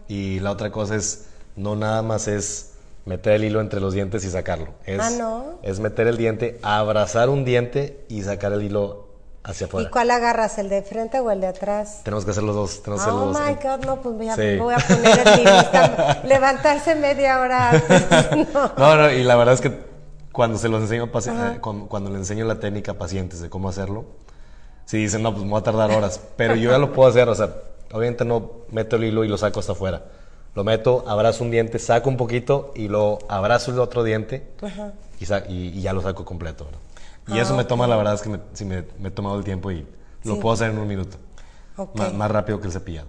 Y 0.08 0.40
la 0.40 0.52
otra 0.52 0.72
cosa 0.72 0.96
es, 0.96 1.26
no 1.56 1.76
nada 1.76 2.02
más 2.02 2.28
es 2.28 2.72
meter 3.06 3.34
el 3.34 3.44
hilo 3.44 3.62
entre 3.62 3.80
los 3.82 3.94
dientes 3.94 4.24
y 4.24 4.30
sacarlo. 4.30 4.70
Es, 4.86 5.02
ah, 5.02 5.10
¿no? 5.12 5.60
Es 5.62 5.80
meter 5.80 6.08
el 6.08 6.18
diente, 6.18 6.60
abrazar 6.62 7.30
un 7.30 7.44
diente 7.44 8.06
y 8.08 8.24
sacar 8.24 8.54
el 8.54 8.64
hilo 8.64 9.03
hacia 9.44 9.68
afuera. 9.68 9.88
¿Y 9.88 9.92
cuál 9.92 10.12
agarras, 10.12 10.58
el 10.58 10.70
de 10.70 10.82
frente 10.82 11.20
o 11.20 11.30
el 11.32 11.42
de 11.42 11.48
atrás? 11.48 12.02
Tenemos 12.04 12.26
que 12.26 12.32
hacer 12.32 12.44
los 12.44 12.56
dos. 12.56 12.82
Tenemos 12.82 13.06
oh 13.08 13.32
los 13.32 13.40
my 13.40 13.56
God, 13.56 13.86
no, 13.86 14.02
pues 14.02 14.16
voy 14.16 14.30
a, 14.30 14.36
voy 14.36 14.74
a 14.74 14.78
poner 14.78 15.28
en 15.28 15.38
mi 15.38 15.52
lista, 15.52 16.22
levantarse 16.26 16.96
media 16.96 17.40
hora 17.40 17.72
antes. 17.72 18.06
no. 18.54 18.96
no. 18.96 19.12
y 19.12 19.24
la 19.24 19.36
verdad 19.36 19.54
es 19.54 19.62
que 19.62 19.94
cuando 20.34 20.58
se 20.58 20.68
los 20.68 20.82
enseño, 20.82 21.06
eh, 21.06 21.60
cuando, 21.62 22.10
le 22.10 22.18
enseño 22.18 22.44
la 22.46 22.60
técnica 22.60 22.94
a 22.94 22.96
pacientes 22.96 23.40
de 23.40 23.50
cómo 23.50 23.70
hacerlo, 23.70 24.06
si 24.86 24.98
dicen, 24.98 25.22
no, 25.22 25.32
pues 25.32 25.44
me 25.44 25.52
voy 25.52 25.60
a 25.60 25.64
tardar 25.64 25.92
horas, 25.92 26.20
pero 26.36 26.56
yo 26.56 26.72
ya 26.72 26.80
lo 26.80 26.92
puedo 26.92 27.10
hacer, 27.10 27.30
o 27.30 27.36
sea, 27.36 27.54
obviamente 27.94 28.26
no 28.26 28.52
meto 28.72 28.96
el 28.96 29.06
hilo 29.06 29.24
y 29.24 29.28
lo 29.28 29.38
saco 29.38 29.60
hasta 29.60 29.74
afuera. 29.74 30.04
Lo 30.56 30.64
meto, 30.64 31.04
abrazo 31.08 31.44
un 31.44 31.52
diente, 31.52 31.80
saco 31.80 32.10
un 32.10 32.18
poquito 32.18 32.74
y 32.76 32.88
lo 32.88 33.20
abrazo 33.28 33.72
el 33.72 33.80
otro 33.80 34.04
diente 34.04 34.48
y, 35.20 35.54
y, 35.54 35.82
ya 35.82 35.94
lo 35.94 36.02
saco 36.02 36.26
completo. 36.26 36.68
Y 37.28 37.40
eso 37.40 37.56
me 37.56 37.62
ah, 37.62 37.68
toma, 37.68 37.88
la 37.88 37.96
verdad 37.96 38.16
es 38.16 38.22
que 38.22 38.30
me, 38.30 38.40
me, 39.00 39.08
he 39.08 39.12
tomado 39.12 39.38
el 39.38 39.44
tiempo 39.44 39.72
y 39.72 39.86
lo 40.24 40.40
puedo 40.40 40.54
hacer 40.54 40.72
en 40.72 40.80
un 40.80 40.88
minuto. 40.88 41.18
Más, 41.96 42.30
rápido 42.30 42.60
que 42.60 42.68
el 42.68 42.74
cepillado. 42.74 43.08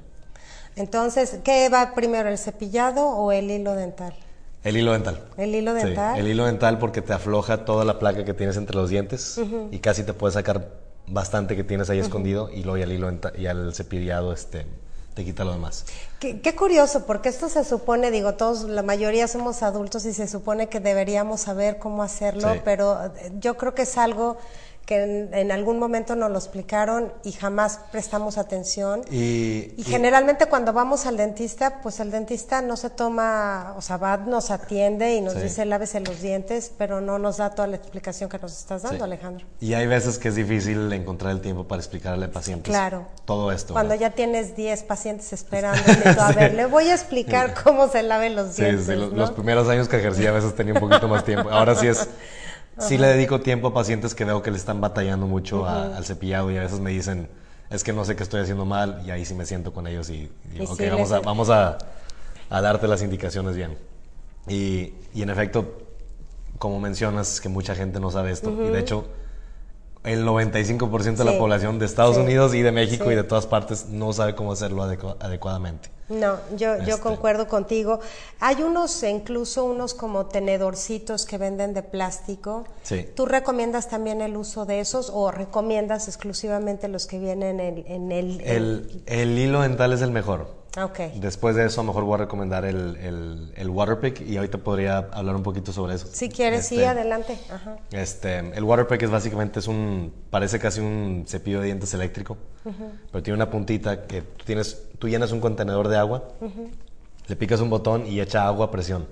Entonces, 0.77 1.39
¿qué 1.45 1.69
va 1.69 1.95
primero, 1.95 2.29
el 2.29 2.39
cepillado 2.39 3.07
o 3.07 3.33
el 3.33 3.51
hilo 3.51 3.75
dental? 3.75 4.15
El 4.63 4.77
hilo 4.77 4.93
dental. 4.93 5.21
¿El 5.37 5.55
hilo 5.55 5.75
dental? 5.75 6.19
el 6.19 6.27
hilo 6.27 6.47
dental 6.47 6.79
porque 6.79 7.03
te 7.03 7.13
afloja 7.13 7.65
toda 7.65 7.85
la 7.85 7.99
placa 7.99 8.25
que 8.25 8.33
tienes 8.33 8.57
entre 8.57 8.77
los 8.77 8.89
dientes 8.89 9.39
y 9.71 9.79
casi 9.81 10.05
te 10.05 10.15
puedes 10.15 10.35
sacar 10.35 10.71
bastante 11.07 11.55
que 11.55 11.65
tienes 11.65 11.91
ahí 11.91 11.99
escondido 11.99 12.51
y 12.51 12.63
luego 12.63 12.79
ya 12.79 12.85
el 12.85 12.93
hilo 12.93 13.13
y 13.37 13.47
al 13.47 13.75
cepillado 13.75 14.33
este, 14.33 14.67
te 15.15 15.25
quita 15.25 15.45
lo 15.45 15.53
demás. 15.53 15.85
Qué, 16.19 16.41
qué, 16.41 16.55
curioso, 16.57 17.07
porque 17.07 17.29
esto 17.29 17.49
se 17.49 17.65
supone, 17.65 18.11
digo, 18.11 18.35
todos, 18.35 18.65
la 18.65 18.83
mayoría 18.83 19.29
somos 19.29 19.63
adultos 19.63 20.05
y 20.07 20.13
se 20.13 20.27
supone 20.27 20.69
que 20.69 20.81
deberíamos 20.81 21.43
saber 21.43 21.79
cómo 21.79 22.03
hacerlo, 22.03 22.61
pero 22.65 23.05
eh, 23.05 23.33
yo 23.39 23.57
creo 23.57 23.75
que 23.75 23.83
es 23.83 23.97
algo 23.97 24.37
que 24.87 25.29
en, 25.33 25.53
algún 25.53 25.79
momento 25.79 26.15
nos 26.15 26.31
lo 26.31 26.37
explicaron 26.37 27.13
y 27.25 27.33
jamás 27.33 27.81
prestamos 27.91 28.37
atención. 28.37 29.03
Y, 29.11 29.73
generalmente 29.85 30.47
cuando 30.47 30.73
vamos 30.73 31.07
al 31.07 31.17
dentista, 31.17 31.81
pues 31.83 32.01
el 32.01 32.11
dentista 32.11 32.61
no 32.61 32.77
se 32.77 32.91
toma, 32.91 33.75
o 33.77 33.83
sea, 33.83 33.97
va, 33.97 34.17
nos 34.19 34.51
atiende 34.51 35.15
y 35.15 35.21
nos 35.21 35.41
dice 35.41 35.65
lávese 35.65 36.01
los 36.01 36.21
dientes, 36.21 36.73
pero 36.77 37.01
no 37.01 37.19
nos 37.19 37.39
da 37.39 37.51
toda 37.51 37.69
la 37.69 37.77
explicación 37.77 38.29
que 38.29 38.39
nos 38.39 38.53
estás 38.53 38.83
dando, 38.83 39.05
Alejandro. 39.05 39.47
Y 39.61 39.75
hay 39.75 39.87
veces 39.87 40.19
que 40.19 40.29
es 40.29 40.35
difícil 40.35 40.93
encontrar 40.93 41.33
el 41.33 41.41
tiempo 41.41 41.65
para 41.65 41.81
explicarle 41.81 42.27
a 42.27 42.31
pacientes 42.31 42.71
claro. 42.71 43.07
todo 43.25 43.53
esto. 43.53 43.73
Cuando 43.73 43.95
ya 43.95 44.11
tienes 44.11 44.55
10 44.55 44.83
pacientes 44.83 45.33
esperando, 45.33 45.81
a 46.21 46.33
ver, 46.33 46.55
le 46.55 46.67
voy 46.67 46.89
a 46.89 46.95
explicar 46.95 47.55
cómo 47.63 47.89
se 47.89 48.03
laven 48.03 48.37
los 48.37 48.57
dientes. 48.57 48.87
Sí, 48.87 48.95
los, 48.95 49.13
los 49.13 49.31
primeros 49.31 49.69
años 49.69 49.89
que 49.89 49.97
ejercí 49.97 50.27
a 50.27 50.33
veces 50.33 50.55
tenía 50.55 50.75
un 50.75 50.81
poquito 50.81 51.09
más 51.09 51.25
tiempo. 51.25 51.49
Ahora 51.51 51.75
sí 51.75 51.87
es 51.87 52.07
Sí 52.79 52.99
le 52.99 53.07
dedico 53.09 53.41
tiempo 53.41 53.69
a 53.69 53.75
pacientes 53.75 54.15
que 54.15 54.25
veo 54.25 54.43
que 54.43 54.51
le 54.51 54.57
están 54.57 54.81
batallando 54.81 55.27
mucho 55.27 55.67
al 55.67 56.05
cepillado 56.05 56.51
y 56.51 56.57
a 56.57 56.63
veces 56.63 56.81
me 56.81 56.91
dicen, 56.91 57.29
es 57.71 57.85
que 57.85 57.93
no 57.93 58.05
sé 58.05 58.17
qué 58.17 58.23
estoy 58.23 58.41
haciendo 58.41 58.65
mal 58.65 59.03
y 59.07 59.11
ahí 59.11 59.25
sí 59.25 59.35
me 59.35 59.47
siento 59.47 59.73
con 59.73 59.87
ellos 59.87 60.11
y 60.11 60.31
ok, 60.61 60.81
vamos, 60.91 61.13
a, 61.13 61.21
vamos 61.21 61.51
a, 61.51 61.79
darte 62.51 62.89
las 62.89 63.03
indicaciones 63.03 63.57
bien. 63.57 63.77
Y, 64.49 64.93
y, 65.15 65.23
en 65.23 65.31
efecto, 65.31 65.79
como 66.59 66.81
mencionas, 66.81 67.41
que 67.41 67.49
mucha 67.49 67.75
gente 67.75 68.01
no 68.01 68.11
sabe 68.11 68.31
esto 68.31 68.51
y 68.51 68.69
de 68.69 68.81
hecho 68.81 69.07
el 70.05 70.27
95% 70.27 71.17
de 71.17 71.25
la 71.25 71.39
población 71.39 71.79
de 71.79 71.87
Estados 71.87 72.17
Unidos 72.17 72.55
y 72.55 72.63
de 72.63 72.73
México 72.73 73.11
y 73.11 73.15
de 73.15 73.25
todas 73.25 73.47
partes 73.47 73.87
no 73.89 74.13
sabe 74.13 74.35
cómo 74.35 74.53
hacerlo 74.53 74.83
adecuadamente. 74.83 75.91
No, 76.11 76.37
yo, 76.55 76.77
yo 76.77 76.83
este. 76.83 77.01
concuerdo 77.01 77.49
contigo. 77.49 78.01
Hay 78.39 78.63
unos, 78.63 79.03
incluso 79.03 79.65
unos 79.65 79.95
como 79.95 80.27
tenedorcitos 80.27 81.25
que 81.25 81.39
venden 81.39 81.73
de 81.73 81.83
plástico. 81.83 82.65
Sí. 82.83 83.09
¿Tú 83.17 83.25
recomiendas 83.25 83.89
también 83.89 84.21
el 84.21 84.37
uso 84.37 84.67
de 84.67 84.81
esos 84.81 85.11
o 85.13 85.31
recomiendas 85.31 86.07
exclusivamente 86.09 86.89
los 86.89 87.07
que 87.07 87.19
vienen 87.19 87.59
en, 87.59 88.13
el, 88.13 88.43
el... 88.43 89.03
El, 89.07 89.39
hilo 89.39 89.63
dental 89.63 89.95
es 89.95 90.03
el 90.03 90.11
mejor. 90.11 90.49
Okay. 90.77 91.13
Después 91.21 91.55
de 91.55 91.67
eso, 91.67 91.85
mejor 91.85 92.03
voy 92.03 92.15
a 92.15 92.19
recomendar 92.19 92.65
el, 92.65 92.97
el, 92.97 93.53
el 93.55 93.71
Waterpick 93.71 94.21
y 94.23 94.37
ahorita 94.37 94.59
podría 94.59 94.99
hablar 95.13 95.37
un 95.37 95.45
poquito 95.45 95.73
sobre 95.73 95.95
eso. 95.95 96.09
Si 96.13 96.29
quieres, 96.29 96.67
sí, 96.67 96.77
este, 96.77 96.89
adelante. 96.89 97.39
Ajá. 97.49 97.77
Este, 97.93 98.39
el 98.39 98.65
Waterpick 98.65 99.03
es 99.03 99.11
básicamente, 99.11 99.61
es 99.61 99.69
un, 99.69 100.13
parece 100.31 100.59
casi 100.59 100.81
un 100.81 101.27
cepillo 101.29 101.61
de 101.61 101.67
dientes 101.67 101.95
eléctrico, 101.95 102.37
pero 103.13 103.23
tiene 103.23 103.37
una 103.37 103.51
puntita 103.51 104.07
que 104.07 104.23
tú, 104.23 104.45
tienes, 104.45 104.83
tú 104.99 105.09
llenas 105.09 105.31
un 105.31 105.41
contenedor 105.41 105.87
de 105.87 105.97
agua, 105.97 106.25
le 107.29 107.37
picas 107.37 107.61
un 107.61 107.71
botón 107.71 108.07
y 108.09 108.21
echa 108.21 108.45
agua 108.45 108.67
a 108.67 108.71
presión. 108.73 109.07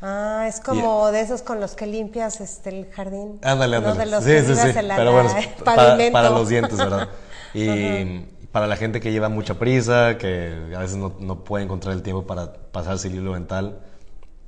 Ah, 0.00 0.46
es 0.48 0.60
como 0.60 1.10
de 1.12 1.20
esos 1.20 1.42
con 1.42 1.60
los 1.60 1.74
que 1.74 1.86
limpias 1.86 2.40
este, 2.40 2.70
el 2.70 2.90
jardín. 2.90 3.38
Ándale, 3.42 3.76
ándale. 3.76 3.94
No 3.94 4.04
de 4.04 4.06
los 4.06 4.24
sí, 4.24 4.30
que 4.30 4.42
sí, 4.42 4.54
sí. 4.54 4.70
Pero 4.74 5.12
bueno, 5.12 5.30
para, 5.64 5.96
para, 6.10 6.30
los 6.30 6.48
dientes, 6.48 6.76
¿verdad? 6.76 7.08
Y, 7.54 8.24
para 8.52 8.66
la 8.66 8.76
gente 8.76 9.00
que 9.00 9.10
lleva 9.10 9.30
mucha 9.30 9.58
prisa, 9.58 10.18
que 10.18 10.72
a 10.76 10.78
veces 10.78 10.96
no, 10.96 11.16
no 11.18 11.42
puede 11.42 11.64
encontrar 11.64 11.94
el 11.94 12.02
tiempo 12.02 12.26
para 12.26 12.52
pasarse 12.52 13.08
el 13.08 13.16
hilo 13.16 13.32
dental, 13.32 13.80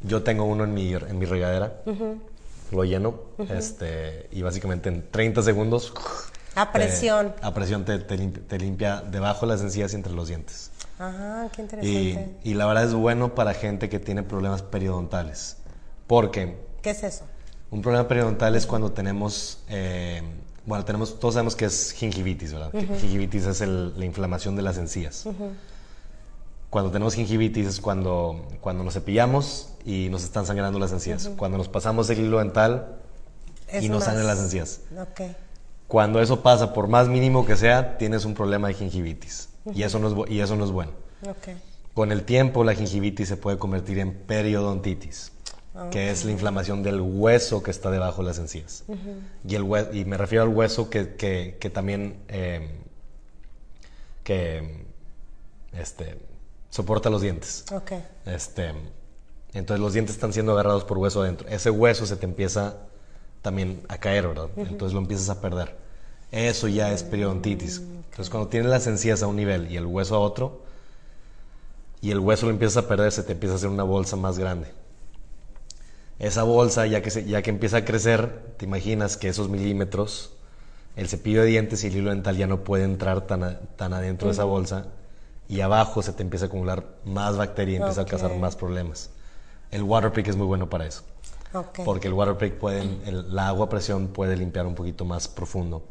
yo 0.03 0.23
tengo 0.23 0.45
uno 0.45 0.65
en 0.65 0.75
mi, 0.75 0.93
en 0.93 1.19
mi 1.19 1.25
regadera, 1.25 1.81
lo 2.71 2.85
lleno, 2.85 3.15
este, 3.49 4.29
y 4.31 4.43
básicamente 4.43 4.91
en 4.91 5.11
30 5.11 5.43
segundos... 5.43 5.93
A 6.57 6.71
presión. 6.71 7.35
a 7.43 7.53
presión 7.53 7.85
te, 7.85 7.99
te, 7.99 8.59
limpia 8.59 9.01
debajo 9.01 9.45
de 9.45 9.55
las 9.55 9.63
encías 9.63 9.93
y 9.93 9.97
entre 9.97 10.13
los 10.13 10.29
dientes. 10.29 10.71
Ajá, 11.01 11.49
qué 11.53 11.63
interesante. 11.63 12.37
Y, 12.45 12.51
y, 12.51 12.55
la 12.55 12.67
verdad 12.67 12.85
es 12.85 12.95
bueno 12.95 13.35
para 13.35 13.55
gente 13.55 13.89
que 13.89 13.99
tiene 13.99 14.23
problemas 14.23 14.63
periodontales. 14.63 15.57
Porque... 16.07 16.57
¿Qué 16.81 16.91
es 16.91 17.03
eso? 17.03 17.25
Un 17.73 17.83
problema 17.83 18.07
periodontal 18.07 18.55
es 18.55 18.67
cuando 18.67 18.93
tenemos... 18.93 19.65
Eh, 19.69 20.23
bueno, 20.67 20.85
tenemos, 20.85 21.19
todos 21.19 21.35
sabemos 21.35 21.57
que 21.57 21.67
es 21.67 21.93
gingivitis, 21.93 22.53
¿verdad? 22.53 22.73
Gingivitis 22.73 23.47
es 23.47 23.61
la 23.61 24.05
inflamación 24.05 24.57
de 24.57 24.63
las 24.63 24.79
encías. 24.79 25.27
Cuando 26.71 26.91
tenemos 26.91 27.15
gingivitis 27.15 27.67
es 27.67 27.81
cuando, 27.81 28.47
cuando 28.61 28.83
nos 28.83 28.95
cepillamos 28.95 29.71
y 29.85 30.09
nos 30.11 30.25
están 30.25 30.47
sangrando 30.47 30.79
las 30.79 30.93
encías. 30.93 31.31
Cuando 31.37 31.59
nos 31.59 31.69
pasamos 31.69 32.09
el 32.11 32.21
hilo 32.21 32.39
dental 32.39 32.97
y 33.81 33.89
nos 33.89 34.05
sangran 34.05 34.27
las 34.27 34.39
encías. 34.41 34.81
Cuando 35.87 36.21
eso 36.21 36.43
pasa, 36.43 36.73
por 36.73 36.89
más 36.89 37.09
mínimo 37.09 37.45
que 37.45 37.57
sea, 37.57 37.99
tienes 37.99 38.25
un 38.25 38.35
problema 38.35 38.69
de 38.69 38.75
gingivitis. 38.75 39.51
y, 39.75 39.83
eso 39.83 39.99
no 39.99 40.25
es, 40.25 40.31
y 40.31 40.41
eso 40.41 40.57
no 40.57 40.65
es 40.65 40.71
bueno. 40.71 40.93
Con 41.93 42.11
el 42.11 42.25
tiempo, 42.25 42.65
la 42.65 42.75
gingivitis 42.75 43.29
se 43.29 43.37
puede 43.37 43.59
convertir 43.59 43.99
en 43.99 44.15
periodontitis 44.15 45.34
que 45.91 46.11
es 46.11 46.25
la 46.25 46.31
inflamación 46.31 46.83
del 46.83 47.01
hueso 47.01 47.63
que 47.63 47.71
está 47.71 47.91
debajo 47.91 48.23
de 48.23 48.29
las 48.29 48.39
encías. 48.39 48.85
y, 49.47 49.55
el 49.55 49.65
y 49.93 50.05
me 50.05 50.17
refiero 50.17 50.45
al 50.45 50.51
hueso 50.51 50.89
que, 50.89 51.17
que, 51.17 51.71
también 51.71 52.23
eh, 52.29 52.71
que 54.23 54.85
este, 55.73 56.19
soporta 56.71 57.11
los 57.11 57.23
dientes. 57.23 57.65
Okay. 57.73 58.05
Este, 58.25 58.73
entonces 59.53 59.81
los 59.81 59.93
dientes 59.93 60.15
están 60.15 60.33
siendo 60.33 60.53
agarrados 60.53 60.85
por 60.85 60.99
hueso 60.99 61.23
adentro. 61.23 61.49
Ese 61.49 61.71
hueso 61.71 62.07
se 62.07 62.17
te 62.17 62.25
empieza 62.27 62.77
también 63.43 63.83
a 63.89 63.99
caer, 63.99 64.29
¿verdad? 64.29 64.49
Entonces 64.57 64.95
lo 64.95 65.01
empiezas 65.01 65.29
a 65.29 65.41
perder. 65.41 65.77
Eso 66.31 66.69
ya 66.69 66.93
es 66.93 67.03
periodontitis. 67.03 67.81
Mm, 67.81 67.95
entonces 67.97 68.31
cuando 68.31 68.49
tienes 68.49 68.71
las 68.71 68.87
encías 68.87 69.23
a 69.23 69.27
un 69.27 69.37
nivel 69.37 69.71
y 69.71 69.77
el 69.77 69.87
hueso 69.87 70.17
a 70.17 70.21
otro, 70.21 70.63
y 72.01 72.11
el 72.11 72.19
hueso 72.19 72.47
lo 72.47 72.53
empiezas 72.53 72.85
a 72.85 72.89
perder, 72.89 73.13
se 73.13 73.23
te 73.23 73.33
empieza 73.33 73.55
a 73.55 73.57
hacer 73.57 73.71
una 73.71 73.83
bolsa 73.83 74.17
más 74.17 74.39
grande. 74.39 74.69
Esa 76.19 76.43
bolsa, 76.43 76.87
ya 76.87 77.03
que, 77.03 77.25
ya 77.25 77.43
que 77.43 77.51
empieza 77.51 77.79
a 77.79 77.85
crecer, 77.85 78.55
te 78.57 78.65
imaginas 78.65 79.17
que 79.17 79.29
esos 79.29 79.49
milímetros, 79.49 80.33
el 80.97 81.09
cepillo 81.09 81.43
de 81.43 81.49
dientes 81.49 81.83
y 81.85 81.89
el 81.89 81.97
hilo 81.97 82.11
dental 82.11 82.37
ya 82.37 82.47
no 82.47 82.63
puede 82.63 82.85
entrar 82.85 83.27
tan, 83.27 83.59
tan 83.77 83.93
adentro 83.93 84.29
de 84.29 84.35
esa 84.35 84.45
bolsa 84.45 84.87
y 85.49 85.61
abajo 85.61 86.03
se 86.03 86.13
te 86.13 86.23
empieza 86.23 86.47
a 86.47 86.49
acumular 86.49 86.85
más 87.05 87.37
bacteria 87.37 87.75
y 87.75 87.77
empieza 87.77 88.03
a 88.03 88.07
causar 88.07 88.35
más 88.37 88.57
problemas. 88.57 89.11
El 89.71 89.83
Waterpik 89.83 90.29
es 90.29 90.37
muy 90.37 90.47
bueno 90.47 90.71
para 90.71 90.87
eso. 90.87 91.03
Porque 91.85 92.09
el 92.09 92.15
Waterpik 92.15 92.55
puede, 92.55 92.85
la 93.11 93.49
agua 93.49 93.67
a 93.67 93.69
presión 93.69 94.09
puede 94.09 94.37
limpiar 94.37 94.67
un 94.67 94.75
poquito 94.75 95.05
más 95.05 95.29
profundo. 95.29 95.85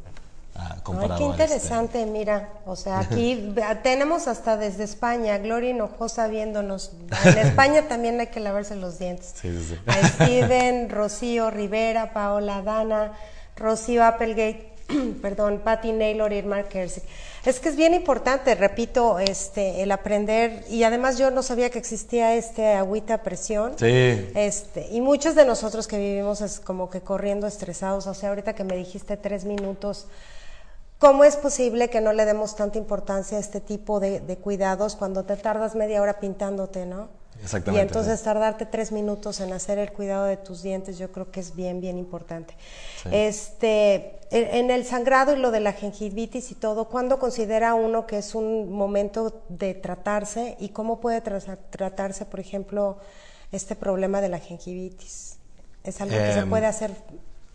Ah, 0.56 0.78
Ay, 0.86 1.08
qué 1.08 1.14
este. 1.14 1.24
interesante, 1.24 2.06
mira, 2.06 2.50
o 2.66 2.76
sea, 2.76 3.00
aquí 3.02 3.54
tenemos 3.82 4.28
hasta 4.28 4.56
desde 4.56 4.84
España, 4.84 5.38
Gloria 5.40 5.72
Hinojosa 5.72 6.28
viéndonos. 6.28 6.92
En 7.26 7.38
España 7.40 7.84
también 7.88 8.20
hay 8.20 8.28
que 8.28 8.40
lavarse 8.40 8.76
los 8.76 9.00
dientes. 9.00 9.34
Sí, 9.36 9.52
sí, 9.52 9.76
sí. 9.76 9.80
A 9.88 10.08
Steven, 10.26 10.90
Rocío 10.90 11.50
Rivera, 11.50 12.14
Paola 12.14 12.62
Dana, 12.62 13.14
Rocío 13.56 14.04
Applegate, 14.04 14.74
perdón, 15.22 15.62
Patty 15.64 15.92
Naylor 15.92 16.32
y 16.32 16.44
Mark 16.44 16.70
Kersey. 16.70 17.04
Es 17.46 17.60
que 17.60 17.70
es 17.70 17.76
bien 17.76 17.94
importante, 17.94 18.56
repito, 18.56 19.20
este, 19.20 19.82
el 19.84 19.92
aprender, 19.92 20.64
y 20.70 20.84
además 20.84 21.18
yo 21.18 21.30
no 21.30 21.44
sabía 21.44 21.70
que 21.70 21.80
existía 21.80 22.36
este 22.36 22.74
agüita 22.74 23.16
a 23.16 23.18
presión. 23.18 23.74
Sí. 23.78 24.30
Este, 24.34 24.88
y 24.92 25.02
muchos 25.02 25.36
de 25.36 25.44
nosotros 25.46 25.88
que 25.88 25.98
vivimos 25.98 26.40
es 26.40 26.62
como 26.62 26.90
que 26.90 27.02
corriendo 27.02 27.46
estresados, 27.48 28.08
o 28.08 28.14
sea, 28.14 28.30
ahorita 28.30 28.54
que 28.54 28.64
me 28.64 28.78
dijiste 28.78 29.18
tres 29.18 29.44
minutos, 29.44 30.08
¿cómo 31.04 31.26
es 31.26 31.36
posible 31.36 31.90
que 31.90 32.00
no 32.00 32.14
le 32.14 32.24
demos 32.24 32.56
tanta 32.56 32.78
importancia 32.78 33.38
a 33.38 33.42
este 33.42 33.60
tipo 33.60 34.00
de, 34.00 34.22
de 34.22 34.38
cuidados 34.38 34.96
cuando 34.96 35.26
te 35.26 35.36
tardas 35.36 35.76
media 35.76 36.02
hora 36.02 36.22
pintándote, 36.22 36.86
no? 36.86 37.10
Exactamente. 37.42 37.84
Y 37.84 37.88
entonces 37.88 38.24
tardarte 38.24 38.66
tres 38.66 38.94
minutos 38.94 39.42
en 39.42 39.52
hacer 39.52 39.80
el 39.80 39.92
cuidado 39.92 40.24
de 40.24 40.38
tus 40.38 40.64
dientes, 40.64 40.98
yo 40.98 41.12
creo 41.12 41.30
que 41.30 41.42
es 41.42 41.58
bien, 41.58 41.82
bien 41.82 41.98
importante. 41.98 42.56
Este, 43.12 44.20
en 44.32 44.72
el 44.72 44.86
sangrado 44.86 45.34
y 45.34 45.40
lo 45.40 45.52
de 45.52 45.60
la 45.60 45.74
gingivitis 45.74 46.52
y 46.52 46.56
todo, 46.56 46.88
¿cuándo 46.88 47.20
considera 47.20 47.74
uno 47.74 48.08
que 48.08 48.20
es 48.20 48.34
un 48.34 48.72
momento 48.72 49.44
de 49.50 49.74
tratarse 49.74 50.56
y 50.58 50.70
cómo 50.70 51.02
puede 51.02 51.20
tratarse, 51.20 52.26
por 52.26 52.40
ejemplo, 52.40 52.98
este 53.52 53.76
problema 53.76 54.22
de 54.22 54.30
la 54.30 54.40
gingivitis? 54.40 55.38
¿Es 55.84 56.00
algo 56.00 56.16
que 56.16 56.32
se 56.32 56.40
em. 56.40 56.50
puede 56.50 56.66
hacer, 56.66 56.92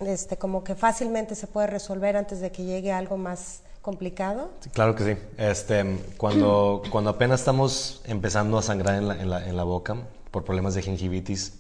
este, 0.01 0.37
como 0.37 0.65
que 0.65 0.75
fácilmente 0.75 1.35
se 1.35 1.47
puede 1.47 1.67
resolver 1.67 2.17
antes 2.17 2.41
de 2.41 2.53
que 2.53 2.65
llegue 2.65 2.93
algo 2.93 3.17
más 3.17 3.61
complicado? 3.83 4.51
claro 4.73 4.95
que 4.95 5.05
sí. 5.05 5.21
Este, 5.37 5.99
cuando, 6.17 6.83
cuando 6.91 7.11
apenas 7.11 7.41
estamos 7.41 8.03
empezando 8.05 8.59
a 8.59 8.63
sangrar 8.63 8.97
en 8.97 9.09
la, 9.09 9.21
en 9.21 9.31
la, 9.31 9.49
en 9.49 9.57
la 9.57 9.65
boca 9.65 9.97
por 10.31 10.45
problemas 10.45 10.75
de 10.75 10.83
gingivitis, 10.83 11.55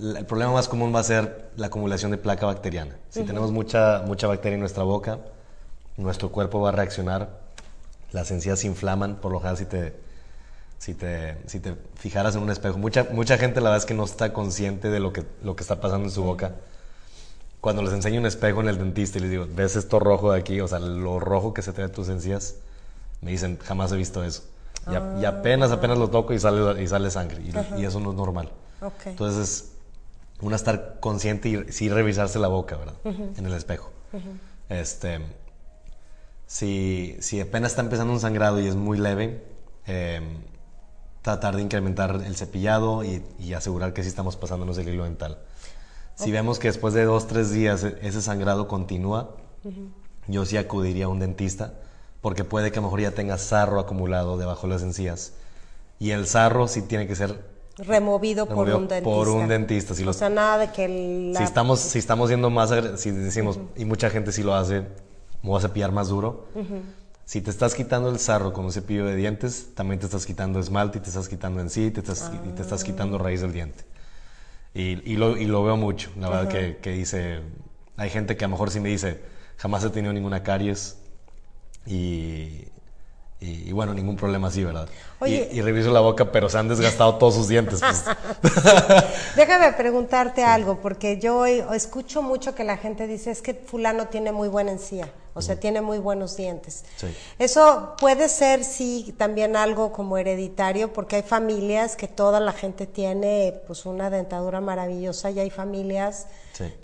el 0.00 0.24
problema 0.24 0.52
más 0.52 0.68
común 0.68 0.94
va 0.94 1.00
a 1.00 1.04
ser 1.04 1.50
la 1.56 1.66
acumulación 1.66 2.10
de 2.10 2.18
placa 2.18 2.46
bacteriana. 2.46 2.96
Si 3.10 3.24
tenemos 3.24 3.52
mucha, 3.52 4.02
mucha 4.06 4.26
bacteria 4.26 4.54
en 4.54 4.60
nuestra 4.60 4.84
boca, 4.84 5.18
nuestro 5.96 6.32
cuerpo 6.32 6.60
va 6.60 6.70
a 6.70 6.72
reaccionar, 6.72 7.40
las 8.10 8.30
encías 8.30 8.60
se 8.60 8.66
inflaman, 8.68 9.16
por 9.16 9.32
lo 9.32 9.38
general 9.38 9.58
si 9.58 9.66
te, 9.66 9.94
si 10.78 10.94
te, 10.94 11.36
si 11.46 11.60
te 11.60 11.74
fijaras 11.94 12.36
en 12.36 12.42
un 12.42 12.50
espejo. 12.50 12.78
Mucha, 12.78 13.08
mucha 13.12 13.36
gente 13.36 13.60
la 13.60 13.70
verdad 13.70 13.78
es 13.78 13.86
que 13.86 13.94
no 13.94 14.04
está 14.04 14.32
consciente 14.32 14.88
de 14.88 15.00
lo 15.00 15.12
que, 15.12 15.24
lo 15.42 15.56
que 15.56 15.62
está 15.62 15.80
pasando 15.80 16.08
en 16.08 16.10
su 16.10 16.22
boca 16.22 16.52
cuando 17.62 17.80
les 17.80 17.92
enseño 17.92 18.18
un 18.18 18.26
espejo 18.26 18.60
en 18.60 18.68
el 18.68 18.76
dentista 18.76 19.18
y 19.18 19.20
les 19.20 19.30
digo, 19.30 19.46
¿ves 19.48 19.76
esto 19.76 20.00
rojo 20.00 20.32
de 20.32 20.40
aquí? 20.40 20.60
O 20.60 20.66
sea, 20.66 20.80
lo 20.80 21.20
rojo 21.20 21.54
que 21.54 21.62
se 21.62 21.72
trae 21.72 21.88
tus 21.88 22.08
encías, 22.08 22.56
me 23.20 23.30
dicen, 23.30 23.56
jamás 23.62 23.92
he 23.92 23.96
visto 23.96 24.24
eso. 24.24 24.42
Y, 24.90 24.96
ah. 24.96 25.28
apenas, 25.28 25.70
apenas 25.70 25.96
lo 25.96 26.10
toco 26.10 26.34
y 26.34 26.40
sale, 26.40 26.82
y 26.82 26.88
sale 26.88 27.08
sangre. 27.12 27.40
Y, 27.78 27.84
eso 27.84 28.00
no 28.00 28.10
es 28.10 28.16
normal. 28.16 28.50
Entonces, 29.04 29.74
uno 30.40 30.56
estar 30.56 30.96
consciente 30.98 31.50
y 31.50 31.72
sí 31.72 31.88
revisarse 31.88 32.40
la 32.40 32.48
boca, 32.48 32.76
¿verdad? 32.76 32.94
En 33.04 33.46
el 33.46 33.52
espejo. 33.52 33.92
Este, 34.68 35.20
si, 36.48 37.16
si 37.20 37.40
apenas 37.40 37.70
está 37.70 37.82
empezando 37.82 38.12
un 38.12 38.18
sangrado 38.18 38.60
y 38.60 38.66
es 38.66 38.74
muy 38.74 38.98
leve, 38.98 39.40
em, 39.86 40.38
tratar 41.22 41.54
de 41.54 41.62
incrementar 41.62 42.22
el 42.26 42.34
cepillado 42.34 43.04
y, 43.04 43.24
y, 43.38 43.52
asegurar 43.52 43.92
que 43.92 44.02
sí 44.02 44.08
estamos 44.08 44.34
pasándonos 44.34 44.76
el 44.78 44.88
hilo 44.88 45.04
dental. 45.04 45.38
Si 46.14 46.30
vemos 46.30 46.58
que 46.58 46.68
después 46.68 46.94
de 46.94 47.04
dos, 47.04 47.26
tres 47.26 47.50
días 47.50 47.84
e-, 47.84 47.98
ese 48.02 48.22
sangrado 48.22 48.68
continúa, 48.68 49.36
yo 50.28 50.44
sí 50.44 50.56
acudiría 50.56 51.06
a 51.06 51.08
un 51.08 51.18
dentista 51.18 51.74
porque 52.22 52.44
puede 52.44 52.70
que 52.70 52.78
a 52.78 52.82
lo 52.82 52.86
mejor 52.86 53.00
ya 53.00 53.10
tenga 53.10 53.36
sarro 53.36 53.80
acumulado 53.80 54.38
debajo 54.38 54.66
de 54.66 54.72
las 54.72 54.82
encías. 54.82 55.34
Y 55.98 56.12
el 56.12 56.26
sarro 56.26 56.68
sí 56.68 56.82
tiene 56.82 57.06
que 57.06 57.16
ser 57.16 57.44
removido, 57.76 58.46
por 58.46 58.68
un 58.68 58.88
dentista. 58.88 59.04
Por 59.04 59.28
un 59.28 59.48
dentista. 59.48 59.94
Si 59.94 60.06
o 60.06 60.12
sea, 60.12 60.30
nada 60.30 60.58
de 60.58 60.72
que 60.72 61.32
Si 61.36 61.42
estamos, 61.42 61.80
si 61.80 61.98
estamos 61.98 62.30
yendo 62.30 62.48
más, 62.48 62.70
si 62.96 63.10
decimos, 63.10 63.58
y 63.76 63.84
mucha 63.84 64.08
gente 64.08 64.30
sí 64.30 64.44
lo 64.44 64.54
hace, 64.54 64.80
me 65.42 65.50
voy 65.50 65.58
a 65.58 65.62
cepillar 65.62 65.90
más 65.90 66.08
duro. 66.08 66.46
Si 67.24 67.40
te 67.40 67.50
estás 67.50 67.74
quitando 67.74 68.08
el 68.08 68.18
sarro 68.20 68.52
con 68.52 68.64
un 68.64 68.72
cepillo 68.72 69.04
de 69.04 69.16
dientes, 69.16 69.74
también 69.74 69.98
te 69.98 70.06
estás 70.06 70.24
quitando 70.24 70.60
esmalte 70.60 70.98
y 70.98 71.00
te 71.00 71.08
estás 71.08 71.28
quitando 71.28 71.60
en 71.60 71.70
sí 71.70 71.86
y 71.86 71.90
te 71.90 72.00
estás, 72.00 72.30
y 72.46 72.50
te 72.50 72.62
estás 72.62 72.84
quitando 72.84 73.18
raíz 73.18 73.40
del 73.40 73.52
diente. 73.52 73.84
Y, 74.74 75.12
y, 75.12 75.16
lo, 75.16 75.36
y 75.36 75.46
lo, 75.46 75.62
veo 75.64 75.76
mucho, 75.76 76.10
la 76.18 76.30
verdad 76.30 76.48
que, 76.48 76.78
que, 76.78 76.92
dice, 76.92 77.40
hay 77.96 78.08
gente 78.08 78.36
que 78.36 78.44
a 78.44 78.48
lo 78.48 78.52
mejor 78.52 78.70
sí 78.70 78.80
me 78.80 78.88
dice, 78.88 79.20
jamás 79.58 79.84
he 79.84 79.90
tenido 79.90 80.12
ninguna 80.12 80.42
caries 80.42 80.98
y, 81.86 82.64
y, 83.42 83.72
bueno, 83.72 83.92
ningún 83.92 84.16
problema 84.16 84.48
así, 84.48 84.62
¿verdad? 84.62 84.88
y, 85.26 85.60
reviso 85.60 85.90
la 85.90 86.00
boca, 86.00 86.30
pero 86.30 86.48
se 86.48 86.58
han 86.58 86.68
desgastado 86.68 87.16
todos 87.16 87.34
sus 87.34 87.48
dientes. 87.48 87.80
Pues. 87.80 88.04
Déjame 89.36 89.72
preguntarte 89.72 90.44
algo, 90.44 90.80
porque 90.80 91.18
yo 91.18 91.44
escucho 91.46 92.22
mucho 92.22 92.54
que 92.54 92.62
la 92.62 92.76
gente 92.76 93.08
dice, 93.08 93.32
es 93.32 93.42
que 93.42 93.54
fulano 93.54 94.06
tiene 94.06 94.30
muy 94.30 94.48
buena 94.48 94.70
encía. 94.70 95.10
O 95.34 95.40
sea, 95.40 95.58
tiene 95.58 95.80
muy 95.80 95.98
buenos 95.98 96.36
dientes. 96.36 96.84
Eso 97.38 97.94
puede 97.98 98.28
ser, 98.28 98.64
sí, 98.64 99.14
también 99.16 99.56
algo 99.56 99.90
como 99.90 100.18
hereditario, 100.18 100.92
porque 100.92 101.16
hay 101.16 101.22
familias 101.22 101.96
que 101.96 102.06
toda 102.06 102.38
la 102.38 102.52
gente 102.52 102.86
tiene 102.86 103.62
pues 103.66 103.86
una 103.86 104.10
dentadura 104.10 104.60
maravillosa 104.60 105.30
y 105.30 105.40
hay 105.40 105.48
familias 105.48 106.26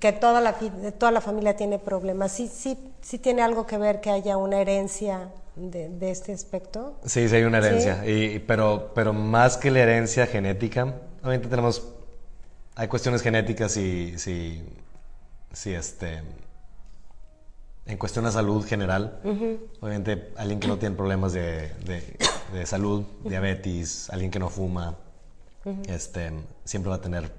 que 0.00 0.12
toda 0.12 0.40
la, 0.40 0.54
toda 0.98 1.12
la 1.12 1.20
familia 1.20 1.56
tiene 1.56 1.78
problemas. 1.78 2.32
Sí, 2.32 2.50
sí, 2.52 2.78
sí 3.02 3.18
tiene 3.18 3.42
algo 3.42 3.66
que 3.66 3.76
ver 3.76 4.00
que 4.00 4.10
haya 4.10 4.38
una 4.38 4.60
herencia 4.60 5.28
de, 5.58 5.88
de 5.88 6.10
este 6.10 6.32
aspecto. 6.32 6.98
Sí, 7.04 7.28
sí 7.28 7.36
hay 7.36 7.44
una 7.44 7.58
herencia, 7.58 8.06
y, 8.06 8.38
pero, 8.40 8.92
pero 8.94 9.12
más 9.12 9.56
que 9.56 9.70
la 9.70 9.80
herencia 9.80 10.26
genética, 10.26 10.94
obviamente 11.20 11.48
tenemos, 11.48 11.88
hay 12.74 12.88
cuestiones 12.88 13.22
genéticas 13.22 13.76
y 13.76 14.18
si, 14.18 14.64
si 15.52 15.74
este 15.74 16.22
en 17.88 17.96
cuestión 17.96 18.26
de 18.26 18.32
salud 18.32 18.64
general, 18.66 19.18
obviamente 19.80 20.30
alguien 20.36 20.60
que 20.60 20.68
no 20.68 20.78
tiene 20.78 20.94
problemas 20.94 21.32
de, 21.32 21.72
de, 22.52 22.66
salud, 22.66 23.04
diabetes, 23.24 24.10
alguien 24.10 24.30
que 24.30 24.38
no 24.38 24.50
fuma, 24.50 24.94
este, 25.88 26.30
siempre 26.64 26.90
va 26.90 26.96
a 26.96 27.00
tener, 27.00 27.32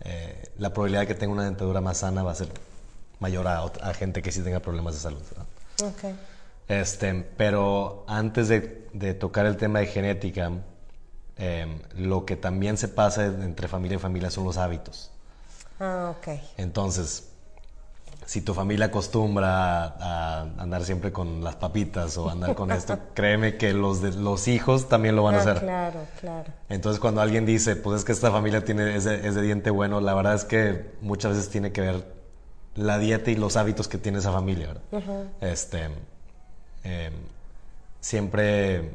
eh, 0.00 0.50
la 0.58 0.72
probabilidad 0.72 1.02
de 1.02 1.06
que 1.06 1.14
tenga 1.14 1.32
una 1.32 1.44
dentadura 1.44 1.80
más 1.80 1.98
sana 1.98 2.24
va 2.24 2.32
a 2.32 2.34
ser 2.34 2.48
mayor 3.20 3.46
a, 3.46 3.60
a 3.60 3.94
gente 3.94 4.20
que 4.20 4.32
sí 4.32 4.40
tenga 4.40 4.58
problemas 4.58 4.94
de 4.94 5.00
salud. 5.00 5.22
Okay. 5.80 6.16
Este, 6.68 7.14
pero 7.36 8.04
antes 8.06 8.48
de, 8.48 8.88
de, 8.92 9.14
tocar 9.14 9.46
el 9.46 9.56
tema 9.56 9.80
de 9.80 9.86
genética, 9.86 10.50
em, 11.36 11.80
lo 11.96 12.24
que 12.24 12.36
también 12.36 12.76
se 12.76 12.88
pasa 12.88 13.26
entre 13.26 13.68
familia 13.68 13.96
y 13.96 13.98
familia 13.98 14.30
son 14.30 14.44
los 14.44 14.56
hábitos. 14.56 15.10
Ah, 15.80 16.14
ok. 16.16 16.38
Entonces, 16.56 17.32
si 18.26 18.40
tu 18.40 18.54
familia 18.54 18.86
acostumbra 18.86 19.84
a, 19.84 20.42
andar 20.58 20.84
siempre 20.84 21.12
con 21.12 21.42
las 21.42 21.56
papitas 21.56 22.16
o 22.16 22.30
andar 22.30 22.54
con 22.54 22.70
esto, 22.70 22.98
créeme 23.14 23.56
que 23.56 23.72
los, 23.72 24.00
de, 24.00 24.12
los 24.12 24.48
hijos 24.48 24.88
también 24.88 25.16
lo 25.16 25.24
van 25.24 25.34
a 25.34 25.38
ah, 25.38 25.40
hacer. 25.40 25.58
Claro, 25.60 26.00
claro. 26.20 26.52
Entonces 26.68 27.00
cuando 27.00 27.20
alguien 27.20 27.44
dice, 27.44 27.76
pues 27.76 27.98
es 27.98 28.04
que 28.04 28.12
esta 28.12 28.30
familia 28.30 28.64
tiene, 28.64 28.96
es, 28.96 29.04
de, 29.04 29.42
diente 29.42 29.70
bueno, 29.70 30.00
la 30.00 30.14
verdad 30.14 30.34
es 30.34 30.44
que 30.44 30.92
muchas 31.00 31.32
veces 31.32 31.50
tiene 31.50 31.72
que 31.72 31.80
ver 31.80 32.22
la 32.74 32.98
dieta 32.98 33.30
y 33.30 33.36
los 33.36 33.56
hábitos 33.56 33.88
que 33.88 33.98
tiene 33.98 34.18
esa 34.18 34.32
familia. 34.32 34.76
Este, 35.40 35.90
em, 36.84 37.12
siempre 38.00 38.90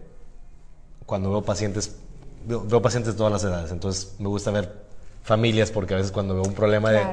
cuando 1.06 1.30
veo 1.30 1.42
pacientes, 1.42 1.96
veo, 2.46 2.64
veo 2.66 2.82
pacientes 2.82 3.14
de 3.14 3.18
todas 3.18 3.32
las 3.32 3.44
edades, 3.44 3.72
entonces 3.72 4.16
me 4.20 4.28
gusta 4.28 4.52
ver 4.52 4.88
familias, 5.28 5.72
porque 5.72 5.94
a 5.94 5.98
veces 5.98 6.14
cuando 6.14 6.36
veo 6.36 6.44
un 6.44 6.54
problema 6.54 6.90
de, 6.90 7.06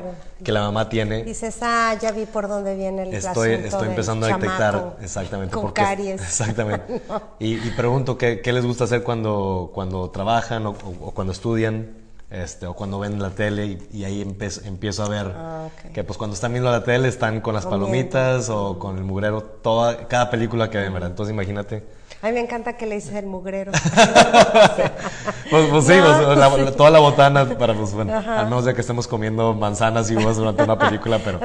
que 0.45 0.53
la 0.53 0.61
mamá 0.61 0.89
tiene... 0.89 1.25
Dices, 1.25 1.59
ah, 1.63 1.99
ya 2.01 2.13
vi 2.13 2.27
por 2.27 2.47
dónde 2.47 2.77
viene 2.77 3.03
el 3.03 3.13
Estoy, 3.13 3.55
estoy 3.55 3.89
empezando 3.89 4.27
a 4.27 4.29
detectar, 4.29 4.97
exactamente. 5.03 5.53
Con 5.53 5.73
caries. 5.73 6.21
Exactamente. 6.23 7.03
y, 7.41 7.57
pregunto, 7.71 8.17
¿qué, 8.17 8.41
¿qué, 8.41 8.53
les 8.53 8.65
gusta 8.65 8.85
hacer 8.85 9.03
cuando, 9.03 9.73
cuando 9.75 10.11
trabajan 10.11 10.65
o, 10.67 10.75
cuando 10.75 11.33
estudian? 11.33 12.04
Este, 12.35 12.67
o 12.67 12.75
cuando 12.75 12.99
ven 12.99 13.23
la 13.23 13.31
tele 13.31 13.79
y, 13.93 14.03
ahí 14.03 14.21
empiezo, 14.21 15.05
a 15.05 15.09
ver 15.09 15.33
ah, 15.37 15.69
que 15.93 16.03
pues 16.03 16.19
cuando 16.19 16.35
están 16.35 16.51
viendo 16.53 16.69
la 16.69 16.83
tele 16.83 17.07
están 17.07 17.41
con 17.41 17.55
las 17.55 17.65
palomitas 17.65 18.49
o 18.49 18.77
con 18.81 18.99
el 18.99 19.05
mugrero, 19.05 19.41
toda, 19.41 20.09
cada 20.09 20.31
película 20.31 20.69
que 20.69 20.79
ven, 20.79 20.93
¿verdad? 20.93 21.11
Entonces 21.11 21.33
imagínate 21.33 21.85
A 22.23 22.29
mí 22.29 22.33
me 22.33 22.41
encanta 22.41 22.75
que 22.75 22.87
le 22.87 22.95
dices 22.95 23.15
el 23.15 23.27
mugrero. 23.27 23.73
pues, 25.51 25.67
pues, 25.71 25.87
sí, 25.87 25.93
pues, 26.01 26.77
toda 26.77 26.91
la 26.91 26.99
botana 26.99 27.47
para, 27.59 27.75
pues 27.75 27.93
bueno, 27.93 28.17
al 28.17 28.47
menos 28.47 28.65
ya 28.65 28.73
que 28.73 28.81
estemos 28.81 29.07
comiendo 29.07 29.53
manzanas 29.53 30.11
y 30.11 30.17
uvas 30.17 30.37
durante 30.37 30.63
una 30.63 30.79
película, 30.79 31.21
pero 31.23 31.41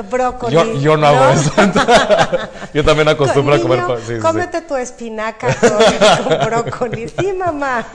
Yo, 0.50 0.74
yo 0.80 0.98
no, 0.98 1.08
hago 1.08 1.34
eso. 1.34 1.52
yo 2.74 2.86
también 2.86 3.10
acostumbro 3.10 3.56
a 3.56 3.60
comer. 3.60 3.84
Sí, 4.08 4.20
cómete 4.20 4.62
tu 4.62 4.76
espinaca 4.76 5.54
con, 5.56 6.38
brócoli. 6.46 7.10
Sí, 7.10 7.34
mamá. 7.34 7.86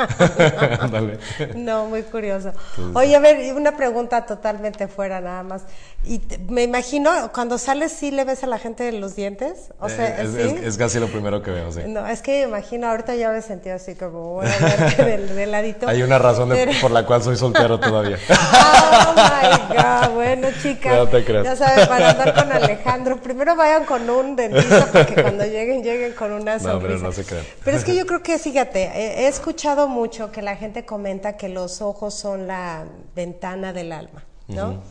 no, 1.54 1.86
muy 1.86 2.02
curioso. 2.02 2.52
Oye, 2.94 3.16
a 3.16 3.20
ver, 3.20 3.54
una 3.54 3.76
pregunta 3.76 4.26
totalmente 4.26 4.88
fuera 4.88 5.20
nada 5.20 5.42
más. 5.42 5.62
Y 6.04 6.20
me 6.48 6.62
imagino, 6.62 7.10
cuando 7.32 7.56
sales, 7.56 7.92
¿sí 7.92 8.10
le 8.10 8.24
ves 8.24 8.44
a 8.44 8.46
la 8.46 8.58
gente 8.58 8.90
los 8.92 9.16
dientes? 9.16 9.70
O 9.80 9.88
sea, 9.88 10.22
eh, 10.22 10.60
es, 10.64 10.76
casi 10.76 10.98
lo 10.98 11.06
primero 11.06 11.42
que 11.42 11.50
veo, 11.50 11.72
sí. 11.72 11.80
No, 11.86 12.06
es 12.06 12.20
que 12.20 12.42
me 12.42 12.42
imagino, 12.42 12.63
ahorita 12.84 13.14
ya 13.14 13.30
me 13.30 13.38
he 13.38 13.42
sentido 13.42 13.76
así 13.76 13.94
como, 13.94 14.40
a 14.40 14.44
ver 14.44 15.28
del, 15.30 15.50
ladito. 15.50 15.88
Hay 15.88 16.02
una 16.02 16.18
razón 16.18 16.52
por 16.80 16.90
la 16.90 17.04
cual 17.06 17.22
soy 17.22 17.36
soltero 17.36 17.78
todavía. 17.78 18.18
oh 18.30 19.14
my 19.14 19.76
God, 19.76 20.14
bueno, 20.14 20.48
chicas. 20.62 20.96
No 20.96 21.08
te 21.08 21.24
creas. 21.24 21.44
Ya 21.44 21.56
saben, 21.56 21.88
para 21.88 22.10
andar 22.10 22.34
con 22.34 22.52
Alejandro, 22.52 23.20
primero 23.20 23.56
vayan 23.56 23.84
con 23.84 24.08
un 24.08 24.36
dentista 24.36 24.86
para 24.92 25.06
que 25.06 25.22
cuando 25.22 25.44
lleguen, 25.44 25.82
lleguen 25.82 26.12
con 26.12 26.32
una 26.32 26.58
sonrisa. 26.58 26.72
No, 26.72 26.80
pero 26.80 26.98
no 26.98 27.12
se 27.12 27.24
crean. 27.24 27.44
Pero 27.64 27.76
es 27.76 27.84
que 27.84 27.94
yo 27.94 28.06
creo 28.06 28.22
que, 28.22 28.38
fíjate, 28.38 28.82
he 28.84 29.28
escuchado 29.28 29.88
mucho 29.88 30.30
que 30.32 30.42
la 30.42 30.56
gente 30.56 30.84
comenta 30.84 31.36
que 31.36 31.48
los 31.48 31.80
ojos 31.80 32.14
son 32.14 32.46
la 32.46 32.84
ventana 33.14 33.72
del 33.72 33.92
alma, 33.92 34.24
¿no? 34.48 34.82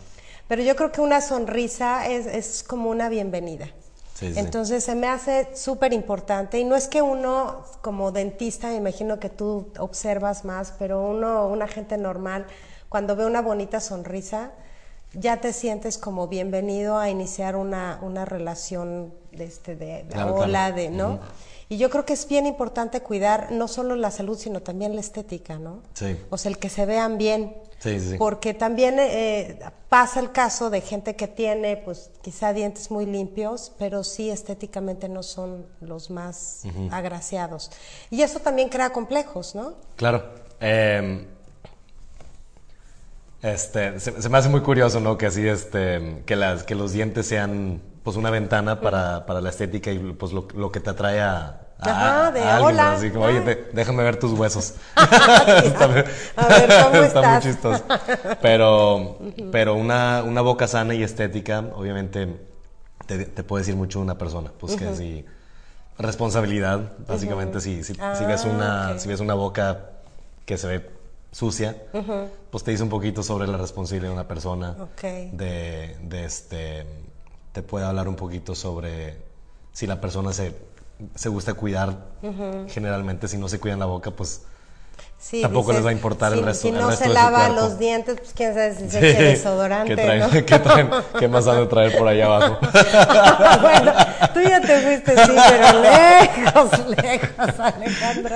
Pero 0.47 0.61
yo 0.61 0.75
creo 0.75 0.91
que 0.91 1.01
una 1.01 1.21
sonrisa 1.21 2.07
es, 2.07 2.25
es 2.25 2.63
como 2.63 2.89
una 2.89 3.09
bienvenida. 3.09 3.67
Entonces 4.35 4.83
se 4.83 4.95
me 4.95 5.07
hace 5.07 5.55
súper 5.55 5.93
importante 5.93 6.59
y 6.59 6.63
no 6.63 6.75
es 6.75 6.87
que 6.87 7.01
uno 7.01 7.63
como 7.81 8.11
dentista, 8.11 8.69
me 8.69 8.75
imagino 8.75 9.19
que 9.19 9.29
tú 9.29 9.67
observas 9.79 10.45
más, 10.45 10.73
pero 10.77 11.01
uno, 11.01 11.47
una 11.47 11.67
gente 11.67 11.97
normal, 11.97 12.45
cuando 12.89 13.15
ve 13.15 13.25
una 13.25 13.41
bonita 13.41 13.79
sonrisa, 13.79 14.51
ya 15.13 15.37
te 15.37 15.53
sientes 15.53 15.97
como 15.97 16.27
bienvenido 16.27 16.97
a 16.97 17.09
iniciar 17.09 17.55
una, 17.55 17.99
una 18.01 18.25
relación 18.25 19.13
de, 19.31 19.45
este, 19.45 19.75
de, 19.75 20.03
de 20.03 20.73
de, 20.73 20.89
¿no? 20.89 21.19
Y 21.69 21.77
yo 21.77 21.89
creo 21.89 22.05
que 22.05 22.13
es 22.13 22.27
bien 22.27 22.45
importante 22.45 23.01
cuidar 23.01 23.51
no 23.51 23.67
solo 23.67 23.95
la 23.95 24.11
salud, 24.11 24.37
sino 24.37 24.61
también 24.61 24.95
la 24.95 25.01
estética, 25.01 25.57
¿no? 25.57 25.81
Sí. 25.93 26.17
O 26.29 26.37
sea, 26.37 26.49
el 26.51 26.57
que 26.57 26.69
se 26.69 26.85
vean 26.85 27.17
bien. 27.17 27.55
Sí, 27.83 27.99
sí. 27.99 28.15
Porque 28.17 28.53
también 28.53 28.95
eh, 28.97 29.59
pasa 29.89 30.21
el 30.21 30.31
caso 30.31 30.69
de 30.69 30.79
gente 30.79 31.17
que 31.17 31.27
tiene, 31.27 31.75
pues, 31.75 32.11
quizá 32.21 32.53
dientes 32.53 32.89
muy 32.89 33.05
limpios, 33.05 33.73
pero 33.77 34.05
sí 34.05 34.29
estéticamente 34.29 35.09
no 35.09 35.21
son 35.21 35.65
los 35.81 36.09
más 36.09 36.63
agraciados. 36.91 37.71
Y 38.09 38.21
eso 38.21 38.39
también 38.39 38.69
crea 38.69 38.91
complejos, 38.91 39.53
¿no? 39.53 39.73
Claro. 39.97 40.23
Em, 40.61 41.25
este, 43.41 43.99
se, 43.99 44.29
me 44.29 44.37
hace 44.37 44.47
muy 44.47 44.61
curioso, 44.61 45.01
¿no? 45.01 45.17
Que 45.17 45.25
así, 45.25 45.45
este, 45.45 46.23
que, 46.25 46.37
las, 46.37 46.63
que 46.63 46.75
los 46.75 46.93
dientes 46.93 47.27
sean, 47.27 47.81
pues, 48.01 48.15
una 48.15 48.29
ventana 48.29 48.79
para, 48.79 49.25
para 49.25 49.41
la 49.41 49.49
estética 49.49 49.91
y, 49.91 49.99
pues, 50.13 50.31
lo, 50.31 50.47
lo 50.55 50.71
que 50.71 50.79
te 50.79 50.89
atrae 50.89 51.19
a, 51.19 51.67
Ajá, 51.79 52.31
de 52.31 52.41
hola. 52.41 52.93
Así 52.93 53.09
como, 53.09 53.25
oye, 53.25 53.67
déjame 53.73 54.03
ver 54.03 54.17
tus 54.17 54.31
huesos. 54.33 54.75
está, 54.95 55.83
a 55.83 55.87
ver, 55.87 56.09
¿cómo 56.83 57.03
está 57.03 57.21
muy 57.21 57.41
chistoso. 57.41 57.83
Pero, 58.41 59.17
pero 59.51 59.75
una, 59.75 60.23
una 60.23 60.41
boca 60.41 60.67
sana 60.67 60.93
y 60.93 61.03
estética, 61.03 61.59
obviamente, 61.75 62.27
te, 63.05 63.25
te 63.25 63.43
puede 63.43 63.61
decir 63.61 63.75
mucho 63.75 63.99
una 63.99 64.17
persona. 64.17 64.51
Pues 64.59 64.75
que 64.75 64.95
sí, 64.95 65.25
responsabilidad, 65.97 66.93
básicamente, 67.07 67.61
si, 67.61 67.83
si, 67.83 67.93
ves 68.25 68.45
una, 68.45 68.89
ah, 68.89 68.99
si 68.99 69.07
ves 69.07 69.19
una 69.19 69.33
boca 69.33 69.89
que 70.45 70.57
se 70.57 70.67
ve 70.67 70.89
sucia, 71.31 71.75
pues 72.51 72.63
te 72.63 72.71
dice 72.71 72.83
un 72.83 72.89
poquito 72.89 73.23
sobre 73.23 73.47
la 73.47 73.57
responsabilidad 73.57 74.09
de 74.09 74.13
una 74.13 74.27
persona. 74.27 74.75
De, 75.01 75.97
de 76.01 76.25
este, 76.25 76.85
te 77.51 77.61
puede 77.61 77.85
hablar 77.85 78.07
un 78.07 78.15
poquito 78.15 78.55
sobre 78.55 79.17
si 79.71 79.87
la 79.87 79.99
persona 79.99 80.33
se 80.33 80.55
se 81.15 81.29
gusta 81.29 81.53
cuidar. 81.53 81.97
Generalmente, 82.69 83.27
si 83.27 83.37
no 83.37 83.49
se 83.49 83.59
cuidan 83.59 83.79
la 83.79 83.85
boca, 83.85 84.11
pues 84.11 84.41
tampoco 85.41 85.71
les 85.71 85.85
va 85.85 85.89
a 85.89 85.93
importar 85.93 86.33
el 86.33 86.43
resto. 86.43 86.67
Si 86.67 86.71
no 86.71 86.91
se 86.91 87.07
lava 87.07 87.49
los 87.49 87.79
dientes, 87.79 88.17
pues 88.19 88.33
quién 88.35 88.53
sabe 88.53 88.75
si 88.75 88.89
se 88.89 89.11
echa 89.11 89.21
desodorante. 89.21 89.95
¿qué, 91.19 91.27
más 91.27 91.47
han 91.47 91.57
de 91.57 91.65
traer 91.67 91.97
por 91.97 92.07
allá 92.07 92.25
abajo? 92.25 92.59
bueno, 93.61 93.93
tú 94.33 94.41
ya 94.41 94.59
te 94.61 94.81
fuiste, 94.81 95.25
sí, 95.25 95.31
pero 95.49 95.81
lejos, 95.81 96.87
lejos, 97.03 97.59
Alejandro. 97.59 98.35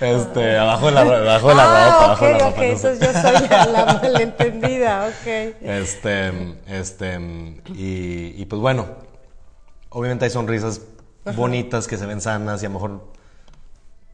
este, 0.00 0.58
abajo 0.58 0.86
de 0.86 0.92
la, 0.92 1.00
abajo 1.00 1.48
de 1.48 1.54
la 1.54 1.64
ah, 1.64 1.90
ropa. 1.90 2.04
abajo 2.04 2.24
de 2.24 2.32
la 2.32 2.38
ropa, 2.38 2.64
entonces 2.64 3.00
yo 3.00 3.20
soy 3.20 3.72
la 3.72 4.00
malentendida, 4.02 5.08
ok. 5.08 5.26
Este, 5.62 6.56
este, 6.68 7.18
y, 7.74 8.34
y 8.40 8.44
pues 8.46 8.60
bueno, 8.62 8.86
obviamente 9.90 10.26
hay 10.26 10.30
sonrisas 10.30 10.80
bonitas, 11.34 11.86
que 11.86 11.96
se 11.96 12.06
ven 12.06 12.20
sanas 12.20 12.62
y 12.62 12.66
a 12.66 12.68
lo 12.68 12.74
mejor, 12.74 12.90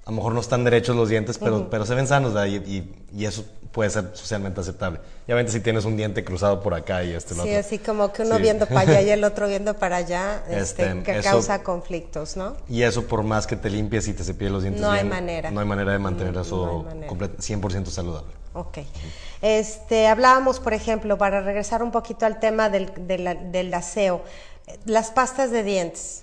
a 0.05 0.11
lo 0.11 0.17
mejor 0.17 0.33
no 0.33 0.41
están 0.41 0.65
derechos 0.65 0.97
los 0.97 1.09
dientes, 1.09 1.39
pero, 1.39 1.69
pero 1.71 1.85
se 1.87 1.95
ven 1.95 2.07
sanos 2.07 2.35
y, 2.47 2.89
y, 3.15 3.25
eso 3.25 3.45
puede 3.73 3.91
ser 3.91 4.11
socialmente 4.15 4.61
aceptable. 4.61 5.01
Y 5.27 5.33
obviamente 5.33 5.53
si 5.53 5.61
tienes 5.61 5.85
un 5.85 5.97
diente 5.97 6.25
cruzado 6.25 6.63
por 6.63 6.75
acá 6.75 7.03
y 7.05 7.13
este 7.15 7.35
lo 7.35 7.45
Sí, 7.45 7.55
así 7.55 7.79
como 7.79 8.13
que 8.13 8.23
uno 8.23 8.39
viendo 8.39 8.67
para 8.67 8.81
allá 8.81 9.01
y 9.01 9.11
el 9.11 9.25
otro 9.25 9.49
viendo 9.49 9.75
para 9.75 9.97
allá, 9.97 10.45
este, 10.49 10.91
este 10.91 11.03
que 11.03 11.21
causa 11.21 11.63
conflictos, 11.63 12.37
¿no? 12.37 12.57
Y 12.69 12.83
eso 12.83 13.07
por 13.07 13.23
más 13.23 13.47
que 13.47 13.57
te 13.57 13.71
limpies 13.71 14.09
y 14.09 14.15
te 14.15 14.25
cepilles 14.25 14.53
los 14.53 14.63
dientes 14.63 14.83
No 14.83 14.91
hay 14.91 15.05
manera. 15.05 15.51
No 15.51 15.61
hay 15.61 15.67
manera 15.67 15.93
de 15.93 15.99
mantener 15.99 16.37
eso 16.37 16.85
100% 17.09 17.87
saludable. 17.87 18.33
Ok. 18.55 18.79
Este, 19.41 20.07
hablábamos, 20.07 20.61
por 20.61 20.75
ejemplo, 20.75 21.19
para 21.19 21.41
regresar 21.41 21.83
un 21.83 21.91
poquito 21.91 22.27
al 22.27 22.39
tema 22.39 22.69
del, 22.69 22.93
del 23.07 23.75
aseo, 23.75 24.23
las 24.85 25.11
pastas 25.11 25.51
de 25.51 25.63
dientes. 25.63 26.22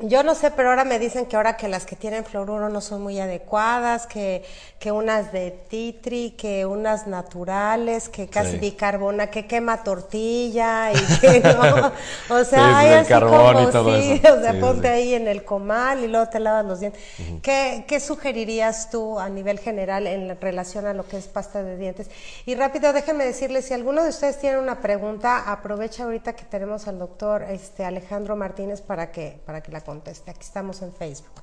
Yo 0.00 0.22
no 0.22 0.34
sé, 0.34 0.50
pero 0.50 0.70
ahora 0.70 0.84
me 0.84 0.98
dicen 0.98 1.26
que 1.26 1.36
ahora 1.36 1.58
que 1.58 1.68
las 1.68 1.84
que 1.84 1.96
tienen 1.96 2.24
fluoruro 2.24 2.70
no 2.70 2.80
son 2.80 3.02
muy 3.02 3.20
adecuadas, 3.20 4.06
que, 4.06 4.42
que 4.78 4.90
unas 4.90 5.32
de 5.32 5.50
titri, 5.50 6.30
que 6.30 6.64
unas 6.64 7.06
naturales, 7.06 8.08
que 8.08 8.26
casi 8.26 8.56
bicarbona, 8.56 9.26
que 9.26 9.46
quema 9.46 9.84
tortilla 9.84 10.92
y 10.92 10.96
que 11.20 11.40
no. 11.40 11.92
O 12.30 12.42
sea, 12.42 12.78
hay 12.78 12.92
así 12.94 13.12
como, 13.12 13.52
sí, 13.70 14.22
o 14.30 14.40
sea, 14.40 14.58
ponte 14.58 14.88
ahí 14.88 15.12
en 15.12 15.28
el 15.28 15.44
comal 15.44 16.02
y 16.02 16.08
luego 16.08 16.26
te 16.30 16.40
lavas 16.40 16.64
los 16.64 16.80
dientes. 16.80 17.02
¿Qué, 17.42 17.84
¿Qué, 17.86 18.00
sugerirías 18.00 18.88
tú 18.88 19.20
a 19.20 19.28
nivel 19.28 19.58
general 19.58 20.06
en 20.06 20.40
relación 20.40 20.86
a 20.86 20.94
lo 20.94 21.06
que 21.06 21.18
es 21.18 21.28
pasta 21.28 21.62
de 21.62 21.76
dientes? 21.76 22.10
Y 22.46 22.54
rápido, 22.54 22.94
déjenme 22.94 23.26
decirles, 23.26 23.66
si 23.66 23.74
alguno 23.74 24.02
de 24.02 24.08
ustedes 24.08 24.38
tiene 24.38 24.58
una 24.58 24.80
pregunta, 24.80 25.52
aprovecha 25.52 26.04
ahorita 26.04 26.32
que 26.32 26.46
tenemos 26.46 26.88
al 26.88 26.98
doctor 26.98 27.42
este, 27.42 27.84
Alejandro 27.84 28.36
Martínez 28.36 28.80
para 28.80 29.12
que, 29.12 29.38
para 29.44 29.62
que 29.62 29.70
la 29.70 29.81
conteste. 29.82 30.30
Aquí 30.30 30.42
estamos 30.42 30.82
en 30.82 30.92
Facebook. 30.92 31.42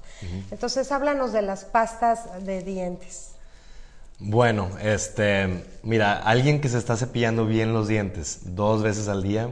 Entonces, 0.51 0.91
háblanos 0.91 1.31
de 1.31 1.41
las 1.41 1.65
pastas 1.65 2.45
de 2.45 2.61
dientes. 2.61 3.31
Bueno, 4.19 4.69
este, 4.81 5.63
mira, 5.81 6.19
alguien 6.21 6.59
que 6.59 6.67
se 6.67 6.77
está 6.77 6.97
cepillando 6.97 7.45
bien 7.45 7.73
los 7.73 7.87
dientes 7.87 8.41
dos 8.43 8.83
veces 8.83 9.07
al 9.07 9.23
día 9.23 9.49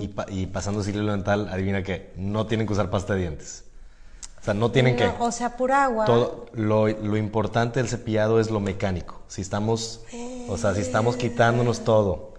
y, 0.00 0.10
y, 0.28 0.46
pasando 0.46 0.86
hilo 0.86 1.12
dental, 1.12 1.48
adivina 1.48 1.82
que 1.82 2.12
no 2.16 2.46
tienen 2.46 2.66
que 2.66 2.74
usar 2.74 2.90
pasta 2.90 3.14
de 3.14 3.20
dientes. 3.20 3.64
O 4.42 4.44
sea, 4.44 4.54
no 4.54 4.70
tienen 4.70 4.96
que. 4.96 5.06
O 5.18 5.32
sea, 5.32 5.56
pura 5.56 5.84
agua. 5.84 6.04
Todo, 6.04 6.46
lo, 6.52 6.88
lo, 6.88 7.16
importante 7.16 7.80
del 7.80 7.88
cepillado 7.88 8.38
es 8.38 8.50
lo 8.50 8.60
mecánico. 8.60 9.22
Si 9.28 9.40
estamos, 9.40 10.02
o 10.48 10.58
sea, 10.58 10.74
si 10.74 10.82
estamos 10.82 11.16
quitándonos 11.16 11.84
todo 11.84 12.34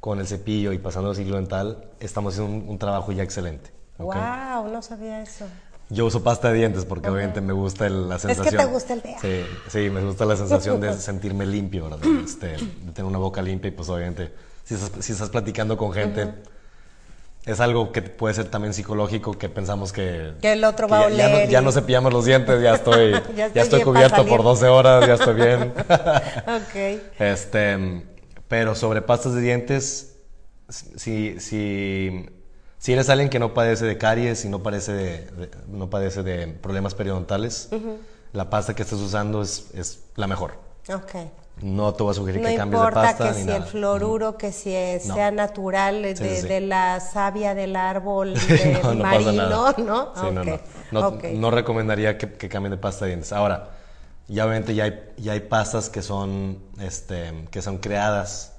con 0.00 0.20
el 0.20 0.26
cepillo 0.26 0.72
y 0.72 0.78
pasando 0.78 1.12
el 1.12 1.20
hilo 1.20 1.36
dental, 1.36 1.90
estamos 2.00 2.34
haciendo 2.34 2.70
un 2.70 2.78
trabajo 2.78 3.12
ya 3.12 3.22
excelente. 3.22 3.77
Wow, 3.98 4.68
no 4.72 4.80
sabía 4.82 5.22
eso. 5.22 5.46
Yo 5.90 6.06
uso 6.06 6.22
pasta 6.22 6.50
de 6.52 6.58
dientes 6.58 6.84
porque 6.84 7.08
obviamente 7.08 7.40
me 7.40 7.52
gusta 7.52 7.88
la 7.88 8.18
sensación. 8.18 8.46
Es 8.46 8.52
que 8.52 8.58
te 8.58 8.64
gusta 8.66 8.94
el 8.94 9.02
día. 9.02 9.18
Sí, 9.20 9.42
sí, 9.68 9.90
me 9.90 10.02
gusta 10.02 10.24
la 10.26 10.36
sensación 10.36 10.80
de 10.80 10.92
sentirme 10.98 11.46
limpio, 11.46 11.88
¿verdad? 11.88 12.06
Este, 12.24 12.48
de 12.48 12.92
tener 12.92 13.04
una 13.04 13.18
boca 13.18 13.40
limpia 13.40 13.68
y 13.68 13.72
pues 13.72 13.88
obviamente 13.88 14.32
si 14.64 14.74
estás, 14.74 15.04
si 15.04 15.12
estás 15.12 15.30
platicando 15.30 15.78
con 15.78 15.92
gente, 15.92 16.34
es 17.46 17.60
algo 17.60 17.90
que 17.90 18.02
puede 18.02 18.34
ser 18.34 18.50
también 18.50 18.74
psicológico 18.74 19.32
que 19.32 19.48
pensamos 19.48 19.92
que... 19.92 20.34
Que 20.42 20.52
el 20.52 20.64
otro 20.64 20.88
va 20.88 21.04
a 21.04 21.06
oler. 21.06 21.16
Ya 21.16 21.28
no, 21.28 21.50
ya 21.50 21.60
no 21.62 21.72
cepillamos 21.72 22.12
los 22.12 22.26
dientes, 22.26 22.62
ya 22.62 22.74
estoy, 22.74 23.12
ya 23.36 23.62
estoy, 23.62 23.82
cubierto 23.82 24.26
por 24.26 24.42
12 24.42 24.66
horas, 24.66 25.06
ya 25.06 25.14
estoy 25.14 25.34
bien. 25.34 25.72
ok. 25.88 27.00
Este, 27.18 28.04
pero 28.46 28.74
sobre 28.74 29.00
pastas 29.00 29.34
de 29.34 29.40
dientes, 29.40 30.16
si, 30.68 31.40
si 31.40 32.28
si 32.78 32.92
eres 32.92 33.08
alguien 33.08 33.28
que 33.28 33.38
no 33.38 33.54
padece 33.54 33.84
de 33.84 33.98
caries 33.98 34.44
y 34.44 34.48
no, 34.48 34.62
padece 34.62 34.92
de, 34.92 35.50
no 35.68 35.90
padece 35.90 36.22
de 36.22 36.46
problemas 36.46 36.94
periodontales, 36.94 37.68
la 38.32 38.50
pasta 38.50 38.74
que 38.74 38.82
estás 38.82 39.00
usando 39.00 39.42
es, 39.42 39.70
es 39.74 40.04
la 40.16 40.26
mejor. 40.26 40.54
Ok. 40.92 41.14
no 41.60 41.92
te 41.92 42.02
voy 42.02 42.12
a 42.12 42.14
sugerir 42.14 42.40
que 42.40 42.56
cambies 42.56 42.80
de 42.80 42.90
pasta. 42.92 43.24
No 43.24 43.30
importa 43.30 43.34
que 43.34 43.44
si 43.44 43.50
el 43.50 43.62
fluoruro, 43.64 44.38
que 44.38 44.52
si 44.52 44.70
sea 45.00 45.30
natural 45.30 46.02
de, 46.02 46.60
la 46.60 47.00
savia 47.00 47.54
del 47.54 47.76
árbol 47.76 48.34
del 48.48 48.96
marino, 48.96 49.72
¿no? 49.78 50.12
No, 50.90 51.18
no, 51.20 51.50
recomendaría 51.50 52.16
que, 52.16 52.32
que, 52.32 52.48
cambien 52.48 52.70
de 52.70 52.78
pasta 52.78 53.04
de 53.04 53.10
dientes. 53.10 53.32
Ahora, 53.32 53.70
ya 54.28 54.44
obviamente 54.44 54.74
ya 54.74 54.84
hay, 54.84 55.12
ya 55.16 55.32
hay 55.32 55.40
pastas 55.40 55.90
que 55.90 56.00
son, 56.00 56.58
este, 56.80 57.46
que 57.50 57.60
son 57.60 57.78
creadas 57.78 58.57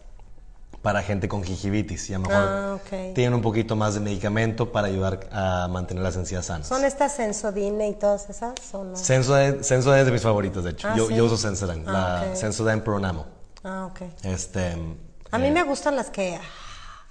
para 0.81 1.03
gente 1.03 1.27
con 1.27 1.43
gingivitis 1.43 2.09
y 2.09 2.13
a 2.13 2.19
lo 2.19 2.27
mejor 2.27 2.43
ah, 2.47 2.77
tienen 3.13 3.33
un 3.33 3.41
poquito 3.41 3.75
más 3.75 3.95
de 3.95 3.99
medicamento 3.99 4.71
para 4.71 4.87
ayudar 4.87 5.27
a 5.31 5.67
mantener 5.69 6.03
las 6.03 6.15
encías 6.15 6.45
sanas. 6.45 6.67
¿Son 6.67 6.85
estas 6.85 7.15
Sensodine 7.15 7.89
y 7.89 7.93
todas 7.95 8.29
esas? 8.29 8.53
¿o 8.73 8.83
no? 8.83 8.95
Sensodyne, 8.95 9.59
es 9.59 10.05
de 10.05 10.11
mis 10.11 10.21
favoritos, 10.21 10.63
de 10.63 10.71
hecho. 10.71 10.87
Ah, 10.87 10.95
yo, 10.95 11.09
yo, 11.09 11.25
uso 11.25 11.37
Sensodyne, 11.37 11.83
ah, 11.87 12.25
la 12.29 12.35
Sensodyne 12.35 12.81
Pronamo. 12.81 13.25
Ah, 13.63 13.87
ok. 13.91 14.01
Este, 14.23 14.77
a 15.31 15.37
mí 15.37 15.47
eh, 15.47 15.51
me 15.51 15.63
gustan 15.63 15.95
las 15.95 16.09
que... 16.09 16.39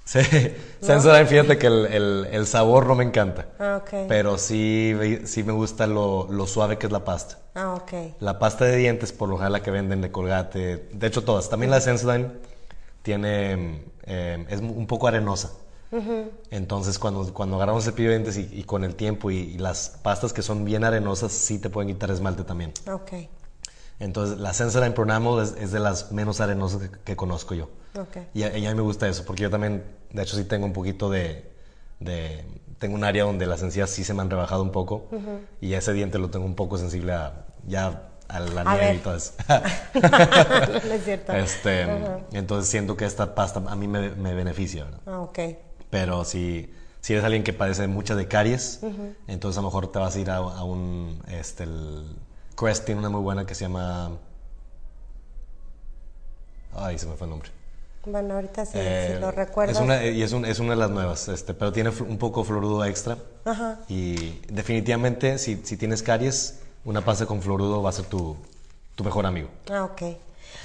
Sí, 0.05 0.21
Sensodyne, 0.81 1.27
fíjate 1.27 1.59
que 1.59 1.67
el, 1.67 1.87
el, 1.87 2.29
el, 2.33 2.47
sabor 2.47 2.87
no 2.87 2.95
me 2.95 3.05
encanta. 3.05 3.49
Ah, 3.59 3.83
ok. 3.83 4.07
Pero 4.09 4.39
sí, 4.39 4.97
sí 5.27 5.43
me 5.43 5.53
gusta 5.53 5.87
lo, 5.87 6.27
lo, 6.31 6.47
suave 6.47 6.79
que 6.79 6.87
es 6.87 6.93
la 6.93 7.05
pasta. 7.05 7.37
Ah, 7.55 7.75
ok. 7.75 8.15
La 8.21 8.39
pasta 8.39 8.65
de 8.65 8.77
dientes, 8.77 9.13
por 9.13 9.29
lo 9.29 9.37
general 9.37 9.53
la 9.53 9.63
que 9.63 9.71
venden 9.71 10.01
de 10.01 10.11
Colgate, 10.11 10.89
de 10.91 11.07
hecho 11.07 11.25
todas. 11.25 11.51
También 11.51 11.71
la 11.71 11.83
Sensodyne 11.83 12.31
tiene, 13.03 13.85
eh, 14.05 14.47
es 14.49 14.61
un 14.61 14.87
poco 14.87 15.09
arenosa. 15.09 15.53
Entonces, 16.51 16.99
cuando, 16.99 17.33
cuando 17.33 17.57
agarramos 17.57 17.87
el 17.87 17.93
cepillo 17.93 18.11
de 18.11 18.19
dientes 18.19 18.37
y, 18.37 18.63
con 18.65 18.85
el 18.85 18.95
tiempo 18.95 19.31
y, 19.31 19.57
las 19.57 19.99
pastas 20.03 20.33
que 20.33 20.43
son 20.43 20.65
bien 20.65 20.85
arenosas, 20.85 21.33
sí 21.33 21.59
te 21.59 21.71
pueden 21.71 21.93
quitar 21.93 22.11
esmalte 22.11 22.45
también. 22.45 22.73
Ok. 22.93 23.13
Entonces, 23.99 24.39
la 24.39 24.53
Sensodyne 24.53 24.93
Pronamo 24.93 25.41
es, 25.41 25.55
es 25.59 25.73
de 25.73 25.81
las 25.81 26.13
menos 26.13 26.41
arenosas 26.41 26.91
que, 27.05 27.17
conozco 27.17 27.55
yo. 27.55 27.71
Okay. 27.99 28.29
Y, 28.35 28.43
a, 28.45 28.51
mí 28.51 28.75
me 28.75 28.83
gusta 28.83 29.09
eso, 29.09 29.25
porque 29.25 29.43
yo 29.45 29.51
también, 29.51 29.83
de 30.13 30.23
hecho, 30.23 30.37
sí 30.37 30.45
tengo 30.45 30.67
un 30.67 30.73
poquito 30.73 31.11
de, 31.11 31.51
de 32.01 32.45
tengo 32.79 32.95
un 32.95 33.05
área 33.05 33.25
donde 33.25 33.47
las 33.47 33.63
encías 33.63 33.91
sí 33.91 34.05
se 34.05 34.15
me 34.15 34.23
han 34.23 34.31
rebajado 34.31 34.63
un 34.63 34.71
poco 34.71 35.09
y 35.61 35.73
ese 35.73 35.93
diente 35.93 36.19
lo 36.19 36.31
tengo 36.31 36.47
un 36.47 36.55
poco 36.55 36.79
sensible 36.79 37.13
a 37.13 37.47
ya 37.67 38.11
a 38.29 38.41
la 38.41 38.65
nieve 38.65 38.95
y 38.95 38.99
todo 38.99 39.17
eso. 39.17 39.33
no 39.95 40.95
es 40.95 41.05
cierto. 41.05 41.33
Este, 41.33 41.87
Entonces 42.33 42.71
siento 42.71 42.97
que 42.97 43.07
esta 43.07 43.35
pasta 43.35 43.63
a 43.67 43.77
mí 43.77 43.89
me, 43.89 44.35
beneficia. 44.35 44.87
Ah, 45.07 45.21
ok. 45.21 45.39
Pero 45.91 46.25
si, 46.25 46.73
si 47.01 47.15
eres 47.15 47.25
alguien 47.25 47.43
que 47.43 47.53
padece 47.53 47.87
mucha 47.87 48.15
de 48.15 48.29
caries, 48.29 48.81
entonces 49.27 49.59
a 49.59 49.63
lo 49.63 49.69
mejor 49.69 49.91
te 49.91 49.99
vas 49.99 50.15
a 50.15 50.19
ir 50.19 50.31
a, 50.31 50.41
un... 50.63 51.23
Este, 51.29 51.65
el 51.65 52.05
Crest 52.55 52.85
tiene 52.85 53.01
una 53.01 53.09
muy 53.09 53.23
buena 53.23 53.47
que 53.47 53.55
se 53.55 53.63
llama... 53.65 54.13
Ay, 56.75 56.99
se 56.99 57.07
me 57.07 57.15
fue 57.15 57.27
el 57.27 57.31
nombre. 57.31 57.51
Bueno, 58.05 58.35
ahorita 58.35 58.65
sí, 58.65 58.73
si 58.73 58.79
eh, 58.79 59.19
lo 59.21 59.31
recuerdo. 59.31 59.73
Es 59.73 59.81
una, 59.81 60.05
y 60.05 60.23
es, 60.23 60.33
es, 60.33 60.59
una 60.61 60.71
de 60.71 60.77
las 60.77 60.91
nuevas, 60.91 61.29
este, 61.29 61.53
pero 61.53 61.73
tiene 61.73 61.91
un 61.91 62.17
poco 62.17 62.45
fluorudo 62.45 62.85
extra. 62.85 63.19
Ajá. 63.45 63.81
Y 63.89 64.41
definitivamente, 64.49 65.39
si, 65.39 65.61
si 65.65 65.77
tienes 65.77 66.03
caries, 66.03 66.61
una 66.89 67.03
pasta 67.03 67.27
con 67.27 67.43
fluoruro 67.43 67.83
va 67.83 67.91
a 67.91 67.93
ser 67.93 68.07
tu, 68.07 68.35
tu 68.95 69.05
mejor 69.05 69.27
amigo. 69.27 69.51
Ah, 69.71 69.85
ok. 69.85 70.03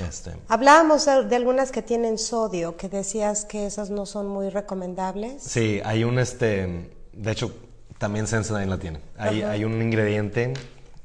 Este. 0.07 0.31
Hablábamos 0.47 1.05
de, 1.05 1.35
algunas 1.35 1.71
que 1.71 1.81
tienen 1.81 2.17
sodio, 2.17 2.77
que 2.77 2.87
decías 2.87 3.43
que 3.43 3.65
esas 3.65 3.89
no 3.89 4.05
son 4.05 4.27
muy 4.27 4.49
recomendables. 4.49 5.43
Sí, 5.43 5.81
hay 5.83 6.05
un, 6.05 6.17
este, 6.19 6.89
de 7.11 7.31
hecho, 7.31 7.53
también 7.97 8.27
Sensodyne 8.27 8.67
la 8.67 8.79
tiene. 8.79 9.01
Hay, 9.17 9.41
hay, 9.41 9.65
un 9.65 9.81
ingrediente, 9.81 10.53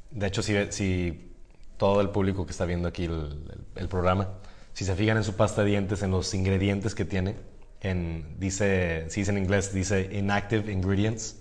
de 0.09 0.27
hecho, 0.27 0.41
si, 0.41 0.55
si 0.71 1.33
todo 1.75 1.99
el 1.99 2.09
público 2.09 2.45
que 2.45 2.51
está 2.51 2.63
viendo 2.63 2.87
aquí 2.87 3.03
el, 3.03 3.89
programa, 3.89 4.29
si 4.73 4.85
se 4.85 4.95
fijan 4.95 5.17
en 5.17 5.25
su 5.25 5.35
pasta 5.35 5.63
de 5.63 5.71
dientes, 5.71 6.01
en 6.01 6.11
los 6.11 6.33
ingredientes 6.33 6.95
que 6.95 7.03
tiene, 7.03 7.35
en, 7.81 8.39
dice, 8.39 9.05
si 9.09 9.21
dice 9.21 9.31
en 9.31 9.37
inglés, 9.37 9.73
dice 9.73 10.09
inactive 10.13 10.71
ingredients. 10.71 11.35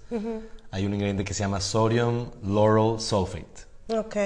Hay 0.72 0.84
un 0.84 0.92
ingrediente 0.92 1.24
que 1.24 1.32
se 1.32 1.44
llama 1.44 1.60
sodium 1.60 2.30
lauryl 2.42 3.00
sulfate. 3.00 3.67
Ok. 3.88 4.16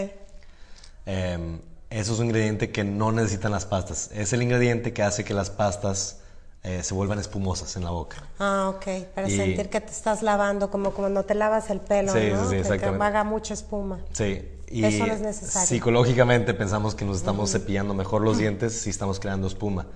Em, 1.07 1.61
eso 1.90 2.12
es 2.14 2.18
un 2.18 2.27
ingrediente 2.27 2.70
que 2.70 2.85
no 2.85 3.12
necesitan 3.12 3.53
las 3.53 3.66
pastas. 3.66 4.11
Es 4.14 4.33
el 4.33 4.42
ingrediente 4.42 4.92
que 4.92 5.03
hace 5.03 5.25
que 5.25 5.35
las 5.35 5.51
pastas 5.51 6.18
eh, 6.62 6.83
se 6.83 6.94
vuelvan 6.94 7.18
espumosas 7.18 7.77
en 7.77 7.85
la 7.85 7.90
boca. 7.90 8.25
Ah, 8.38 8.72
ok. 8.75 9.07
Para 9.14 9.29
sentir 9.29 9.68
que 9.68 9.81
te 9.81 9.90
estás 9.90 10.22
lavando, 10.22 10.70
como 10.70 10.92
cuando 10.92 11.25
te 11.25 11.35
lavas 11.35 11.70
el 11.70 11.81
pelo, 11.81 12.12
sí, 12.12 12.31
¿no? 12.33 12.48
Sí, 12.48 12.62
sí, 12.62 12.79
que, 12.79 12.87
haga 12.87 13.25
mucha 13.25 13.55
espuma. 13.55 13.98
Sí. 14.12 14.48
Y 14.68 14.85
Eso 14.85 15.07
no 15.07 15.12
es 15.12 15.20
necesario. 15.20 15.68
Psicológicamente 15.68 16.55
pensamos 16.55 16.94
que 16.94 17.05
nos 17.05 17.18
estamos 17.18 17.51
cepillando 17.51 17.92
mejor 17.92 18.22
los 18.22 18.38
dientes 18.38 18.72
si 18.72 18.90
estamos 18.90 19.20
creando 19.20 19.46
espuma. 19.46 19.87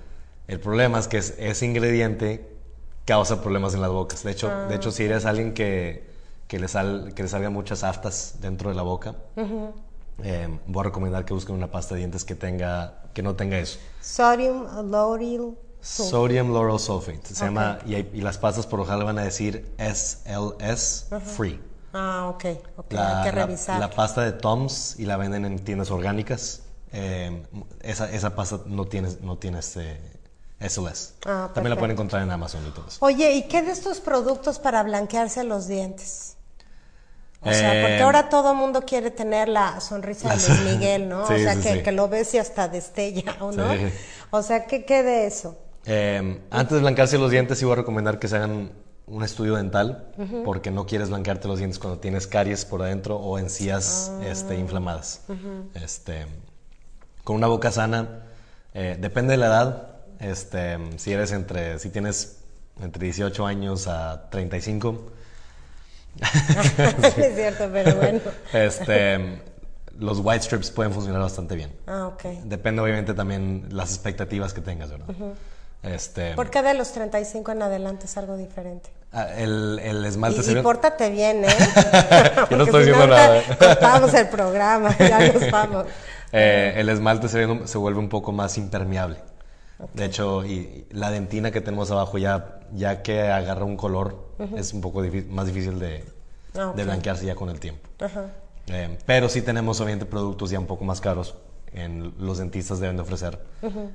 El 0.48 0.60
problema 0.60 0.98
es 0.98 1.08
que 1.08 1.16
ese 1.16 1.64
ingrediente 1.64 2.46
causa 3.06 3.40
problemas 3.40 3.72
en 3.72 3.80
las 3.80 3.90
bocas. 3.90 4.22
De 4.22 4.32
hecho, 4.32 4.50
de 4.68 4.74
hecho 4.74 4.90
si 4.90 5.04
eres 5.04 5.24
alguien 5.24 5.54
que 5.54 6.04
que 6.48 6.58
le, 6.58 6.68
sal, 6.68 7.12
que 7.14 7.22
le 7.22 7.28
salgan 7.28 7.52
muchas 7.52 7.82
aftas 7.84 8.36
dentro 8.40 8.70
de 8.70 8.76
la 8.76 8.82
boca. 8.82 9.16
Eh, 10.22 10.58
voy 10.66 10.80
a 10.80 10.84
recomendar 10.84 11.24
que 11.24 11.34
busquen 11.34 11.56
una 11.56 11.70
pasta 11.70 11.94
de 11.94 12.00
dientes 12.00 12.24
que 12.24 12.34
tenga 12.34 13.02
que 13.12 13.22
no 13.22 13.34
tenga 13.34 13.58
eso. 13.58 13.78
Sodium 14.02 14.90
lauryl 14.90 15.56
sulfate. 15.80 16.10
Sodium 16.10 16.52
lauryl 16.52 16.78
sulfate. 16.78 17.34
Se 17.34 17.46
llama, 17.46 17.78
y, 17.86 17.94
y, 17.94 18.20
las 18.20 18.36
pastas 18.36 18.66
por 18.66 18.78
lo 18.78 18.84
general 18.84 19.06
van 19.06 19.18
a 19.18 19.22
decir 19.22 19.74
SLS 19.78 21.06
free. 21.34 21.58
Ah, 21.94 22.28
ok. 22.28 22.44
La, 22.90 23.22
Hay 23.22 23.24
que 23.24 23.30
revisar. 23.32 23.80
La, 23.80 23.88
pasta 23.88 24.22
de 24.22 24.32
Tom's 24.32 24.96
y 24.98 25.06
la 25.06 25.16
venden 25.16 25.46
en 25.46 25.58
tiendas 25.60 25.90
orgánicas. 25.90 26.62
Eh, 26.92 27.42
esa, 27.80 28.10
esa 28.12 28.34
pasta 28.34 28.60
no 28.66 28.84
tiene, 28.84 29.08
no 29.22 29.38
tiene 29.38 29.60
este 29.60 29.98
SLS. 30.60 31.14
Ah, 31.24 31.50
También 31.54 31.70
la 31.70 31.78
pueden 31.78 31.92
encontrar 31.92 32.22
en 32.22 32.30
Amazon 32.30 32.66
y 32.66 32.70
todo 32.70 32.86
eso. 32.86 32.98
Oye, 33.00 33.32
¿y 33.32 33.48
qué 33.48 33.62
de 33.62 33.72
estos 33.72 34.00
productos 34.00 34.58
para 34.58 34.82
blanquearse 34.82 35.42
los 35.42 35.68
dientes? 35.68 36.35
O 37.46 37.52
sea, 37.52 37.80
porque 37.80 37.98
eh, 37.98 38.02
ahora 38.02 38.28
todo 38.28 38.52
el 38.52 38.56
mundo 38.56 38.82
quiere 38.82 39.10
tener 39.10 39.48
la 39.48 39.80
sonrisa 39.80 40.34
de 40.34 40.34
Luis 40.36 40.60
Miguel, 40.74 41.08
¿no? 41.08 41.22
o 41.22 41.26
sea, 41.26 41.56
que, 41.56 41.92
lo 41.92 42.08
ves 42.08 42.34
y 42.34 42.38
hasta 42.38 42.68
destella, 42.68 43.36
¿o 43.40 43.52
no? 43.52 43.66
O 44.30 44.42
sea, 44.42 44.66
¿qué, 44.66 44.84
qué 44.84 45.02
de 45.02 45.26
eso? 45.26 45.56
Eh, 45.86 46.40
antes 46.50 46.74
de 46.74 46.80
blanquearse 46.80 47.16
los 47.18 47.30
dientes, 47.30 47.62
iba 47.62 47.72
a 47.72 47.76
recomendar 47.76 48.18
que 48.18 48.28
se 48.28 48.36
hagan 48.36 48.72
un 49.06 49.22
estudio 49.22 49.54
dental, 49.54 50.08
porque 50.44 50.72
no 50.72 50.84
quieres 50.84 51.10
blanquearte 51.10 51.46
los 51.46 51.58
dientes 51.58 51.78
cuando 51.78 52.00
tienes 52.00 52.26
caries 52.26 52.64
por 52.64 52.82
adentro 52.82 53.16
o 53.16 53.38
encías 53.38 54.10
ah. 54.12 54.26
este, 54.26 54.56
inflamadas. 54.56 55.20
este, 55.74 56.26
con 57.22 57.36
una 57.36 57.46
boca 57.46 57.70
sana, 57.70 58.24
eh, 58.74 58.96
depende 59.00 59.32
de 59.32 59.36
la 59.36 59.46
edad, 59.46 59.88
este, 60.18 60.78
si 60.96 61.12
eres 61.12 61.30
entre, 61.30 61.78
si 61.78 61.90
tienes 61.90 62.38
entre 62.80 63.04
18 63.04 63.46
años 63.46 63.86
a 63.86 64.28
35, 64.30 65.12
es 67.16 67.34
cierto, 67.34 67.68
pero 67.72 67.94
bueno. 67.96 68.20
Este, 68.52 69.40
los 69.98 70.20
white 70.20 70.42
strips 70.42 70.70
pueden 70.70 70.92
funcionar 70.92 71.20
bastante 71.20 71.56
bien. 71.56 71.72
Ah, 71.86 72.08
ok. 72.08 72.24
Depende 72.44 72.82
obviamente 72.82 73.14
también 73.14 73.66
las 73.70 73.90
expectativas 73.90 74.52
que 74.52 74.60
tengas, 74.60 74.90
¿verdad? 74.90 75.06
este, 75.82 76.34
¿Por 76.34 76.50
qué 76.50 76.62
de 76.62 76.74
los 76.74 76.92
35 76.92 77.52
en 77.52 77.62
adelante 77.62 78.06
es 78.06 78.16
algo 78.16 78.36
diferente? 78.36 78.90
Ah, 79.12 79.28
el, 79.36 79.80
el, 79.82 80.04
esmalte 80.04 80.40
y. 80.50 80.58
Y 80.58 80.62
pórtate 80.62 81.10
bien, 81.10 81.44
¿eh? 81.44 81.48
Yo 82.50 82.56
no 82.56 82.64
estoy 82.64 82.84
diciendo 82.84 83.06
nada. 83.06 83.42
Cortamos 83.58 84.12
el 84.14 84.28
programa, 84.28 84.96
ya 84.98 85.32
nos 85.32 85.50
vamos. 85.50 85.86
Eh, 86.32 86.74
el 86.76 86.88
esmalte 86.88 87.28
se, 87.28 87.66
se, 87.66 87.78
vuelve 87.78 88.00
un 88.00 88.08
poco 88.08 88.32
más 88.32 88.58
impermeable. 88.58 89.18
De 89.94 90.04
hecho, 90.04 90.44
y, 90.44 90.86
la 90.90 91.10
dentina 91.10 91.50
que 91.50 91.60
tenemos 91.60 91.90
abajo 91.90 92.18
ya, 92.18 92.60
ya 92.72 93.02
que 93.02 93.22
agarra 93.22 93.64
un 93.64 93.76
color, 93.76 94.26
es 94.56 94.72
un 94.72 94.80
poco 94.80 95.02
más 95.30 95.46
difícil 95.46 95.78
de, 95.78 96.04
ah, 96.54 96.72
de, 96.74 96.84
blanquearse 96.84 97.26
ya 97.26 97.34
con 97.34 97.50
el 97.50 97.60
tiempo. 97.60 97.88
Eh, 98.68 98.98
pero 99.06 99.28
sí 99.28 99.42
tenemos 99.42 99.80
obviamente 99.80 100.06
productos 100.06 100.50
ya 100.50 100.58
un 100.58 100.66
poco 100.66 100.84
más 100.84 101.00
caros 101.00 101.36
en 101.76 102.14
los 102.18 102.38
dentistas 102.38 102.80
deben 102.80 102.96
de 102.96 103.02
ofrecer. 103.02 103.38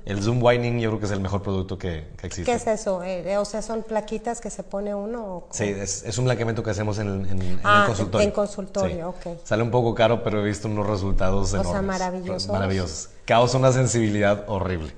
El 0.05 0.21
Zoom 0.21 0.41
Whitening 0.41 0.79
yo 0.79 0.89
creo 0.91 0.99
que 0.99 1.07
es 1.07 1.11
el 1.11 1.19
mejor 1.19 1.41
producto 1.41 1.77
que, 1.77 2.07
existe. 2.21 2.43
¿Qué 2.43 2.53
es 2.53 2.67
eso? 2.67 3.03
Eh, 3.03 3.37
o 3.37 3.45
sea, 3.45 3.61
¿son 3.61 3.81
plaquitas 3.81 4.39
que 4.39 4.49
se 4.49 4.63
pone 4.63 4.93
uno? 4.93 5.47
sí, 5.51 5.65
es, 5.65 6.03
es, 6.03 6.17
un 6.17 6.25
blanqueamiento 6.25 6.63
que 6.63 6.69
hacemos 6.69 6.99
en, 6.99 7.25
en, 7.25 7.41
el 7.41 7.59
ah, 7.63 7.85
consultorio. 7.87 8.27
en 8.27 8.33
consultorio, 8.33 9.09
ok. 9.09 9.39
Sale 9.43 9.63
un 9.63 9.71
poco 9.71 9.95
caro, 9.95 10.23
pero 10.23 10.41
he 10.41 10.43
visto 10.47 10.67
unos 10.67 10.87
resultados 10.87 11.53
o 11.53 11.63
Sea, 11.63 11.81
maravillosos. 11.81 12.51
Maravillosos. 12.51 13.09
Causa 13.25 13.57
una 13.57 13.71
sensibilidad 13.71 14.45
horrible. 14.47 14.93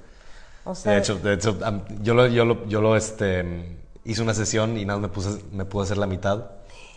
De 0.85 0.97
hecho, 0.97 1.15
de 1.15 1.33
hecho 1.33 1.57
yo 2.01 2.13
lo, 2.13 2.27
yo 2.27 2.45
lo, 2.45 2.65
yo 2.67 2.81
lo 2.81 2.95
este, 2.95 3.77
hice 4.05 4.21
una 4.21 4.33
sesión 4.33 4.77
y 4.77 4.85
nada 4.85 4.99
me, 4.99 5.09
puse, 5.09 5.41
me 5.51 5.65
pude 5.65 5.83
hacer 5.83 5.97
la 5.97 6.07
mitad 6.07 6.45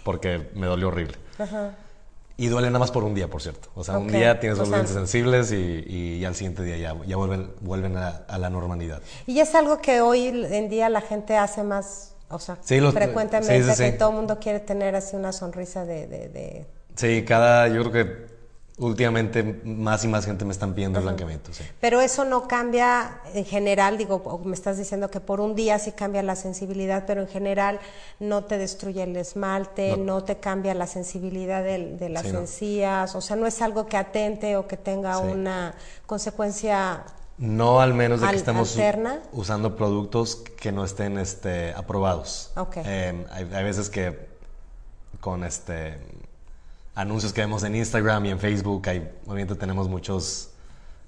porque 0.05 0.51
me 0.55 0.67
dolió 0.67 0.89
horrible. 0.89 1.17
Y 2.39 2.49
duele 2.49 2.69
nada 2.69 2.79
más 2.79 2.91
por 2.91 3.03
un 3.03 3.15
día, 3.15 3.29
por 3.29 3.41
cierto. 3.41 3.71
O 3.75 3.83
sea, 3.83 3.99
un 3.99 4.09
día 4.09 4.39
tienes 4.39 4.59
los 4.59 4.69
dientes 4.69 4.91
sensibles 4.91 5.53
y, 5.53 5.85
y, 5.87 6.25
al 6.25 6.35
siguiente 6.35 6.63
día 6.63 6.77
ya, 6.77 6.95
ya 7.07 7.17
vuelven, 7.17 7.51
vuelven 7.61 7.97
a, 7.97 8.39
la 8.39 8.51
normalidad. 8.51 9.01
Y 9.27 9.41
es 9.41 9.55
algo 9.55 9.81
que 9.81 10.01
hoy 10.01 10.27
en 10.29 10.69
día 10.69 10.89
la 10.91 11.01
gente 11.01 11.37
hace 11.37 11.63
más, 11.63 12.15
o 12.29 12.39
sea, 12.39 12.57
frecuentemente, 12.57 13.75
que 13.77 13.93
todo 13.93 14.11
el 14.11 14.17
mundo 14.17 14.39
quiere 14.39 14.61
tener 14.61 14.95
así 14.95 15.17
una 15.17 15.33
sonrisa 15.33 15.87
de, 15.87 16.07
de, 16.07 16.67
Sí, 16.95 17.25
cada, 17.25 17.69
yo 17.69 17.81
creo 17.83 17.93
que 17.93 18.36
últimamente 18.79 19.43
más 19.65 20.05
y 20.05 20.09
más 20.09 20.27
gente 20.27 20.45
me 20.45 20.53
están 20.53 20.75
pidiendo 20.75 21.01
blanqueamiento. 21.01 21.51
Pero 21.81 22.01
eso 22.03 22.25
no 22.25 22.47
cambia 22.47 23.21
en 23.33 23.47
general, 23.47 23.97
digo, 23.97 24.41
me 24.45 24.55
estás 24.55 24.77
diciendo 24.77 25.11
que 25.11 25.21
por 25.21 25.41
un 25.41 25.55
día 25.55 25.79
sí 25.79 25.93
cambia 25.93 26.23
la 26.23 26.37
sensibilidad, 26.37 27.05
pero 27.07 27.23
en 27.23 27.29
general 27.29 27.81
no 28.21 28.45
te 28.45 28.59
destruye 28.59 29.03
el 29.03 29.17
esmalte, 29.17 29.97
no, 29.97 30.25
te 30.25 30.37
cambia 30.37 30.75
la 30.75 30.87
sensibilidad 30.87 31.63
de, 31.63 32.09
las 32.11 32.27
encías, 32.27 33.15
o 33.15 33.21
sea, 33.21 33.37
no 33.37 33.47
es 33.47 33.63
algo 33.63 33.87
que 33.87 33.97
atente 33.97 34.57
o 34.57 34.67
que 34.67 34.77
tenga 34.77 35.19
una 35.19 35.75
consecuencia 36.07 37.05
no 37.39 37.81
al 37.81 37.93
menos 37.93 38.23
de 38.23 38.29
que 38.29 38.37
estemos 38.37 38.79
usando 39.33 39.77
productos 39.77 40.37
que 40.37 40.73
no 40.73 40.85
estén 40.85 41.19
este, 41.19 41.73
aprobados. 41.75 42.51
Eh, 42.77 43.27
hay, 43.31 43.65
veces 43.65 43.91
que 43.91 44.27
con 45.21 45.45
este 45.45 45.99
anuncios 46.97 47.33
que 47.33 47.43
vemos 47.43 47.63
en 47.63 47.77
Instagram 47.77 48.25
y 48.25 48.31
en 48.31 48.41
Facebook, 48.41 48.89
hay, 48.89 49.09
obviamente 49.27 49.55
tenemos 49.55 49.89
muchos, 49.89 50.49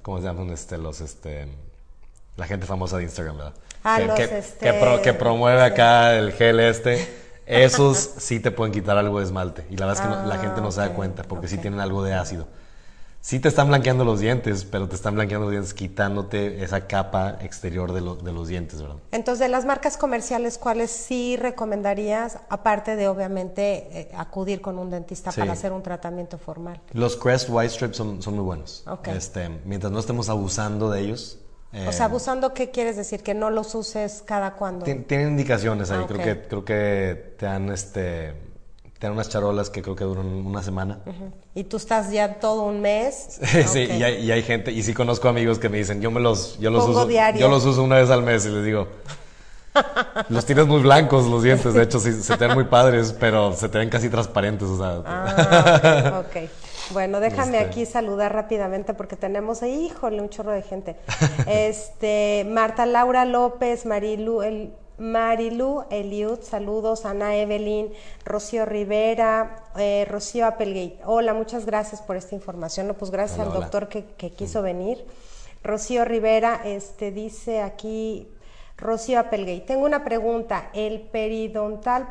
¿cómo 0.03 0.19
se 0.19 0.25
llaman? 0.25 0.51
Este, 0.51 0.79
los, 0.79 1.01
este, 1.01 1.49
la 2.37 2.47
gente 2.47 2.67
famosa 2.67 2.99
de 2.99 3.05
Instagram, 3.05 3.39
¿verdad? 3.39 3.55
Ah, 3.83 3.99
que, 3.99 4.29
que, 4.29 4.39
este, 4.39 5.15
promueve 5.15 5.63
acá 5.63 6.15
el 6.15 6.33
gel 6.33 6.61
este. 6.61 7.29
Esos 7.47 7.97
sí 8.19 8.41
te 8.41 8.51
pueden 8.51 8.75
quitar 8.75 8.99
algo 8.99 9.21
de 9.21 9.25
esmalte. 9.25 9.65
Y 9.71 9.77
la 9.79 9.87
verdad 9.87 10.05
es 10.05 10.11
que 10.11 10.29
la 10.29 10.39
gente 10.39 10.61
no 10.61 10.71
se 10.71 10.81
da 10.81 10.87
ah, 10.87 10.93
cuenta 10.93 11.23
porque 11.23 11.49
sí 11.49 11.57
tienen 11.57 11.81
algo 11.81 12.03
de 12.03 12.13
ácido 12.13 12.47
sí 13.21 13.41
te 13.41 13.49
están 13.49 13.69
blanqueando 13.69 14.05
los 14.05 14.21
dientes, 14.21 14.65
pero 14.65 14.89
te 14.89 14.95
están 14.95 15.15
blanqueando 15.15 15.47
los 15.47 15.53
dientes 15.53 15.75
quitándote 15.75 16.63
esa 16.63 16.87
capa 16.87 17.39
exterior 17.41 17.93
de, 17.93 18.01
los 18.01 18.49
dientes, 18.49 18.81
¿verdad? 18.81 18.97
Entonces, 19.13 19.41
de 19.41 19.49
las 19.49 19.65
marcas 19.65 19.97
comerciales, 19.97 20.59
¿cuáles 20.59 20.91
sí 20.91 21.37
recomendarías, 21.37 22.39
aparte 22.49 22.97
de 22.97 23.09
obviamente 23.09 23.89
eh, 23.93 24.11
acudir 24.17 24.61
con 24.61 24.79
un 24.79 24.91
dentista 24.91 25.33
para 25.33 25.53
hacer 25.53 25.73
un 25.73 25.83
tratamiento 25.83 26.39
formal? 26.39 26.81
Los 26.93 27.17
Crest 27.17 27.49
White 27.51 27.71
Strips 27.71 27.97
son, 27.97 28.35
muy 28.35 28.45
buenos. 28.45 28.85
Este, 29.05 29.49
mientras 29.65 29.93
no 29.93 29.99
estemos 29.99 30.29
abusando 30.29 30.91
de 30.91 31.01
ellos. 31.01 31.39
o 31.87 31.93
sea, 31.93 32.07
abusando, 32.07 32.55
¿qué 32.55 32.71
quieres 32.71 32.97
decir? 32.97 33.23
Que 33.23 33.35
no 33.35 33.51
los 33.51 33.75
uses 33.75 34.23
cada 34.25 34.55
cuando. 34.55 34.85
Tienen 34.85 35.31
indicaciones 35.31 35.91
ahí. 35.91 36.01
Ah, 36.03 36.07
creo 36.07 36.25
que 36.25 36.43
creo 36.49 36.65
que 36.65 37.35
te 37.39 37.47
han 37.47 37.71
este 37.71 38.48
tienen 38.99 39.15
unas 39.15 39.29
charolas 39.29 39.71
que 39.71 39.81
creo 39.81 39.95
que 39.95 40.05
duran 40.05 40.27
una 40.27 40.63
semana. 40.63 40.99
¿Y 41.55 41.65
tú 41.65 41.77
estás 41.77 42.11
ya 42.11 42.41
todo 42.41 42.65
un 42.65 42.81
mes? 42.81 43.41
sí, 43.67 43.81
y, 43.81 44.03
hay, 44.03 44.43
gente, 44.43 44.73
y 44.73 44.83
sí 44.83 44.93
conozco 44.93 45.29
amigos 45.29 45.59
que 45.59 45.69
me 45.69 45.79
dicen, 45.79 46.01
yo 46.01 46.11
me 46.11 46.21
los, 46.21 46.59
yo 46.59 46.71
los 46.71 46.89
uso, 46.89 47.09
yo 47.09 47.49
los 47.49 47.65
uso 47.65 47.83
una 47.83 47.97
vez 47.97 48.11
al 48.11 48.23
mes 48.23 48.45
y 48.47 48.51
les 48.51 48.65
digo, 48.65 48.89
los 50.29 50.45
tienes 50.45 50.67
muy 50.67 50.83
blancos 50.83 51.27
los 51.27 51.45
dientes, 51.45 51.75
de 51.75 51.83
hecho 51.83 52.01
sí, 52.01 52.13
se 52.13 52.37
te 52.37 52.47
ven 52.47 52.55
muy 52.55 52.65
padres, 52.65 53.15
pero 53.19 53.53
se 53.53 53.69
te 53.69 53.79
ven 53.79 53.89
casi 53.89 54.09
transparentes, 54.09 54.67
o 54.67 54.77
sea. 54.77 55.03
Ah, 55.07 56.25
ok. 56.27 56.51
Bueno, 56.91 57.21
déjame 57.21 57.59
este. 57.59 57.69
aquí 57.69 57.87
saludar 57.87 58.33
rápidamente 58.33 58.95
porque 58.95 59.15
tenemos 59.15 59.63
ahí, 59.63 59.87
híjole, 59.87 60.21
un 60.21 60.29
chorro 60.29 60.53
de 60.53 60.63
gente. 60.63 60.97
Este, 61.47 62.47
Marta 62.49 62.87
Laura 62.87 63.25
López, 63.25 63.87
Marilu, 63.87 64.43
el 64.43 64.73
Marilu 64.99 65.85
Eliud, 65.91 66.41
saludos, 66.43 67.05
Ana 67.05 67.37
Evelyn, 67.37 67.93
Rocío 68.25 68.67
Rivera, 68.67 69.65
eh, 69.77 70.07
Rocío 70.09 70.47
Applegate. 70.47 70.99
Hola, 71.05 71.35
muchas 71.35 71.65
gracias 71.67 72.03
por 72.03 72.17
esta 72.17 72.35
información. 72.35 72.89
No, 72.89 72.95
pues 72.95 73.11
gracias 73.11 73.41
al 73.41 73.53
doctor 73.53 73.89
que, 73.89 74.05
quiso 74.31 74.61
venir. 74.61 75.05
Rocío 75.63 76.05
Rivera, 76.05 76.63
este 76.65 77.13
dice 77.13 77.63
aquí, 77.63 78.29
Rocío 78.77 79.21
Applegate, 79.21 79.61
tengo 79.61 79.85
una 79.85 80.05
pregunta. 80.05 80.71
¿El 80.73 81.01
periodontal 81.01 82.09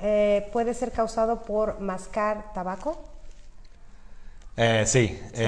eh, 0.00 0.48
puede 0.52 0.74
ser 0.74 0.92
causado 0.92 1.42
por 1.42 1.80
mascar 1.80 2.52
tabaco? 2.52 2.98
Eh, 4.56 4.84
sí. 4.86 5.20
¿Sí? 5.32 5.44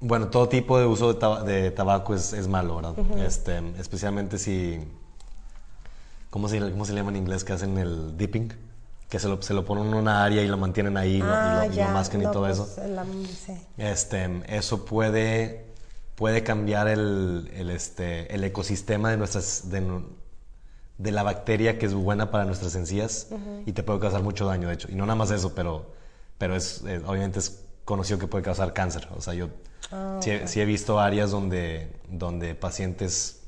Bueno, 0.00 0.28
todo 0.28 0.48
tipo 0.48 0.78
de 0.78 0.86
uso 0.86 1.14
de, 1.14 1.70
tabaco 1.72 2.14
es, 2.14 2.32
es, 2.32 2.46
malo, 2.46 2.76
¿verdad? 2.76 2.94
este, 3.18 3.58
especialmente 3.78 4.38
si... 4.38 4.80
¿cómo 6.30 6.48
se, 6.48 6.60
¿Cómo 6.60 6.84
se 6.84 6.94
llama 6.94 7.10
en 7.10 7.16
inglés? 7.16 7.42
Que 7.44 7.52
hacen 7.52 7.76
el 7.78 8.16
dipping. 8.16 8.52
Que 9.08 9.18
se 9.18 9.28
lo, 9.28 9.40
se 9.40 9.54
lo 9.54 9.64
ponen 9.64 9.86
en 9.86 9.94
una 9.94 10.22
área 10.22 10.42
y 10.42 10.48
lo 10.48 10.58
mantienen 10.58 10.96
ahí 10.98 11.14
y, 11.14 11.18
lo, 11.18 11.32
ah, 11.32 11.66
mascan 11.92 12.20
y 12.20 12.24
todo 12.24 12.40
pues, 12.40 12.58
eso. 12.58 12.82
este, 13.78 14.42
eso 14.48 14.84
puede, 14.84 15.64
puede 16.14 16.42
cambiar 16.42 16.88
el, 16.88 17.50
el, 17.54 17.70
este, 17.70 18.32
el 18.34 18.44
ecosistema 18.44 19.10
de, 19.10 19.16
nuestras, 19.16 19.70
de, 19.70 20.02
de, 20.98 21.10
la 21.10 21.22
bacteria 21.22 21.78
que 21.78 21.86
es 21.86 21.94
buena 21.94 22.30
para 22.30 22.44
nuestras 22.44 22.74
encías 22.74 23.28
y 23.64 23.72
te 23.72 23.82
puede 23.82 23.98
causar 23.98 24.22
mucho 24.22 24.44
daño, 24.44 24.68
de 24.68 24.74
hecho. 24.74 24.88
Y 24.92 24.94
no 24.94 25.06
nada 25.06 25.16
más 25.16 25.30
eso, 25.30 25.54
pero, 25.54 25.86
pero 26.36 26.54
es, 26.54 26.82
eh, 26.86 27.00
obviamente 27.06 27.38
es 27.38 27.64
conocido 27.86 28.18
que 28.18 28.26
puede 28.26 28.44
causar 28.44 28.74
cáncer. 28.74 29.08
O 29.16 29.22
sea, 29.22 29.32
yo 29.32 29.48
Sí, 30.20 30.60
he 30.60 30.64
visto 30.64 30.98
áreas 31.00 31.30
donde, 31.30 31.90
donde 32.08 32.54
pacientes 32.54 33.40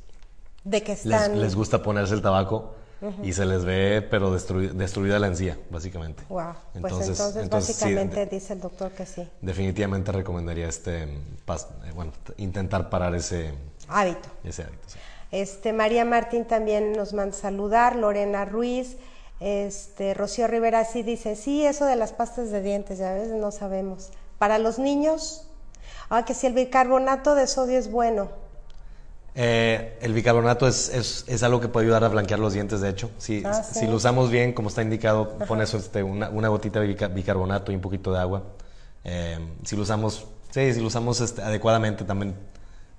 ¿De 0.65 0.83
que 0.83 0.97
les, 1.05 1.55
gusta 1.55 1.83
ponerse 1.83 2.15
el 2.15 2.23
tabaco 2.23 2.75
y 3.23 3.33
se 3.33 3.47
les 3.47 3.65
ve, 3.65 4.07
pero 4.11 4.31
destruida 4.31 5.19
la 5.19 5.27
encía, 5.27 5.59
básicamente. 5.71 6.23
Wow. 6.29 6.53
Pues 6.81 7.09
entonces, 7.09 7.49
básicamente 7.49 8.27
dice 8.27 8.53
el 8.53 8.61
doctor 8.61 8.91
que 8.93 9.07
sí. 9.07 9.27
Definitivamente 9.41 10.13
recomendaría 10.13 10.69
este, 10.69 11.05
eh, 11.05 11.93
bueno, 11.95 12.13
intentar 12.37 12.91
parar 12.91 13.15
ese 13.15 13.53
hábito. 13.89 14.29
Ese 14.45 14.65
hábito 14.65 14.83
Este, 15.31 15.73
María 15.73 16.05
Martín 16.05 16.45
también 16.45 16.93
nos 16.93 17.15
manda 17.15 17.35
saludar, 17.35 17.97
Lorena 17.97 18.45
Ruiz, 18.45 18.97
este, 19.41 20.13
Rocío 20.13 20.47
Rivera 20.47 20.85
sí 20.85 21.03
dice, 21.03 21.37
sí, 21.37 21.65
eso 21.65 21.87
de 21.87 21.97
las 21.97 22.13
pastas 22.13 22.51
de 22.51 22.61
dientes, 22.61 22.99
ya 22.99 23.15
ves, 23.15 23.29
no 23.29 23.51
sabemos. 23.51 24.11
Para 24.39 24.59
los 24.59 24.79
niños, 24.79 25.47
Ah, 26.11 26.25
que 26.25 26.35
si 26.35 26.49
el 26.49 26.55
bicarbonato 26.55 27.37
de 27.37 27.47
sodio 27.47 27.79
es 27.79 27.91
bueno. 27.91 28.29
Eh, 29.37 29.97
el 30.03 30.13
bicarbonato 30.13 30.67
es, 30.67 30.89
es, 31.29 31.43
algo 31.45 31.61
que 31.61 31.69
puede 31.69 31.87
ayudar 31.87 32.03
a 32.03 32.09
blanquear 32.09 32.41
los 32.41 32.53
dientes, 32.53 32.81
de 32.81 32.89
hecho. 32.89 33.13
Si, 33.17 33.45
ah, 33.45 33.63
si 33.63 33.87
lo 33.87 33.95
usamos 33.95 34.29
bien, 34.29 34.53
como 34.53 34.69
está 34.69 34.83
indicado, 34.83 35.39
pones 35.47 35.73
este, 35.73 36.03
una, 36.03 36.29
una, 36.31 36.49
gotita 36.49 36.81
de 36.81 37.09
bicarbonato 37.09 37.71
y 37.71 37.77
un 37.77 37.81
poquito 37.81 38.13
de 38.13 38.19
agua. 38.19 38.43
Eh, 39.05 39.39
si 39.65 39.77
lo 39.77 39.83
usamos, 39.83 40.27
sí, 40.51 40.75
si 40.75 40.81
lo 40.81 40.89
usamos 40.89 41.21
este, 41.21 41.43
adecuadamente 41.43 42.05
también, 42.05 42.35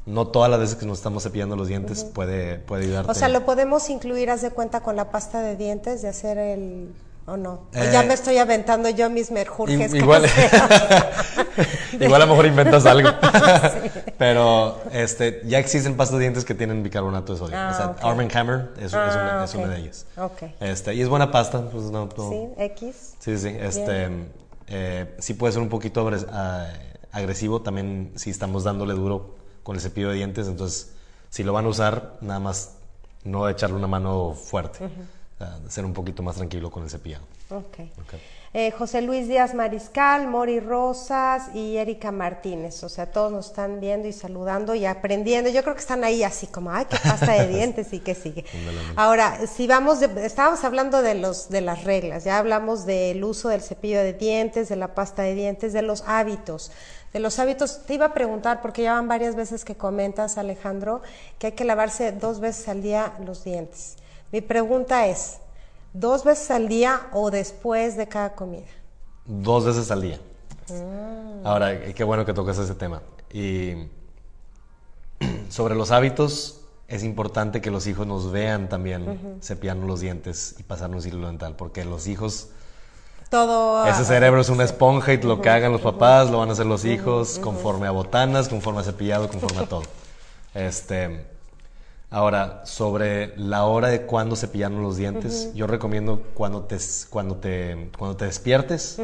no 0.05 0.30
todas 0.30 0.49
las 0.49 0.62
veces 0.62 0.76
que 0.78 0.86
nos 0.86 0.99
estamos 0.99 1.24
cepillando 1.24 1.57
los 1.57 1.68
dientes 1.68 2.05
puede, 2.05 2.59
puede 2.59 2.86
ayudar. 2.86 3.09
O 3.09 3.14
sea, 3.14 3.28
lo 3.28 3.45
podemos 3.45 3.89
incluir, 3.89 4.30
haz 4.30 4.41
de 4.41 4.51
cuenta, 4.51 4.80
con 4.80 4.95
la 4.95 5.12
pasta 5.12 5.41
de 5.41 5.57
dientes, 5.57 6.01
de 6.01 6.07
hacer 6.07 6.38
el 6.38 6.93
¿O 7.28 7.38
no? 7.38 7.68
ya 7.72 8.04
eh, 8.04 8.08
me 8.08 8.16
estoy 8.16 8.38
aventando 8.38 8.90
yo 8.90 9.10
mis 9.10 9.30
merjurjes. 9.30 9.94
Igual, 9.94 10.26
igual 12.00 12.22
a 12.22 12.26
lo 12.26 12.32
mejor 12.32 12.48
inventas 12.48 12.86
algo. 12.88 13.10
Pero 14.18 14.82
este, 14.92 15.42
ya 15.46 15.60
existen 15.60 15.96
pastas 15.96 16.18
de 16.18 16.24
dientes 16.24 16.46
que 16.46 16.56
tienen 16.56 16.82
bicarbonato 16.82 17.34
de 17.34 17.40
sodio. 17.40 17.58
Ah, 17.58 17.96
Arm 18.02 18.28
Hammer 18.34 18.72
es, 18.80 18.94
una, 18.94 19.44
ah, 19.44 19.46
de 19.46 19.78
ellas. 19.78 20.08
Este, 20.60 20.96
y 20.96 21.02
es 21.02 21.10
buena 21.10 21.32
pasta. 21.32 21.70
Pues 21.70 21.86
no, 21.86 22.10
Sí, 22.18 22.50
X. 22.58 23.16
Sí, 23.20 23.38
sí. 23.38 23.56
Este, 23.60 24.10
eh, 24.68 25.16
sí 25.20 25.36
puede 25.36 25.54
ser 25.54 25.62
un 25.62 25.70
poquito 25.70 26.10
ah, 26.32 26.68
agresivo 27.12 27.62
también 27.62 28.14
si 28.16 28.32
estamos 28.32 28.64
dándole 28.64 28.94
duro 28.94 29.36
con 29.62 29.76
el 29.76 29.82
cepillo 29.82 30.10
de 30.10 30.16
dientes. 30.16 30.48
Entonces, 30.48 30.94
si 31.30 31.44
lo 31.44 31.54
van 31.54 31.66
a 31.66 31.70
usar, 31.70 32.18
nada 32.22 32.40
más 32.40 32.78
no 33.24 33.48
echarle 33.48 33.76
una 33.76 33.88
mano 33.88 34.34
fuerte 34.34 34.90
ser 35.70 35.86
un 35.86 35.94
poquito 35.94 36.24
más 36.24 36.36
tranquilo 36.36 36.70
con 36.70 36.84
el 36.84 36.89
cepillado. 36.89 37.24
Okay. 37.50 37.92
Eh, 38.54 38.72
José 38.72 39.02
Luis 39.02 39.30
Díaz 39.30 39.54
Mariscal, 39.54 40.28
Mori 40.28 40.60
Rosas 40.60 41.56
y 41.56 41.78
Erika 41.78 42.12
Martínez. 42.12 42.84
O 42.84 42.89
sea, 42.89 43.06
todos 43.06 43.32
nos 43.32 43.48
están 43.48 43.80
viendo 43.80 44.10
y 44.10 44.14
saludando 44.14 44.76
y 44.76 44.86
aprendiendo. 44.86 45.50
Yo 45.50 45.64
creo 45.64 45.74
que 45.74 45.80
están 45.80 46.04
ahí 46.04 46.22
así 46.22 46.48
como, 46.48 46.70
ay, 46.70 46.86
qué 46.89 46.98
pasta 47.02 47.32
de 47.32 47.48
dientes 47.56 47.94
y 47.94 48.00
qué 48.00 48.14
sigue. 48.14 48.44
Ahora, 48.98 49.48
si 49.48 49.68
vamos, 49.68 50.02
de, 50.02 50.26
estábamos 50.26 50.66
hablando 50.66 51.02
de, 51.02 51.16
los, 51.16 51.50
de 51.50 51.62
las 51.62 51.86
reglas, 51.86 52.26
ya 52.26 52.39
hablamos 52.39 52.86
del 52.86 53.24
uso 53.24 53.48
del 53.48 53.62
cepillo 53.62 54.00
de 54.00 54.12
dientes, 54.12 54.68
de 54.68 54.76
la 54.76 54.96
pasta 54.96 55.22
de 55.22 55.34
dientes, 55.34 55.72
de 55.72 55.84
los 55.84 56.04
hábitos. 56.06 56.74
De 57.14 57.20
los 57.20 57.39
hábitos, 57.39 57.86
te 57.86 57.94
iba 57.94 58.08
a 58.08 58.14
preguntar, 58.14 58.62
porque 58.62 58.84
ya 58.84 58.94
van 58.94 59.08
varias 59.08 59.36
veces 59.36 59.64
que 59.64 59.76
comentas, 59.76 60.38
Alejandro, 60.38 61.02
que 61.39 61.48
hay 61.48 61.54
que 61.54 61.64
lavarse 61.64 62.12
dos 62.12 62.42
veces 62.42 62.68
al 62.68 62.82
día 62.82 63.14
los 63.26 63.46
dientes. 63.46 63.96
Mi 64.32 64.40
pregunta 64.40 65.08
es, 65.08 65.40
¿dos 65.94 66.24
veces 66.24 66.52
al 66.52 66.70
día 66.70 67.08
o 67.12 67.32
después 67.32 67.98
de 67.98 68.08
cada 68.08 68.34
comida? 68.34 68.68
Dos 69.26 69.66
veces 69.66 69.92
al 69.92 70.02
día. 70.02 70.20
Mm. 70.70 71.46
Ahora, 71.46 71.94
qué 71.94 72.04
bueno 72.04 72.26
que 72.26 72.34
tocas 72.34 72.58
ese 72.58 72.76
tema. 72.76 73.02
Y 73.34 73.88
sobre 75.50 75.76
los 75.76 75.92
hábitos, 75.92 76.62
es 76.88 77.04
importante 77.04 77.62
que 77.62 77.72
los 77.72 77.88
hijos 77.88 78.08
nos 78.08 78.32
vean 78.32 78.70
también 78.70 79.40
cepillando 79.42 79.86
los 79.86 80.00
dientes 80.00 80.56
y 80.60 80.64
pasarnos 80.64 81.06
hilo 81.06 81.28
dental, 81.28 81.56
porque 81.56 81.86
los 81.86 82.08
hijos... 82.08 82.50
Todo... 83.30 83.86
Ese 83.86 84.04
cerebro 84.04 84.42
es 84.42 84.50
una 84.50 84.66
esponja 84.66 85.14
y 85.14 85.22
lo 85.22 85.42
que 85.42 85.50
hagan 85.50 85.72
los 85.72 85.80
papás 85.80 86.30
lo 86.30 86.40
van 86.40 86.50
a 86.50 86.52
hacer 86.52 86.66
los 86.66 86.84
hijos 86.84 87.40
conforme 87.40 87.88
a 87.88 87.92
botanas, 87.92 88.50
conforme 88.50 88.82
a 88.82 88.84
cepillado, 88.84 89.30
conforme 89.30 89.60
a 89.60 89.70
todo. 89.70 89.84
Este, 90.54 91.26
Ahora, 92.14 92.66
sobre 92.66 93.34
la 93.38 93.64
hora 93.64 93.88
de 93.88 94.01
cuándo 94.01 94.36
cepillarnos 94.36 94.82
los 94.82 94.97
dientes, 94.97 95.53
yo 95.55 95.66
recomiendo 95.66 96.22
cuando 96.34 96.64
te, 96.64 96.78
cuando 97.09 97.38
te, 97.38 97.89
cuando 97.97 98.18
te 98.18 98.26
despiertes, 98.26 98.97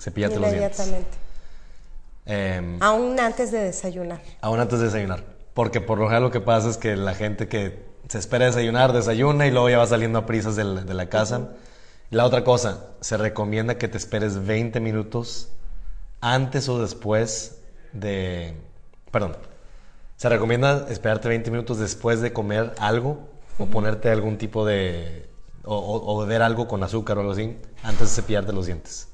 cepíllate 0.00 0.38
los 0.38 0.48
dientes. 0.52 0.78
Inmediatamente. 0.78 1.18
Em, 2.26 2.80
aún 2.80 3.18
antes 3.18 3.50
de 3.50 3.58
desayunar. 3.58 4.20
Aún 4.40 4.60
antes 4.60 4.78
de 4.78 4.84
desayunar. 4.84 5.24
Porque 5.52 5.80
por 5.80 5.98
lo 5.98 6.04
general 6.04 6.22
lo 6.22 6.30
que 6.30 6.40
pasa 6.40 6.70
es 6.70 6.76
que 6.76 6.94
la 6.94 7.16
gente 7.16 7.48
que 7.48 7.84
se 8.08 8.18
espera 8.18 8.46
desayunar, 8.46 8.92
desayuna 8.92 9.48
y 9.48 9.50
luego 9.50 9.68
ya 9.68 9.78
va 9.78 9.86
saliendo 9.88 10.20
a 10.20 10.26
prisas 10.26 10.54
de 10.54 10.64
la, 10.64 11.08
casa. 11.08 11.48
La 12.10 12.24
otra 12.24 12.44
cosa, 12.44 12.84
se 13.00 13.16
recomienda 13.16 13.78
que 13.78 13.88
te 13.88 13.98
esperes 13.98 14.46
20 14.46 14.78
minutos 14.78 15.48
antes 16.20 16.68
o 16.68 16.80
después 16.80 17.58
de... 17.92 18.54
Perdón. 19.10 19.36
Se 20.18 20.28
recomienda 20.28 20.86
esperarte 20.90 21.28
20 21.28 21.52
minutos 21.52 21.78
después 21.78 22.20
de 22.20 22.32
comer 22.32 22.74
algo 22.80 23.28
o 23.56 23.66
ponerte 23.66 24.10
algún 24.10 24.36
tipo 24.36 24.66
de... 24.66 25.30
O, 25.64 25.76
o, 25.76 26.18
beber 26.20 26.42
algo 26.42 26.66
con 26.66 26.82
azúcar 26.82 27.18
o 27.18 27.20
algo 27.20 27.32
así 27.32 27.56
antes 27.82 28.00
de 28.00 28.22
cepillarte 28.22 28.52
los 28.52 28.66
dientes. 28.66 29.08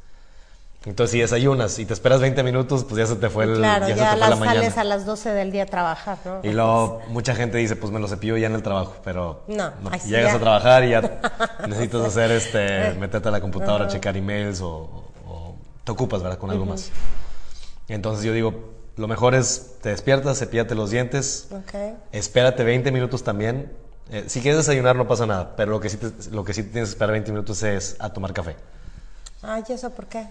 Entonces, 0.86 1.12
si 1.12 1.20
desayunas 1.20 1.78
y 1.78 1.84
te 1.84 1.92
esperas 1.92 2.20
20 2.20 2.42
minutos, 2.42 2.84
pues 2.84 2.96
ya 2.96 3.07
se 3.07 3.16
te 3.16 3.28
fue 3.28 3.44
el 3.44 3.57
Claro, 3.57 3.88
ya, 3.88 3.96
ya 3.96 4.12
se 4.12 4.18
te 4.18 4.36
fue 4.36 4.46
la 4.46 4.52
sales 4.52 4.78
a 4.78 4.84
las 4.84 5.05
12 5.05 5.30
del 5.30 5.52
día 5.52 5.64
a 5.64 5.66
trabajar, 5.66 6.18
¿no? 6.24 6.40
Y 6.42 6.52
luego 6.52 7.02
mucha 7.09 7.34
gente 7.34 7.59
dice, 7.59 7.76
pues 7.76 7.92
me 7.92 8.00
lo 8.00 8.09
cepillo 8.09 8.36
ya 8.38 8.46
en 8.46 8.55
el 8.55 8.62
trabajo, 8.62 8.96
pero 9.05 9.44
no, 9.48 9.72
llegas 10.07 10.34
a 10.34 10.38
trabajar 10.38 10.84
y 10.84 10.90
ya 10.90 11.20
necesitas 11.68 12.02
hacer 12.02 12.30
este, 12.30 12.94
meterte 12.98 13.28
a 13.28 13.32
la 13.32 13.40
computadora, 13.40 13.88
checar 13.88 14.16
emails 14.16 14.61
o, 14.62 15.05
te 15.84 15.92
ocupas, 15.92 16.22
¿verdad? 16.22 16.38
Con 16.38 16.50
algo 16.50 16.64
más. 16.64 16.90
Entonces 17.88 18.24
yo 18.24 18.32
digo, 18.32 18.55
lo 18.97 19.09
mejor 19.09 19.34
es 19.34 19.76
te 19.82 19.90
despiertas, 19.90 20.38
cepíllate 20.38 20.74
los 20.74 20.90
dientes, 20.90 21.49
okay. 21.51 21.97
espérate 22.12 22.64
20 22.64 22.92
minutos 22.92 23.22
también. 23.22 23.72
Eh, 24.11 24.24
si 24.28 24.40
quieres 24.40 24.59
desayunar 24.59 24.97
no 24.97 25.09
pasa 25.09 25.26
nada, 25.26 25.57
pero 25.57 25.72
lo 25.72 25.80
que 25.80 25.88
sí 25.88 25.99
lo 26.30 26.45
que 26.45 26.53
sí 26.53 26.62
tienes 26.62 26.90
que 26.90 26.92
esperar 26.92 27.12
20 27.12 27.32
minutos 27.32 27.62
es 27.62 27.97
a 27.99 28.12
tomar 28.12 28.32
café. 28.32 28.57
Ay, 29.42 29.62
¿y 29.68 29.72
eso 29.72 29.90
por 29.90 30.07
qué? 30.07 30.26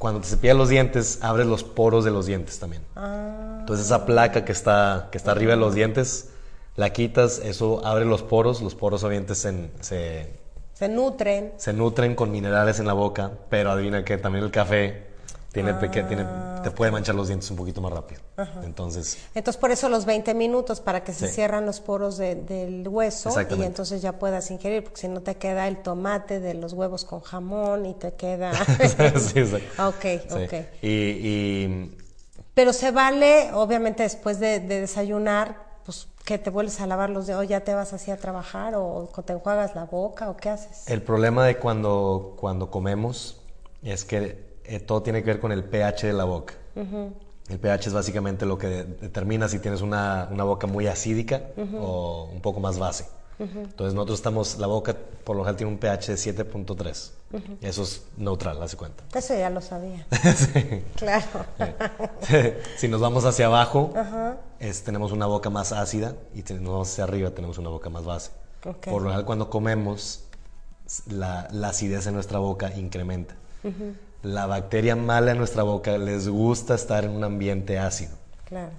cuando 0.00 0.22
te 0.22 0.28
cepillas 0.28 0.56
los 0.56 0.70
dientes, 0.70 1.18
abres 1.20 1.46
los 1.46 1.62
poros 1.62 2.06
de 2.06 2.10
los 2.10 2.24
dientes 2.24 2.58
también. 2.58 2.82
Ah. 2.96 3.58
Entonces 3.60 3.84
esa 3.84 4.06
placa 4.06 4.46
que 4.46 4.52
está, 4.52 5.08
que 5.12 5.18
está 5.18 5.32
arriba 5.32 5.52
de 5.52 5.58
los 5.58 5.74
dientes, 5.74 6.30
la 6.76 6.88
quitas, 6.88 7.38
eso 7.44 7.84
abre 7.84 8.06
los 8.06 8.22
poros, 8.22 8.62
los 8.62 8.74
poros 8.74 9.04
obviamente 9.04 9.34
se, 9.34 9.68
se, 9.80 10.88
nutren. 10.88 11.52
Se 11.58 11.74
nutren 11.74 12.14
con 12.14 12.30
minerales 12.30 12.80
en 12.80 12.86
la 12.86 12.94
boca, 12.94 13.32
pero 13.50 13.72
adivina 13.72 14.02
que 14.02 14.16
también 14.16 14.42
el 14.42 14.50
café 14.50 15.09
tiene, 15.52 15.74
tiene, 15.74 16.24
te 16.62 16.68
ah, 16.68 16.72
puede 16.74 16.92
manchar 16.92 17.16
los 17.16 17.26
dientes 17.26 17.50
un 17.50 17.56
poquito 17.56 17.80
más 17.80 17.92
rápido. 17.92 18.20
Entonces, 18.62 19.18
entonces, 19.34 19.60
por 19.60 19.72
eso 19.72 19.88
los 19.88 20.04
20 20.04 20.32
minutos 20.34 20.80
para 20.80 21.02
que 21.02 21.12
se 21.12 21.28
cierran 21.28 21.66
los 21.66 21.80
poros 21.80 22.18
del 22.18 22.86
hueso 22.86 23.34
y 23.58 23.62
entonces 23.62 24.00
ya 24.00 24.12
puedas 24.12 24.50
ingerir, 24.50 24.84
porque 24.84 25.00
si 25.00 25.08
no 25.08 25.22
te 25.22 25.36
queda 25.36 25.66
el 25.66 25.82
tomate 25.82 26.38
de 26.38 26.54
los 26.54 26.72
huevos 26.72 27.04
con 27.04 27.20
jamón 27.20 27.86
y 27.86 27.94
te 27.94 28.14
queda... 28.14 28.52
sí, 29.18 29.40
exacto. 29.40 29.88
Ok, 29.88 30.04
ok. 30.30 30.54
Y, 30.82 31.96
Pero 32.54 32.72
se 32.72 32.92
vale, 32.92 33.50
obviamente, 33.52 34.04
después 34.04 34.38
de, 34.38 34.60
desayunar, 34.60 35.80
pues 35.84 36.06
que 36.24 36.38
te 36.38 36.50
vuelves 36.50 36.80
a 36.80 36.86
lavar 36.86 37.10
los 37.10 37.26
dedos, 37.26 37.48
ya 37.48 37.60
te 37.60 37.74
vas 37.74 37.92
así 37.92 38.12
a 38.12 38.16
trabajar 38.16 38.74
o 38.76 39.08
te 39.24 39.32
enjuagas 39.32 39.74
la 39.74 39.84
boca 39.86 40.30
o 40.30 40.36
qué 40.36 40.50
haces. 40.50 40.88
El 40.88 41.02
problema 41.02 41.44
de 41.44 41.56
cuando, 41.56 42.36
cuando 42.38 42.70
comemos 42.70 43.42
es 43.82 44.04
que 44.04 44.49
eh, 44.70 44.78
todo 44.78 45.02
tiene 45.02 45.24
que 45.24 45.26
ver 45.26 45.40
con 45.40 45.50
el 45.50 45.64
pH 45.64 46.06
de 46.06 46.12
la 46.12 46.22
boca. 46.22 46.54
El 46.76 47.58
pH 47.58 47.88
es 47.88 47.92
básicamente 47.92 48.46
lo 48.46 48.56
que 48.56 48.68
determina 48.68 49.48
si 49.48 49.58
tienes 49.58 49.80
una, 49.82 50.28
una 50.30 50.44
boca 50.44 50.68
muy 50.68 50.86
acídica 50.86 51.42
o 51.80 52.30
un 52.32 52.40
poco 52.40 52.60
más 52.60 52.78
base. 52.78 53.06
Entonces 53.40 53.94
nosotros 53.94 54.18
estamos, 54.18 54.58
la 54.58 54.68
boca 54.68 54.94
por 55.24 55.34
lo 55.34 55.42
general 55.42 55.56
tiene 55.56 55.72
un 55.72 55.78
pH 55.78 56.12
de 56.12 56.14
7.3. 56.14 57.10
Eso 57.62 57.82
es 57.82 58.04
neutral, 58.16 58.62
hace 58.62 58.76
cuenta. 58.76 59.02
Eso 59.12 59.34
ya 59.34 59.50
lo 59.50 59.60
sabía. 59.60 60.06
sí. 60.36 60.84
Claro. 60.94 61.46
si 62.76 62.86
nos 62.86 63.00
vamos 63.00 63.24
hacia 63.24 63.46
abajo, 63.46 63.92
es, 64.60 64.84
tenemos 64.84 65.10
una 65.10 65.26
boca 65.26 65.50
más 65.50 65.72
ácida 65.72 66.14
y 66.32 66.42
si 66.42 66.54
nos 66.54 66.72
vamos 66.72 66.92
hacia 66.92 67.04
arriba 67.04 67.30
tenemos 67.30 67.58
una 67.58 67.70
boca 67.70 67.90
más 67.90 68.04
base. 68.04 68.30
Por 68.62 69.02
lo 69.02 69.08
general 69.08 69.24
cuando 69.24 69.50
comemos, 69.50 70.26
la, 71.08 71.48
la 71.50 71.70
acidez 71.70 72.06
en 72.06 72.14
nuestra 72.14 72.38
boca 72.38 72.72
incrementa 72.76 73.34
la 74.22 74.46
bacteria 74.46 74.96
mala 74.96 75.32
en 75.32 75.38
nuestra 75.38 75.62
boca 75.62 75.96
les 75.98 76.28
gusta 76.28 76.74
estar 76.74 77.04
en 77.04 77.12
un 77.12 77.24
ambiente 77.24 77.78
ácido. 77.78 78.12
Claro. 78.44 78.70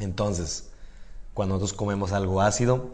Entonces, 0.00 0.70
cuando 1.34 1.54
nosotros 1.54 1.76
comemos 1.76 2.12
algo 2.12 2.40
ácido, 2.40 2.90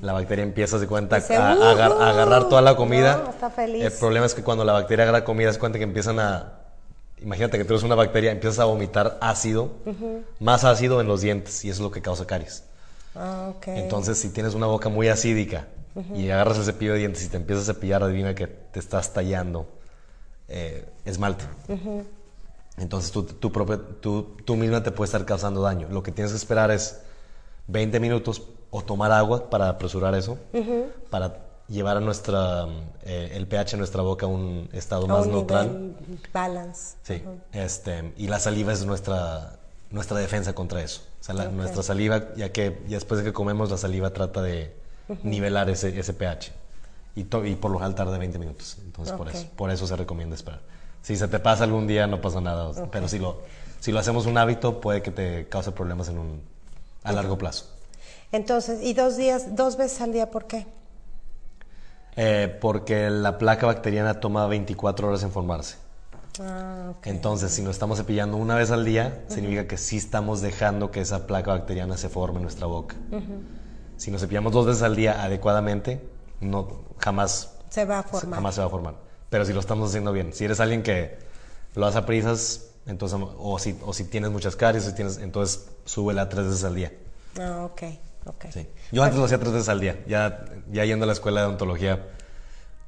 la 0.00 0.12
bacteria 0.12 0.42
empieza, 0.42 0.78
se 0.78 0.86
cuenta, 0.86 1.16
a, 1.16 2.10
agarrar 2.10 2.48
toda 2.48 2.62
la 2.62 2.76
comida. 2.76 3.28
está 3.30 3.50
feliz. 3.50 3.84
El 3.84 3.92
problema 3.92 4.26
es 4.26 4.34
que 4.34 4.42
cuando 4.42 4.64
la 4.64 4.72
bacteria 4.72 5.04
agarra 5.04 5.24
comida, 5.24 5.52
se 5.52 5.58
cuenta 5.58 5.78
que 5.78 5.84
empiezan 5.84 6.18
a... 6.20 6.60
Imagínate 7.18 7.56
que 7.56 7.64
tú 7.64 7.72
eres 7.72 7.82
una 7.82 7.94
bacteria, 7.94 8.30
empiezas 8.30 8.58
a 8.58 8.66
vomitar 8.66 9.16
ácido, 9.22 9.70
más 10.38 10.64
ácido 10.64 11.00
en 11.00 11.08
los 11.08 11.22
dientes, 11.22 11.64
y 11.64 11.70
eso 11.70 11.80
es 11.80 11.84
lo 11.84 11.90
que 11.90 12.02
causa 12.02 12.26
caries. 12.26 12.64
Ah, 13.14 13.52
okay. 13.56 13.78
Entonces, 13.78 14.18
si 14.18 14.28
tienes 14.28 14.54
una 14.54 14.66
boca 14.66 14.90
muy 14.90 15.08
acídica 15.08 15.66
y 16.14 16.28
agarras 16.28 16.58
el 16.58 16.64
cepillo 16.64 16.92
de 16.92 16.98
dientes 16.98 17.24
y 17.24 17.28
te 17.28 17.38
empiezas 17.38 17.66
a 17.68 17.72
cepillar, 17.72 18.02
adivina 18.02 18.34
que 18.34 18.46
te 18.46 18.78
estás 18.78 19.14
tallando 19.14 19.66
eh, 20.48 20.88
esmalte. 21.04 21.44
Entonces 22.78 23.10
tú, 23.10 23.22
tú, 23.24 24.36
tú, 24.44 24.56
misma 24.56 24.82
te 24.82 24.90
puedes 24.90 25.08
estar 25.08 25.26
causando 25.26 25.62
daño. 25.62 25.88
Lo 25.90 26.02
que 26.02 26.12
tienes 26.12 26.32
que 26.32 26.36
esperar 26.36 26.70
es 26.70 27.00
20 27.68 28.00
minutos 28.00 28.42
o 28.70 28.82
tomar 28.82 29.12
agua 29.12 29.48
para 29.48 29.68
apresurar 29.70 30.14
eso, 30.14 30.38
para 31.10 31.38
llevar 31.68 31.96
a 31.96 32.00
nuestra, 32.00 32.66
eh, 33.02 33.32
el 33.34 33.46
pH 33.46 33.74
en 33.74 33.78
nuestra 33.78 34.02
boca 34.02 34.26
a 34.26 34.28
un 34.28 34.68
estado 34.72 35.06
más 35.06 35.26
neutral. 35.26 35.96
Balance. 36.32 36.96
Sí. 37.02 37.22
este, 37.52 38.12
y 38.16 38.28
la 38.28 38.38
saliva 38.38 38.72
es 38.72 38.84
nuestra, 38.84 39.58
nuestra 39.90 40.18
defensa 40.18 40.54
contra 40.54 40.82
eso. 40.82 41.02
Nuestra 41.52 41.82
saliva, 41.82 42.34
ya 42.36 42.52
que 42.52 42.82
ya 42.86 42.98
después 42.98 43.18
de 43.18 43.24
que 43.24 43.32
comemos, 43.32 43.70
la 43.70 43.78
saliva 43.78 44.12
trata 44.12 44.42
de 44.42 44.76
nivelar 45.22 45.70
ese, 45.70 45.98
ese 45.98 46.12
pH 46.12 46.52
y, 47.16 47.24
por 47.24 47.70
lo 47.70 47.78
general 47.78 47.94
tarda 47.94 48.18
20 48.18 48.38
minutos. 48.38 48.76
Entonces, 48.84 49.14
por, 49.14 49.28
eso, 49.28 49.46
por 49.56 49.70
eso 49.70 49.86
se 49.86 49.96
recomienda 49.96 50.36
esperar. 50.36 50.60
Si 51.02 51.16
se 51.16 51.26
te 51.28 51.38
pasa 51.38 51.64
algún 51.64 51.86
día, 51.86 52.06
no 52.06 52.20
pasa 52.20 52.40
nada. 52.40 52.88
Pero 52.92 53.08
si 53.08 53.18
lo, 53.18 53.38
si 53.80 53.90
lo 53.90 53.98
hacemos 53.98 54.26
un 54.26 54.36
hábito, 54.36 54.80
puede 54.80 55.02
que 55.02 55.10
te 55.10 55.48
cause 55.48 55.72
problemas 55.72 56.08
en 56.08 56.18
un, 56.18 56.42
a 57.02 57.12
largo 57.12 57.38
plazo. 57.38 57.66
Entonces, 58.32 58.82
¿y 58.82 58.92
dos 58.92 59.16
días, 59.16 59.56
dos 59.56 59.76
veces 59.76 60.00
al 60.02 60.12
día, 60.12 60.30
por 60.30 60.46
qué? 60.46 60.66
Eh, 62.16 62.54
porque 62.60 63.08
la 63.08 63.38
placa 63.38 63.66
bacteriana 63.66 64.20
toma 64.20 64.46
24 64.46 65.08
horas 65.08 65.22
en 65.22 65.30
formarse. 65.30 65.76
Ah, 66.40 66.92
Entonces, 67.04 67.52
si 67.52 67.62
nos 67.62 67.76
estamos 67.76 67.98
cepillando 67.98 68.36
una 68.36 68.56
vez 68.56 68.70
al 68.70 68.84
día, 68.84 69.24
significa 69.28 69.66
que 69.66 69.78
sí 69.78 69.96
estamos 69.96 70.42
dejando 70.42 70.90
que 70.90 71.00
esa 71.00 71.26
placa 71.26 71.52
bacteriana 71.52 71.96
se 71.96 72.08
forme 72.08 72.38
en 72.38 72.42
nuestra 72.42 72.66
boca. 72.66 72.96
Si 73.96 74.10
nos 74.10 74.20
cepillamos 74.20 74.52
dos 74.52 74.66
veces 74.66 74.82
al 74.82 74.96
día 74.96 75.22
adecuadamente, 75.22 76.02
no, 76.40 76.85
jamás 76.98 77.52
se 77.70 77.84
va 77.84 78.00
a 78.00 78.02
formar. 78.02 78.38
Jamás 78.38 78.54
se 78.54 78.60
va 78.60 78.66
a 78.66 78.70
formar. 78.70 78.94
Pero 79.30 79.44
si 79.44 79.52
lo 79.52 79.60
estamos 79.60 79.90
haciendo 79.90 80.12
bien, 80.12 80.32
si 80.32 80.44
eres 80.44 80.60
alguien 80.60 80.82
que 80.82 81.18
lo 81.74 81.86
hace 81.86 81.98
a 81.98 82.06
prisas, 82.06 82.70
entonces, 82.86 83.18
o 83.38 83.58
si, 83.58 83.78
o 83.84 83.92
si 83.92 84.04
tienes 84.04 84.30
muchas 84.30 84.56
caries, 84.56 84.94
tienes, 84.94 85.18
entonces 85.18 85.68
súbela 85.84 86.28
tres 86.28 86.46
veces 86.46 86.64
al 86.64 86.74
día. 86.74 86.92
Ah, 87.38 87.64
ok, 87.64 87.82
ok. 88.26 88.44
Yo 88.92 89.02
antes 89.02 89.18
lo 89.18 89.24
hacía 89.24 89.38
tres 89.38 89.52
veces 89.52 89.68
al 89.68 89.80
día, 89.80 90.02
ya, 90.06 90.44
ya 90.70 90.84
yendo 90.84 91.04
a 91.04 91.06
la 91.06 91.12
escuela 91.12 91.40
de 91.40 91.46
odontología 91.48 92.06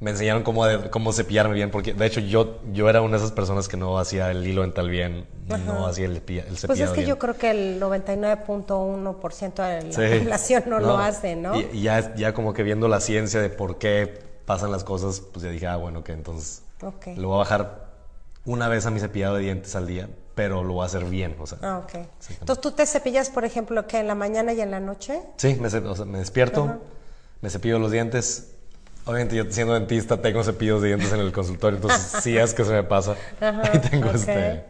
me 0.00 0.12
enseñaron 0.12 0.44
cómo, 0.44 0.64
cómo 0.90 1.12
cepillarme 1.12 1.54
bien, 1.54 1.70
porque 1.70 1.92
de 1.92 2.06
hecho 2.06 2.20
yo, 2.20 2.60
yo 2.72 2.88
era 2.88 3.00
una 3.00 3.12
de 3.12 3.18
esas 3.18 3.32
personas 3.32 3.66
que 3.66 3.76
no 3.76 3.98
hacía 3.98 4.30
el 4.30 4.46
hilo 4.46 4.62
dental 4.62 4.88
bien, 4.88 5.26
no 5.66 5.86
hacía 5.86 6.06
el, 6.06 6.12
el 6.12 6.20
cepillado 6.20 6.66
Pues 6.66 6.80
es 6.80 6.90
que 6.90 7.04
yo 7.04 7.18
creo 7.18 7.36
que 7.36 7.50
el 7.50 7.80
99.1% 7.80 9.54
de 9.54 9.82
la 9.90 10.20
población 10.20 10.62
no, 10.68 10.78
lo 10.78 10.98
hace, 10.98 11.34
¿no? 11.34 11.58
Y, 11.58 11.82
ya, 11.82 12.14
ya 12.14 12.32
como 12.32 12.54
que 12.54 12.62
viendo 12.62 12.86
la 12.86 13.00
ciencia 13.00 13.40
de 13.40 13.50
por 13.50 13.78
qué 13.78 14.22
pasan 14.46 14.70
las 14.70 14.84
cosas, 14.84 15.20
pues 15.20 15.44
ya 15.44 15.50
dije, 15.50 15.66
ah, 15.66 15.76
bueno, 15.76 16.04
que 16.04 16.12
entonces 16.12 16.62
lo 17.16 17.28
voy 17.28 17.34
a 17.34 17.38
bajar 17.38 17.88
una 18.44 18.68
vez 18.68 18.86
a 18.86 18.92
mi 18.92 19.00
cepillado 19.00 19.34
de 19.34 19.42
dientes 19.42 19.74
al 19.74 19.88
día, 19.88 20.08
pero 20.36 20.62
lo 20.62 20.74
voy 20.74 20.84
a 20.84 20.86
hacer 20.86 21.04
bien, 21.06 21.34
o 21.40 21.46
sea. 21.48 21.58
Ah, 21.60 21.78
ok. 21.78 22.06
Entonces, 22.40 22.60
¿tú 22.60 22.70
te 22.70 22.86
cepillas, 22.86 23.30
por 23.30 23.44
ejemplo, 23.44 23.88
que 23.88 23.98
en 23.98 24.06
la 24.06 24.14
mañana 24.14 24.52
y 24.52 24.60
en 24.60 24.70
la 24.70 24.78
noche? 24.78 25.20
Sí, 25.38 25.58
me, 25.60 25.68
me 26.06 26.18
despierto, 26.18 26.78
me 27.40 27.50
cepillo 27.50 27.80
los 27.80 27.90
dientes 27.90 28.54
Obviamente 29.08 29.36
yo 29.36 29.44
siendo 29.48 29.72
dentista 29.72 30.20
tengo 30.20 30.44
cepillos 30.44 30.82
de 30.82 30.88
dientes 30.88 31.10
en 31.14 31.20
el 31.20 31.32
consultorio, 31.32 31.76
entonces 31.76 32.12
sí 32.22 32.36
es 32.36 32.52
que 32.52 32.62
se 32.62 32.72
me 32.72 32.82
pasa. 32.82 33.16
ahí 33.40 33.80
tengo 33.90 34.10
este, 34.10 34.64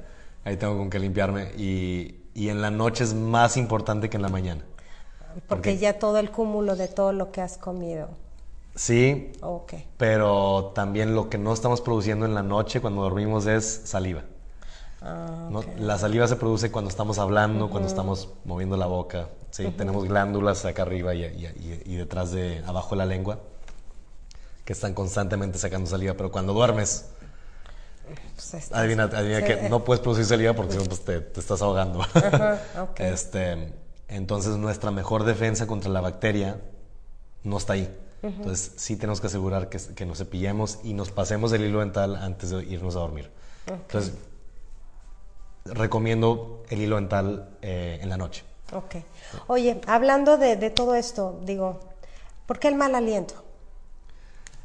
ahí 0.45 0.57
tengo 0.57 0.79
con 0.79 0.91
que 0.91 1.01
limpiarme 1.01 1.51
y, 1.57 2.21
y, 2.35 2.49
en 2.49 2.63
la 2.63 2.71
noche 2.71 3.03
es 3.03 3.15
más 3.15 3.57
importante 3.57 4.09
que 4.09 4.17
en 4.17 4.23
la 4.23 4.29
mañana. 4.29 4.63
Porque, 5.49 5.77
ya 5.77 5.99
todo 5.99 6.19
el 6.19 6.31
cúmulo 6.31 6.77
de 6.77 6.87
todo 6.87 7.13
lo 7.13 7.33
que 7.33 7.41
has 7.41 7.59
comido. 7.59 8.11
Sí. 8.77 9.33
Okay. 9.41 9.89
Pero 9.97 10.71
también 10.73 11.17
lo 11.17 11.29
que 11.29 11.39
no 11.39 11.53
estamos 11.53 11.81
produciendo 11.81 12.25
en 12.25 12.35
la 12.35 12.45
noche 12.45 12.81
cuando 12.81 13.03
dormimos 13.03 13.47
es 13.47 13.83
saliva. 13.87 14.23
Ah, 15.03 15.51
La 15.79 15.99
saliva 15.99 16.29
se 16.29 16.37
produce 16.37 16.71
cuando 16.71 16.91
estamos 16.91 17.19
hablando, 17.19 17.71
cuando 17.71 17.89
estamos 17.89 18.29
moviendo 18.45 18.77
la 18.77 18.87
boca. 18.87 19.31
Sí, 19.51 19.67
tenemos 19.77 20.05
glándulas 20.05 20.65
acá 20.65 20.83
arriba 20.83 21.15
y, 21.15 21.25
y, 21.25 21.83
y, 21.87 21.97
detrás 21.97 22.31
de, 22.31 22.63
abajo 22.67 22.91
de 22.91 22.99
la 22.99 23.07
lengua 23.07 23.41
que 24.69 24.75
están 24.75 24.93
constantemente 24.93 25.59
sacando 25.59 25.89
saliva, 25.89 26.13
pero 26.13 26.31
cuando 26.31 26.53
duermes, 26.53 27.07
Pues 28.37 28.71
adivina, 28.71 29.05
adivina 29.05 29.43
que 29.43 29.71
no 29.71 29.83
puedes 29.83 30.03
producir 30.03 30.27
saliva 30.27 30.53
porque 30.53 30.73
si 30.73 30.79
no 30.79 30.85
pues 30.85 31.01
te, 31.07 31.27
estás 31.41 31.63
ahogando. 31.63 32.05
este, 32.97 33.73
entonces 34.09 34.59
nuestra 34.59 34.91
mejor 34.91 35.25
defensa 35.25 35.67
contra 35.67 35.91
la 35.91 36.03
bacteria 36.03 36.61
no 37.45 37.57
está 37.57 37.73
ahí. 37.73 37.99
Entonces 38.23 38.73
sí 38.77 38.97
tenemos 38.97 39.23
que 39.23 39.29
asegurar 39.29 39.71
que, 39.71 39.79
que, 39.79 40.05
nos 40.05 40.19
cepillemos 40.19 40.81
y 40.85 40.93
nos 40.93 41.13
pasemos 41.13 41.51
el 41.55 41.65
hilo 41.65 41.81
dental 41.81 42.17
antes 42.17 42.51
de 42.51 42.63
irnos 42.65 42.95
a 42.95 42.99
dormir. 42.99 43.31
Entonces 43.69 44.13
recomiendo 45.65 46.63
el 46.69 46.83
hilo 46.83 46.97
dental 46.97 47.57
eh, 47.63 48.01
en 48.03 48.09
la 48.11 48.19
noche. 48.19 48.45
Ok. 48.75 48.97
Oye, 49.47 49.81
hablando 49.87 50.37
de, 50.37 50.57
de 50.57 50.69
todo 50.69 50.95
esto, 50.95 51.41
digo, 51.43 51.81
¿por 52.45 52.59
qué 52.59 52.69
el 52.69 52.75
mal 52.75 52.95
aliento? 52.95 53.48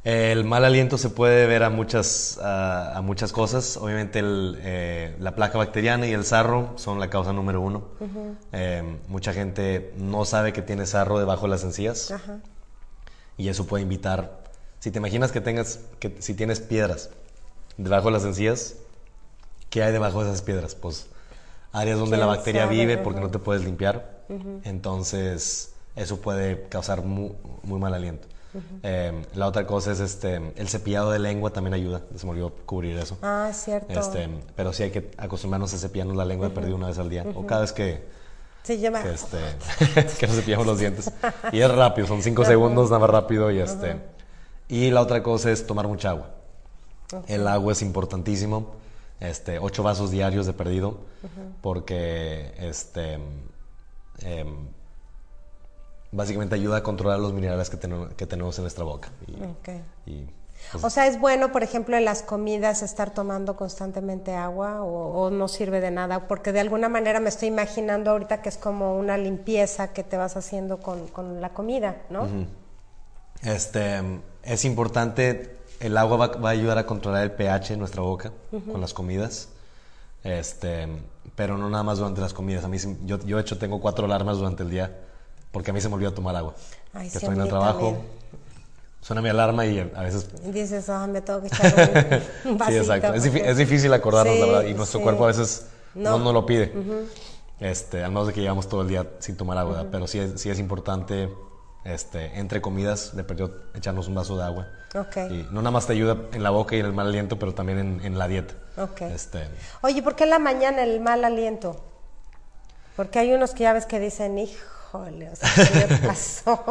El 0.04 0.44
mal 0.44 0.66
aliento 0.66 0.98
se 0.98 1.10
puede 1.10 1.48
ver 1.48 1.64
a 1.64 1.70
muchas, 1.70 2.38
a, 2.42 3.00
muchas 3.04 3.32
cosas. 3.32 3.78
Obviamente 3.78 4.22
eh, 4.22 5.16
la 5.20 5.34
placa 5.34 5.58
bacteriana 5.58 6.08
y 6.08 6.12
el 6.12 6.26
sarro 6.26 6.74
son 6.76 7.00
la 7.00 7.10
causa 7.10 7.32
número 7.32 7.62
uno. 7.62 7.86
Eh, 8.52 8.98
mucha 9.08 9.32
gente 9.32 9.94
no 9.98 10.26
sabe 10.26 10.52
que 10.52 10.62
tiene 10.62 10.86
sarro 10.86 11.20
debajo 11.20 11.44
de 11.44 11.52
las 11.52 11.64
encías. 11.64 12.14
Y 13.38 13.48
eso 13.48 13.66
puede 13.66 13.84
invitar, 13.84 14.44
si 14.80 14.92
te 14.92 15.00
imaginas 15.00 15.32
que 15.32 15.42
tengas, 15.42 15.80
que 16.00 16.16
si 16.20 16.34
tienes 16.34 16.60
piedras 16.60 17.10
debajo 17.78 18.08
de 18.08 18.12
las 18.12 18.26
encías, 18.26 18.76
¿qué 19.70 19.84
hay 19.84 19.94
debajo 19.94 20.24
de 20.24 20.30
esas 20.30 20.42
piedras? 20.42 20.76
Pues 20.76 21.08
áreas 21.72 21.98
donde 21.98 22.18
la 22.18 22.26
bacteria 22.26 22.66
vive 22.66 22.98
porque 22.98 23.22
no 23.22 23.32
te 23.32 23.40
puedes 23.40 23.64
limpiar. 23.64 24.26
Entonces 24.66 25.74
eso 25.96 26.20
puede 26.20 26.68
causar 26.68 27.04
muy 27.04 27.80
mal 27.80 27.94
aliento. 27.94 28.28
Em, 28.84 29.24
la 29.34 29.48
otra 29.48 29.66
cosa 29.66 29.92
es 29.92 30.00
este, 30.00 30.36
el 30.56 30.68
cepillado 30.68 31.12
de 31.12 31.20
lengua 31.20 31.52
también 31.52 31.74
ayuda. 31.74 32.02
Se 32.16 32.26
me 32.26 32.32
olvidó 32.32 32.52
cubrir 32.66 32.98
eso. 32.98 33.18
Ah, 33.22 33.52
cierto. 33.54 34.00
Este, 34.00 34.30
pero 34.56 34.74
sí 34.74 34.84
hay 34.84 34.92
que 34.92 35.12
acostumbrarnos 35.18 35.74
a 35.74 35.78
cepillarnos 35.78 36.16
la 36.16 36.26
lengua, 36.26 36.50
uh 36.50 36.76
una 36.76 36.88
vez 36.88 37.00
al 37.00 37.10
día. 37.10 37.26
O 37.36 37.46
cada 37.46 37.62
vez 37.62 37.72
que, 37.72 38.04
se 38.64 38.80
llama. 38.80 39.02
Que, 39.02 39.12
este, 39.12 39.38
que 40.20 40.28
nos 40.28 40.36
cepillamos 40.36 40.68
los 40.68 40.80
dientes. 40.80 41.12
Y 41.52 41.60
es 41.60 41.72
rápido, 41.72 42.08
son 42.08 42.22
cinco 42.22 42.46
segundos, 42.46 42.90
nada 42.90 43.00
más 43.00 43.10
rápido. 43.10 43.52
Y, 43.52 43.60
este, 43.60 43.98
y 44.68 44.92
la 44.92 45.02
otra 45.02 45.24
cosa 45.24 45.52
es 45.52 45.66
tomar 45.66 45.88
mucha 45.88 46.12
agua. 46.12 46.30
El 47.28 47.48
agua 47.48 47.74
es 47.74 47.82
importantísimo. 47.82 48.76
Este, 49.20 49.60
ocho 49.60 49.84
vasos 49.84 50.12
diarios 50.12 50.46
de 50.46 50.54
perdido. 50.54 50.98
Porque 51.62 52.54
este, 52.60 53.20
em, 54.22 54.68
básicamente 56.14 56.56
ayuda 56.56 56.78
a 56.78 56.84
controlar 56.84 57.20
los 57.20 57.34
minerales 57.34 57.70
que, 57.70 57.78
que 58.16 58.28
tenemos 58.28 58.58
en 58.58 58.64
nuestra 58.64 58.84
boca. 58.84 59.10
Pues, 60.72 60.84
o 60.84 60.90
sea, 60.90 61.08
¿es 61.08 61.20
bueno, 61.20 61.52
por 61.52 61.64
ejemplo, 61.64 61.98
en 61.98 62.06
las 62.06 62.22
comidas 62.22 62.84
estar 62.84 63.14
tomando 63.14 63.56
constantemente 63.56 64.34
agua 64.34 64.84
o, 64.84 65.30
no 65.30 65.48
sirve 65.48 65.82
de 65.82 65.92
nada? 65.92 66.28
Porque 66.28 66.52
de 66.52 66.62
alguna 66.62 66.88
manera 66.88 67.20
me 67.20 67.30
estoy 67.30 67.50
imaginando 67.50 68.12
ahorita 68.12 68.42
que 68.42 68.50
es 68.50 68.58
como 68.58 68.98
una 68.98 69.18
limpieza 69.18 69.90
que 69.92 70.04
te 70.04 70.16
vas 70.16 70.38
haciendo 70.38 70.80
con, 70.80 71.42
la 71.42 71.50
comida, 71.50 72.04
¿no? 72.10 72.28
Este, 73.42 74.02
es 74.44 74.64
importante, 74.64 75.58
el 75.80 75.98
agua 75.98 76.28
va, 76.28 76.50
a 76.50 76.52
ayudar 76.52 76.78
a 76.78 76.86
controlar 76.86 77.24
el 77.24 77.32
pH 77.32 77.74
en 77.74 77.80
nuestra 77.80 78.02
boca 78.02 78.32
con 78.72 78.80
las 78.80 78.94
comidas. 78.94 79.50
Este, 80.24 80.88
pero 81.36 81.58
no 81.58 81.70
nada 81.70 81.84
más 81.84 81.98
durante 81.98 82.22
las 82.22 82.34
comidas. 82.34 82.64
A 82.64 82.70
mí, 82.70 82.78
yo, 83.06 83.20
yo, 83.26 83.36
de 83.36 83.42
hecho, 83.42 83.58
tengo 83.58 83.82
cuatro 83.82 84.06
alarmas 84.06 84.38
durante 84.38 84.64
el 84.64 84.70
día 84.70 84.96
porque 85.54 85.70
a 85.70 85.74
mí 85.74 85.80
se 85.80 85.88
me 85.88 85.96
olvida 85.96 86.12
tomar 86.12 86.36
agua. 86.36 86.56
Ay, 86.94 87.10
que 87.10 87.20
estoy 87.20 87.36
en 87.36 87.42
el 87.42 87.48
trabajo, 87.48 87.96
suena 89.02 89.22
mi 89.22 89.30
alarma 89.30 89.66
y 89.66 89.80
a 89.80 90.02
veces... 90.02 90.28
Dices, 90.52 90.90
ah, 90.90 91.06
me 91.08 91.22
tengo 91.22 91.42
que 91.42 91.48
echar 91.48 92.22
un, 92.44 92.58
vasito. 92.58 92.84
sí, 92.84 92.92
exacto. 92.92 93.14
Es, 93.14 93.58
difícil 93.58 93.94
acordarnos, 93.94 94.38
la 94.40 94.46
verdad, 94.48 94.64
y 94.64 94.74
nuestro 94.74 95.00
cuerpo 95.02 95.26
a 95.26 95.28
veces 95.28 95.68
no, 95.94 96.18
no, 96.18 96.34
lo 96.34 96.46
pide. 96.46 96.74
este, 97.60 98.04
al 98.04 98.10
menos 98.10 98.28
de 98.28 98.34
que 98.34 98.42
llevamos 98.42 98.68
todo 98.68 98.82
el 98.82 98.88
día 98.88 99.08
sin 99.20 99.38
tomar 99.38 99.60
agua, 99.60 99.86
pero 99.92 100.08
sí 100.08 100.18
es, 100.18 100.42
sí 100.42 100.50
es 100.50 100.58
importante, 100.58 101.30
este, 101.86 102.40
entre 102.40 102.60
comidas, 102.60 103.16
de 103.16 103.24
perdió 103.24 103.54
echarnos 103.76 104.08
un 104.08 104.16
vaso 104.16 104.36
de 104.36 104.44
agua. 104.44 104.68
Okay. 104.96 105.28
Y 105.28 105.54
no 105.54 105.62
nada 105.62 105.72
más 105.72 105.86
te 105.86 105.94
ayuda 105.94 106.18
en 106.34 106.42
la 106.42 106.50
boca 106.50 106.76
y 106.76 106.80
en 106.80 106.88
el 106.88 106.94
mal 106.94 107.08
aliento, 107.08 107.38
pero 107.38 107.54
también 107.54 107.78
en, 107.78 108.02
en 108.04 108.18
la 108.18 108.28
dieta. 108.28 108.56
Okay. 108.76 109.12
Este, 109.12 109.48
Oye, 109.82 110.02
¿por 110.02 110.16
qué 110.16 110.24
en 110.24 110.32
la 110.32 110.40
mañana 110.40 110.84
el 110.84 111.00
mal 111.00 111.24
aliento? 111.24 111.84
Porque 112.96 113.20
hay 113.20 113.34
unos 113.34 113.52
que 113.52 113.64
ya 113.64 113.74
ves 113.74 113.86
que 113.86 114.00
dicen, 114.00 114.38
hijo, 114.38 114.60
¿qué 114.94 116.00
pasó? 116.08 116.64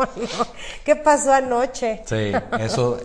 ¿Qué 0.85 0.97
pasó 0.97 1.33
anoche? 1.33 2.03
Sí, 2.07 2.33
eso, 2.61 2.99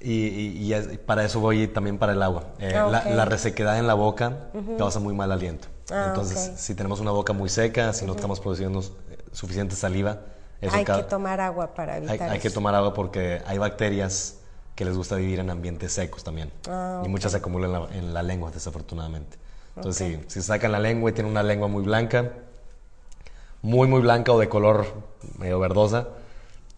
y, 0.00 0.72
para 1.06 1.24
eso 1.24 1.40
voy 1.40 1.68
también 1.68 1.98
para 1.98 2.12
el 2.12 2.22
agua. 2.22 2.44
Eh, 2.58 2.72
la, 2.72 3.24
resequedad 3.24 3.78
en 3.78 3.86
la 3.86 3.94
boca 3.94 4.48
causa 4.78 5.00
muy 5.00 5.14
mal 5.14 5.32
aliento. 5.32 5.68
Ah, 5.90 6.06
Entonces, 6.08 6.52
si 6.56 6.74
tenemos 6.74 7.00
una 7.00 7.10
boca 7.10 7.32
muy 7.32 7.48
seca, 7.48 7.92
si 7.92 8.04
no 8.06 8.12
estamos 8.14 8.40
produciendo 8.40 8.82
suficiente 9.32 9.76
saliva, 9.76 10.20
hay 10.70 10.84
que 10.84 11.02
tomar 11.04 11.40
agua 11.40 11.74
para 11.74 11.98
evitar 11.98 12.20
hay, 12.20 12.34
hay 12.34 12.40
que 12.40 12.50
tomar 12.50 12.74
agua 12.74 12.92
porque 12.92 13.40
hay 13.46 13.58
bacterias 13.58 14.38
que 14.74 14.84
les 14.84 14.96
gusta 14.96 15.16
vivir 15.16 15.40
en 15.40 15.50
ambientes 15.50 15.92
secos 15.92 16.24
también. 16.24 16.52
Ah, 16.68 17.02
y 17.04 17.08
muchas 17.08 17.32
se 17.32 17.38
acumulan 17.38 17.88
en 17.92 18.14
la, 18.14 18.22
lengua, 18.22 18.50
desafortunadamente. 18.50 19.36
Entonces, 19.76 20.20
si, 20.26 20.40
si 20.40 20.42
sacan 20.46 20.72
la 20.72 20.80
lengua 20.80 21.10
y 21.10 21.14
tienen 21.14 21.30
una 21.30 21.42
lengua 21.42 21.68
muy 21.68 21.82
blanca, 21.82 22.32
muy, 23.62 23.88
muy 23.88 24.00
blanca 24.00 24.32
o 24.32 24.38
de 24.38 24.48
color 24.48 24.86
medio 25.38 25.58
verdosa, 25.58 26.08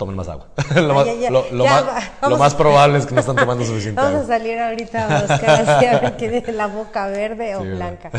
tomen 0.00 0.16
más 0.16 0.28
agua. 0.28 0.46
lo, 0.76 2.38
más, 2.38 2.54
probable 2.54 2.98
es 2.98 3.06
que 3.06 3.14
no 3.14 3.20
están 3.20 3.36
tomando 3.36 3.64
suficiente 3.64 4.00
Vamos 4.00 4.22
a 4.22 4.26
salir 4.26 4.58
ahorita 4.58 5.18
a 5.18 5.20
buscar 5.26 5.50
así 5.50 5.86
a 5.86 6.00
ver 6.00 6.54
la 6.54 6.68
boca 6.68 7.06
verde 7.08 7.54
o 7.54 7.60
blanca. 7.60 8.10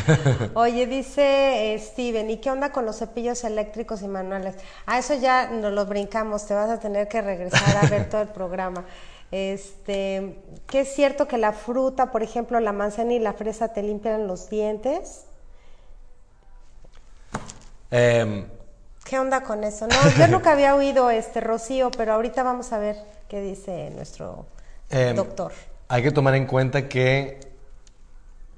Oye, 0.54 0.86
dice 0.86 1.74
eh, 1.74 1.80
Steven, 1.80 2.30
¿y 2.30 2.38
qué 2.38 2.52
onda 2.52 2.72
con 2.72 2.86
los 2.86 3.00
cepillos 3.00 3.44
eléctricos 3.44 4.04
y 4.04 4.08
manuales? 4.08 4.56
A 4.86 5.00
eso 5.00 5.16
ya 5.16 5.50
nos 5.50 5.74
lo 5.74 5.88
brincamos, 5.88 6.46
te 6.46 6.54
vas 6.54 6.70
a 6.70 6.80
tener 6.80 7.08
que 7.08 7.20
regresar 7.22 7.84
a 7.84 7.88
ver 7.88 8.10
todo 8.10 8.22
el 8.22 8.28
programa. 8.28 8.86
Este, 9.32 10.36
¿qué 10.68 10.82
es 10.82 10.94
cierto 10.94 11.28
que 11.28 11.38
la 11.38 11.52
fruta, 11.52 12.12
por 12.12 12.22
ejemplo, 12.22 12.60
la 12.60 12.74
manzana 12.74 13.14
y 13.14 13.20
la 13.20 13.34
fresa 13.34 13.70
te 13.70 13.82
limpian 13.82 14.28
los 14.28 14.50
dientes? 14.50 15.26
Em, 17.92 18.46
¿Qué 19.04 19.20
onda 19.20 19.44
con 19.44 19.64
eso? 19.64 19.88
No, 19.88 19.96
yo 20.18 20.28
nunca 20.28 20.54
había 20.54 20.76
oído 20.76 21.10
este 21.10 21.42
Rocío, 21.42 21.92
pero 21.92 22.14
ahorita 22.14 22.44
vamos 22.44 22.72
a 22.72 22.80
ver 22.80 22.96
qué 23.28 23.42
dice 23.42 23.92
nuestro 23.96 24.46
em, 24.90 25.16
doctor. 25.16 25.52
Hay 25.90 26.02
que 26.02 26.12
tomar 26.12 26.36
en 26.36 26.46
cuenta 26.46 26.88
que 26.88 27.52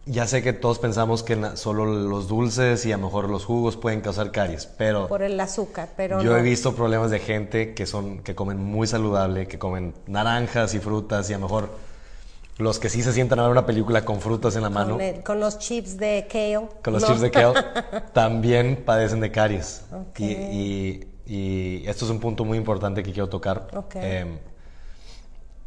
ya 0.05 0.27
sé 0.27 0.43
que 0.43 0.53
todos 0.53 0.79
pensamos 0.79 1.23
que 1.23 1.55
solo 1.55 1.86
los 1.86 2.27
dulces 2.27 2.86
y 2.86 2.91
a 2.91 2.97
lo 2.97 3.05
mejor 3.05 3.29
los 3.29 3.45
jugos 3.45 3.77
pueden 3.77 4.01
causar 4.01 4.31
caries, 4.31 4.65
pero 4.65 5.07
por 5.07 5.23
el 5.23 5.39
azúcar, 5.39 5.89
pero 5.95 6.21
yo 6.21 6.38
he 6.38 6.41
visto 6.41 6.75
problemas 6.75 7.09
de 7.09 7.19
gente 7.19 7.73
que 7.73 7.86
son 7.86 8.19
que 8.19 8.36
comen 8.36 8.57
muy 8.57 8.86
saludable, 8.86 9.47
que 9.47 9.57
comen 9.57 9.93
naranjas 10.07 10.73
y 10.73 10.79
frutas 10.79 11.29
y 11.29 11.34
a 11.34 11.38
lo 11.38 11.47
mejor 11.47 11.69
los 12.57 12.79
que 12.79 12.89
sí 12.89 13.01
se 13.01 13.13
sientan 13.13 13.39
a 13.39 13.43
ver 13.43 13.51
una 13.51 13.65
película 13.65 14.05
con 14.05 14.21
frutas 14.21 14.55
en 14.55 14.61
la 14.61 14.69
mano. 14.69 14.97
Con, 15.23 15.39
los 15.39 15.57
chips 15.57 15.97
de 15.97 16.27
kale. 16.29 16.69
Con 16.83 16.93
los 16.93 17.03
chips 17.03 17.21
de 17.21 17.31
kale. 17.31 17.59
también 18.13 18.83
padecen 18.85 19.19
de 19.19 19.31
caries. 19.31 19.85
Y, 20.19 21.07
esto 21.87 22.05
es 22.05 22.11
un 22.11 22.19
punto 22.19 22.45
muy 22.45 22.57
importante 22.57 23.01
que 23.01 23.11
quiero 23.11 23.29
tocar. 23.29 23.67
Em, 23.95 24.37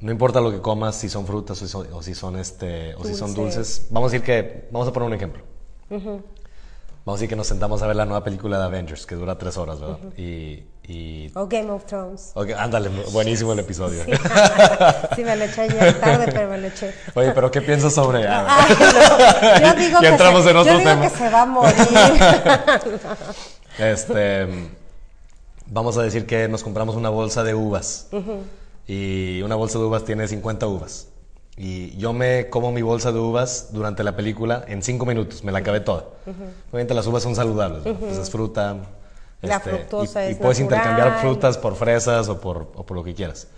no 0.01 0.13
importa 0.13 0.41
lo 0.41 0.51
que 0.51 0.61
comas, 0.61 0.95
si 0.97 1.09
son 1.09 1.27
frutas 1.27 1.61
o 1.63 2.03
si 2.03 2.15
son, 2.15 2.37
este, 2.37 2.95
o 2.95 3.05
si 3.05 3.15
son 3.15 3.35
dulces. 3.35 3.87
Vamos 3.91 4.11
a 4.11 4.13
decir 4.13 4.25
que, 4.25 4.69
vamos 4.71 4.87
a 4.87 4.93
poner 4.93 5.09
un 5.09 5.15
ejemplo. 5.15 5.43
Vamos 5.89 6.25
a 7.07 7.13
decir 7.13 7.29
que 7.29 7.37
nos 7.37 7.47
sentamos 7.47 7.83
a 7.83 7.87
ver 7.87 7.97
la 7.97 8.05
nueva 8.05 8.23
película 8.23 8.59
de 8.59 8.65
Avengers, 8.65 9.07
que 9.07 9.15
dura 9.15 9.39
tres 9.39 9.57
horas, 9.57 9.81
¿verdad? 9.81 9.99
Y, 10.17 10.65
y... 10.89 11.31
O 11.35 11.47
Game 11.47 11.71
of 11.71 11.85
Thrones. 11.85 12.33
ándale, 12.57 12.91
buenísimo 13.13 13.53
el 13.53 13.59
episodio. 13.59 14.05
Sí. 15.17 15.25
me 15.25 15.37
lo 15.37 15.45
eché 15.45 15.63
ayer 15.63 16.01
tarde, 16.01 16.27
pero 16.33 16.51
me 16.51 16.59
lo 16.59 16.67
eché. 16.69 16.95
Oye, 17.15 17.33
pero 17.33 17.51
¿qué 17.51 17.61
piensas 17.61 17.95
sobre...? 17.95 18.27
Ah, 18.29 18.67
yo 19.61 19.75
digo, 19.75 20.01
que, 20.01 20.07
entramos 20.09 20.45
se, 20.45 20.51
en 20.51 20.57
otro 20.57 20.73
yo 20.73 20.79
digo 20.79 21.01
que 21.01 21.11
se 21.11 21.29
va 21.31 21.43
a 21.43 21.47
morir. 21.47 21.77
este, 23.79 24.47
vamos 25.67 25.97
a 25.99 26.03
decir 26.03 26.27
que 26.27 26.49
nos 26.49 26.63
compramos 26.63 26.95
una 26.95 27.09
bolsa 27.09 27.43
de 27.43 27.55
uvas. 27.55 28.09
Y 28.87 29.43
una 29.43 29.57
bolsa 29.57 29.79
de 29.79 29.85
uvas 29.85 30.05
tiene 30.05 30.29
50 30.29 30.67
uvas. 30.67 31.09
Y 31.57 31.97
yo 31.97 32.13
me 32.13 32.49
como 32.51 32.71
mi 32.71 32.83
bolsa 32.83 33.13
de 33.13 33.19
uvas 33.19 33.69
durante 33.73 34.05
la 34.05 34.15
película 34.15 34.65
en 34.69 34.83
cinco 34.83 35.07
minutos, 35.07 35.43
me 35.43 35.53
la 35.53 35.61
acabé 35.61 35.81
toda. 35.81 36.05
Obviamente 36.71 36.93
las 36.93 37.07
uvas 37.07 37.23
son 37.23 37.35
saludables, 37.35 37.83
pues 37.99 38.19
es 38.19 38.31
fruta. 38.31 38.77
La 39.43 39.57
este, 39.57 39.71
fructosa 39.71 40.29
y, 40.29 40.33
y 40.33 40.35
puedes 40.37 40.61
intercambiar 40.61 41.21
frutas 41.21 41.59
por 41.59 41.77
fresas 41.77 42.29
o 42.29 42.41
por, 42.41 42.69
o 42.75 42.85
por 42.85 42.97
lo 42.97 43.05
que 43.05 43.15
quieras. 43.15 43.49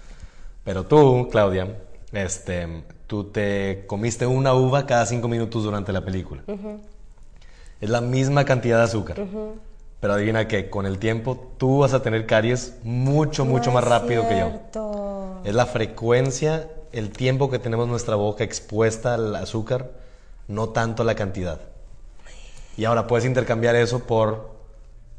Pero 0.64 0.84
tú, 0.84 1.28
Claudia, 1.30 1.76
este, 2.12 2.84
tú 3.06 3.24
te 3.24 3.84
comiste 3.86 4.26
una 4.26 4.54
uva 4.54 4.86
cada 4.86 5.06
cinco 5.06 5.28
minutos 5.28 5.64
durante 5.64 5.92
la 5.92 6.04
película. 6.04 6.42
Es 7.80 7.90
la 7.90 8.00
misma 8.00 8.44
cantidad 8.44 8.78
de 8.78 8.84
azúcar. 8.84 9.16
Pero 10.00 10.12
adivina 10.12 10.46
que 10.46 10.70
con 10.70 10.86
el 10.86 10.98
tiempo 10.98 11.52
tú 11.58 11.78
vas 11.78 11.94
a 11.94 12.02
tener 12.02 12.26
caries 12.26 12.74
mucho, 12.84 13.44
mucho 13.44 13.72
más 13.72 13.84
rápido 13.84 14.28
que 14.28 14.38
yo. 14.38 15.40
Es 15.44 15.54
la 15.54 15.66
frecuencia 15.66 16.68
el 16.92 17.10
tiempo 17.10 17.50
que 17.50 17.58
tenemos 17.58 17.88
nuestra 17.88 18.16
boca 18.16 18.44
expuesta 18.44 19.14
al 19.14 19.34
azúcar 19.36 19.90
no 20.48 20.70
tanto 20.70 21.04
la 21.04 21.14
cantidad. 21.14 21.60
Y 22.76 22.84
ahora 22.84 23.06
puedes 23.06 23.24
intercambiar 23.24 23.76
eso 23.76 24.00
por 24.00 24.57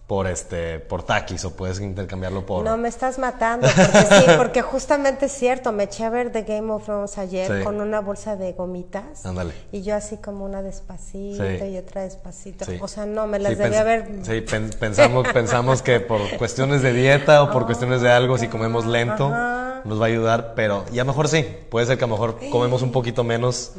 por 0.10 0.26
este 0.26 0.80
por 0.80 1.04
taquis 1.04 1.46
o 1.46 1.52
puedes 1.52 1.80
intercambiarlo 1.80 2.44
por 2.44 2.66
no 2.66 2.78
me 2.78 2.90
estás 2.90 3.20
matando 3.20 3.68
porque 3.76 4.08
sí 4.08 4.26
porque 4.38 4.62
justamente 4.64 5.28
es 5.28 5.32
cierto 5.32 5.72
me 5.72 5.84
eché 5.84 6.04
a 6.04 6.10
ver 6.10 6.32
The 6.32 6.42
Game 6.42 6.72
of 6.72 6.84
Thrones 6.84 7.20
ayer 7.20 7.64
con 7.64 7.80
una 7.80 8.02
bolsa 8.02 8.36
de 8.36 8.54
gomitas 8.54 9.24
Ándale. 9.24 9.54
y 9.72 9.84
yo 9.84 9.96
así 9.96 10.18
como 10.18 10.46
una 10.46 10.64
despacito 10.64 11.46
y 11.46 11.78
otra 11.78 12.02
despacito. 12.02 12.66
O 12.82 12.88
sea 12.88 13.06
no 13.06 13.28
me 13.28 13.38
las 13.38 13.56
debía 13.56 13.82
haber 13.82 14.10
sí 14.24 14.42
pensamos 14.80 15.28
pensamos 15.34 15.84
que 15.84 16.00
por 16.00 16.22
cuestiones 16.40 16.82
de 16.82 16.92
dieta 16.92 17.44
o 17.44 17.52
por 17.52 17.68
cuestiones 17.68 18.02
de 18.02 18.10
algo 18.10 18.40
si 18.40 18.48
comemos 18.48 18.88
lento 18.88 19.30
nos 19.30 20.02
va 20.02 20.06
a 20.06 20.08
ayudar 20.08 20.54
pero 20.56 20.86
ya 20.92 21.04
mejor 21.04 21.28
sí 21.28 21.46
puede 21.70 21.86
ser 21.86 22.00
que 22.00 22.06
a 22.06 22.08
lo 22.08 22.16
mejor 22.16 22.40
comemos 22.50 22.82
un 22.82 22.92
poquito 22.92 23.24
menos 23.24 23.74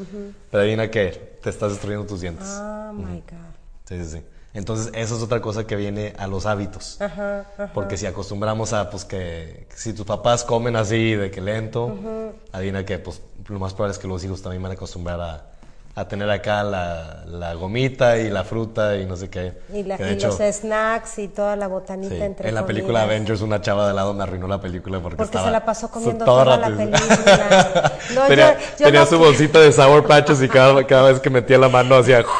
pero 0.48 0.62
adivina 0.62 0.92
que 0.92 1.38
te 1.42 1.50
estás 1.50 1.72
destruyendo 1.72 2.06
tus 2.06 2.20
dientes. 2.20 2.46
Oh 2.46 2.92
my 2.92 3.20
god. 3.28 3.50
Sí 3.86 3.98
sí 3.98 4.10
sí 4.18 4.22
entonces, 4.53 4.90
eso 4.94 5.16
es 5.16 5.22
otra 5.22 5.40
cosa 5.40 5.64
que 5.64 5.76
viene 5.76 6.12
a 6.18 6.26
los 6.26 6.46
hábitos. 6.46 6.98
Porque 7.72 7.96
si 7.96 8.07
acostumbramos 8.07 8.72
a, 8.72 8.90
pues, 8.90 9.05
que 9.05 9.66
si 9.74 9.92
tus 9.92 10.07
papás 10.07 10.44
comen 10.44 10.76
así, 10.76 11.14
de 11.14 11.30
que 11.30 11.40
lento, 11.40 11.96
adivina 12.53 12.84
que, 12.84 12.98
pues, 12.98 13.22
lo 13.48 13.59
más 13.59 13.74
probable 13.74 13.92
es 13.92 13.98
que 13.98 14.09
los 14.09 14.24
hijos 14.24 14.42
también 14.42 14.62
van 14.62 14.72
a 14.72 14.74
acostumbrar 14.74 15.20
a, 15.20 15.51
a 15.94 16.09
tener 16.09 16.30
acá 16.30 16.62
la, 16.62 17.24
la, 17.26 17.55
gomita 17.55 18.16
y 18.18 18.30
la 18.30 18.44
fruta 18.44 18.96
y 18.96 19.07
no 19.07 19.16
sé 19.16 19.28
qué. 19.28 19.55
Y, 19.72 19.82
los 19.82 20.38
snacks 20.38 21.18
y 21.18 21.28
toda 21.28 21.57
la 21.57 21.66
botanita 21.66 22.14
sí, 22.14 22.22
entre 22.22 22.48
En 22.48 22.55
la 22.55 22.64
película 22.64 23.03
Avengers, 23.03 23.40
una 23.42 23.61
chava 23.61 23.88
de 23.88 23.94
lado 23.94 24.14
me 24.14 24.22
arruinó 24.22 24.46
la 24.46 24.61
película 24.61 25.01
porque, 25.01 25.16
porque 25.16 25.30
estaba 25.30 25.46
se 25.46 25.53
la 25.53 25.64
pasó 25.64 25.90
comiendo 25.90 26.24
toda 26.24 26.57
la 26.57 26.66
película. 26.68 27.92
tenía, 28.28 28.59
tenía 28.76 29.07
su 29.07 29.18
bolsita 29.18 29.61
de 29.61 29.72
Sour 29.72 30.07
Patches 30.07 30.42
y 30.42 30.48
cada, 30.48 30.86
cada 30.86 31.11
vez 31.11 31.20
que 31.20 31.30
metía 31.30 31.59
la 31.59 31.68
mano 31.68 31.96
hacía... 31.96 32.24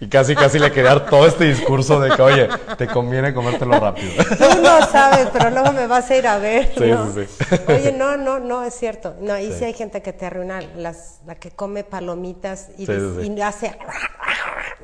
Y 0.00 0.08
casi, 0.08 0.34
casi 0.34 0.58
le 0.58 0.72
quería 0.72 0.94
dar 0.94 1.10
todo 1.10 1.26
este 1.26 1.44
discurso 1.44 2.00
de 2.00 2.16
que, 2.16 2.22
oye, 2.22 2.48
te 2.78 2.86
conviene 2.86 3.34
comértelo 3.34 3.78
rápido. 3.78 4.10
Tú 4.38 4.62
no 4.62 4.86
sabes, 4.86 5.28
pero 5.30 5.50
luego 5.50 5.72
me 5.72 5.86
vas 5.86 6.10
a 6.10 6.16
ir 6.16 6.26
a 6.26 6.38
ver. 6.38 6.72
Sí, 6.74 6.90
sí, 7.14 7.26
sí. 7.26 7.56
Oye, 7.68 7.92
no, 7.92 8.16
no, 8.16 8.38
no, 8.38 8.64
es 8.64 8.72
cierto. 8.72 9.14
No, 9.20 9.38
y 9.38 9.52
sí, 9.52 9.64
hay 9.64 9.74
gente 9.74 10.00
que 10.00 10.14
te 10.14 10.24
arruina, 10.24 10.62
las, 10.74 11.20
la 11.26 11.34
que 11.34 11.50
come 11.50 11.84
palomitas 11.84 12.68
y, 12.78 12.90
y 12.90 13.40
hace... 13.42 13.76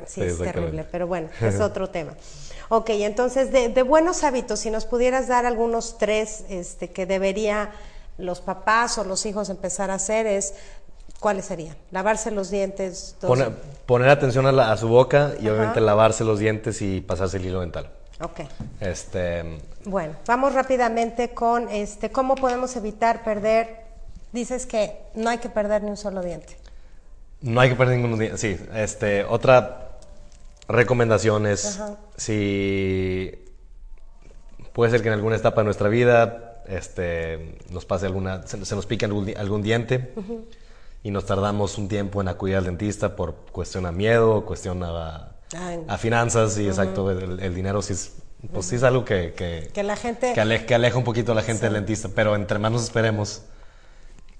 Sí, 0.06 0.20
es 0.20 0.38
terrible, 0.38 0.84
pero 0.84 1.06
bueno, 1.06 1.30
es 1.40 1.60
otro 1.60 1.88
tema. 1.88 2.12
Ok, 2.68 2.90
entonces, 2.90 3.52
de, 3.52 3.70
de, 3.70 3.82
buenos 3.82 4.22
hábitos, 4.22 4.60
si 4.60 4.70
nos 4.70 4.84
pudieras 4.84 5.28
dar 5.28 5.46
algunos 5.46 5.98
tres 5.98 6.44
este, 6.50 6.90
que 6.90 7.06
debería 7.06 7.70
los 8.18 8.40
papás 8.40 8.98
o 8.98 9.04
los 9.04 9.24
hijos 9.26 9.50
empezar 9.50 9.90
a 9.90 9.94
hacer, 9.94 10.26
es 10.26 10.54
¿cuáles 11.20 11.46
serían? 11.46 11.76
Lavarse 11.90 12.30
los 12.30 12.50
dientes. 12.50 13.16
Poner, 13.86 14.08
atención 14.08 14.46
a, 14.46 14.76
su 14.76 14.88
boca 14.88 15.32
y 15.40 15.48
obviamente 15.48 15.80
lavarse 15.80 16.24
los 16.24 16.38
dientes 16.38 16.82
y 16.82 17.00
pasarse 17.00 17.38
el 17.38 17.46
hilo 17.46 17.60
dental. 17.60 17.90
Ok. 18.20 18.40
Este, 18.80 19.58
bueno, 19.84 20.14
vamos 20.26 20.54
rápidamente 20.54 21.34
con 21.34 21.68
este, 21.68 22.10
cómo 22.10 22.34
podemos 22.34 22.74
evitar 22.76 23.22
perder. 23.24 23.84
Dices 24.32 24.66
que 24.66 24.98
no 25.14 25.30
hay 25.30 25.38
que 25.38 25.48
perder 25.48 25.82
ni 25.82 25.90
un 25.90 25.96
solo 25.96 26.22
diente. 26.22 26.56
No 27.42 27.60
hay 27.60 27.70
que 27.70 27.76
perder 27.76 27.98
ningún 27.98 28.18
diente. 28.18 28.38
Sí, 28.38 28.58
este, 28.74 29.24
otra 29.24 29.98
recomendación 30.68 31.46
es 31.46 31.80
si 32.16 33.44
puede 34.72 34.90
ser 34.90 35.02
que 35.02 35.08
en 35.08 35.14
alguna 35.14 35.36
etapa 35.36 35.60
de 35.60 35.66
nuestra 35.66 35.88
vida 35.88 36.62
este, 36.66 37.58
nos 37.70 37.84
pase 37.84 38.06
alguna, 38.06 38.46
se, 38.46 38.56
nos 38.56 38.86
pique 38.86 39.04
algún, 39.04 39.62
diente 39.62 40.12
y 41.06 41.12
nos 41.12 41.24
tardamos 41.24 41.78
un 41.78 41.86
tiempo 41.86 42.20
en 42.20 42.26
acudir 42.26 42.56
al 42.56 42.64
dentista 42.64 43.14
por 43.14 43.36
cuestión 43.52 43.86
a 43.86 43.92
miedo, 43.92 44.44
cuestión 44.44 44.82
a, 44.82 45.36
a 45.86 45.98
finanzas 45.98 46.58
y 46.58 46.66
exacto, 46.66 47.12
el, 47.12 47.54
dinero 47.54 47.80
sí 47.80 47.92
es, 47.92 48.14
pues 48.52 48.66
sí 48.66 48.74
es 48.74 48.82
algo 48.82 49.04
que, 49.04 49.32
que, 49.72 49.82
la 49.84 49.94
gente... 49.94 50.32
Que, 50.34 50.74
aleja 50.74 50.98
un 50.98 51.04
poquito 51.04 51.30
a 51.30 51.36
la 51.36 51.42
gente 51.42 51.66
del 51.66 51.74
dentista, 51.74 52.08
pero 52.12 52.34
entre 52.34 52.58
más 52.58 52.72
nos 52.72 52.82
esperemos 52.82 53.42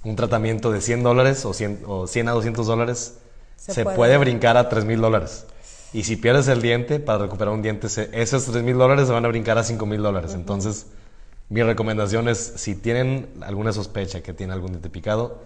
un 0.03 0.17
tratamiento 0.17 0.73
de 0.73 0.81
100 0.81 1.05
dólares 1.05 1.45
o 1.45 1.55
100, 1.55 1.85
o 1.87 2.09
100 2.09 2.29
a 2.31 2.33
200 2.33 2.67
dólares, 2.67 3.15
se, 3.55 3.85
puede. 3.85 4.19
brincar 4.19 4.57
a 4.57 4.69
3 4.69 4.87
mil 4.87 5.01
dólares. 5.01 5.47
Y 5.93 6.03
si 6.03 6.17
pierdes 6.17 6.49
el 6.49 6.63
diente, 6.63 6.99
para 6.99 7.19
recuperar 7.19 7.55
un 7.55 7.63
diente, 7.63 7.87
esos 7.87 8.45
3 8.45 8.65
mil 8.65 8.77
dólares 8.77 9.07
se 9.07 9.13
van 9.13 9.25
a 9.25 9.29
brincar 9.29 9.57
a 9.57 9.63
5 9.63 9.87
mil 9.87 10.03
dólares. 10.03 10.35
Entonces, 10.35 10.87
mi 11.49 11.63
recomendación 11.63 12.29
es, 12.29 12.55
si 12.57 12.75
tienen 12.75 13.29
alguna 13.43 13.73
sospecha 13.73 14.21
que 14.21 14.33
tiene 14.33 14.53
algún 14.53 14.73
diente 14.73 14.91
picado, 14.91 15.39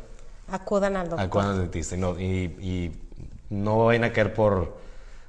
Acudan 0.50 0.96
al 0.96 1.08
doctor. 1.08 1.26
Acudan 1.26 1.48
al 1.48 1.60
dentista. 1.60 1.94
Y 1.94 1.98
no, 1.98 2.18
y, 2.18 2.92
no 3.50 3.86
vayan 3.86 4.04
a 4.04 4.12
caer 4.12 4.32
por 4.32 4.78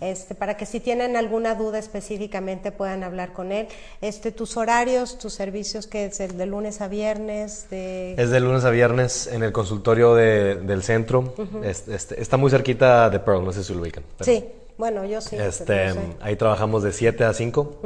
este, 0.00 0.34
para 0.34 0.56
que 0.56 0.64
si 0.64 0.80
tienen 0.80 1.16
alguna 1.16 1.54
duda 1.54 1.78
específicamente 1.78 2.72
puedan 2.72 3.02
hablar 3.02 3.32
con 3.32 3.52
él. 3.52 3.68
Este, 4.00 4.32
tus 4.32 4.56
horarios, 4.56 5.18
tus 5.18 5.32
servicios, 5.32 5.86
que 5.86 6.06
es 6.06 6.20
el 6.20 6.36
de 6.38 6.46
lunes 6.46 6.80
a 6.80 6.88
viernes. 6.88 7.66
De... 7.70 8.14
Es 8.14 8.30
de 8.30 8.40
lunes 8.40 8.64
a 8.64 8.70
viernes 8.70 9.26
en 9.26 9.42
el 9.42 9.52
consultorio 9.52 10.14
del 10.14 10.82
centro. 10.82 11.34
este, 11.62 12.20
está 12.20 12.36
muy 12.36 12.50
cerquita 12.50 13.10
de 13.10 13.20
Pearl, 13.20 13.44
no 13.44 13.52
sé 13.52 13.64
si 13.64 13.74
lo 13.74 13.82
ubican. 13.82 14.04
Sí, 14.20 14.44
bueno, 14.76 15.04
yo 15.04 15.20
sí. 15.20 15.36
Este, 15.36 15.92
ahí 16.20 16.36
trabajamos 16.36 16.82
de 16.82 16.92
7 16.92 17.24
a 17.24 17.34
5 17.34 17.80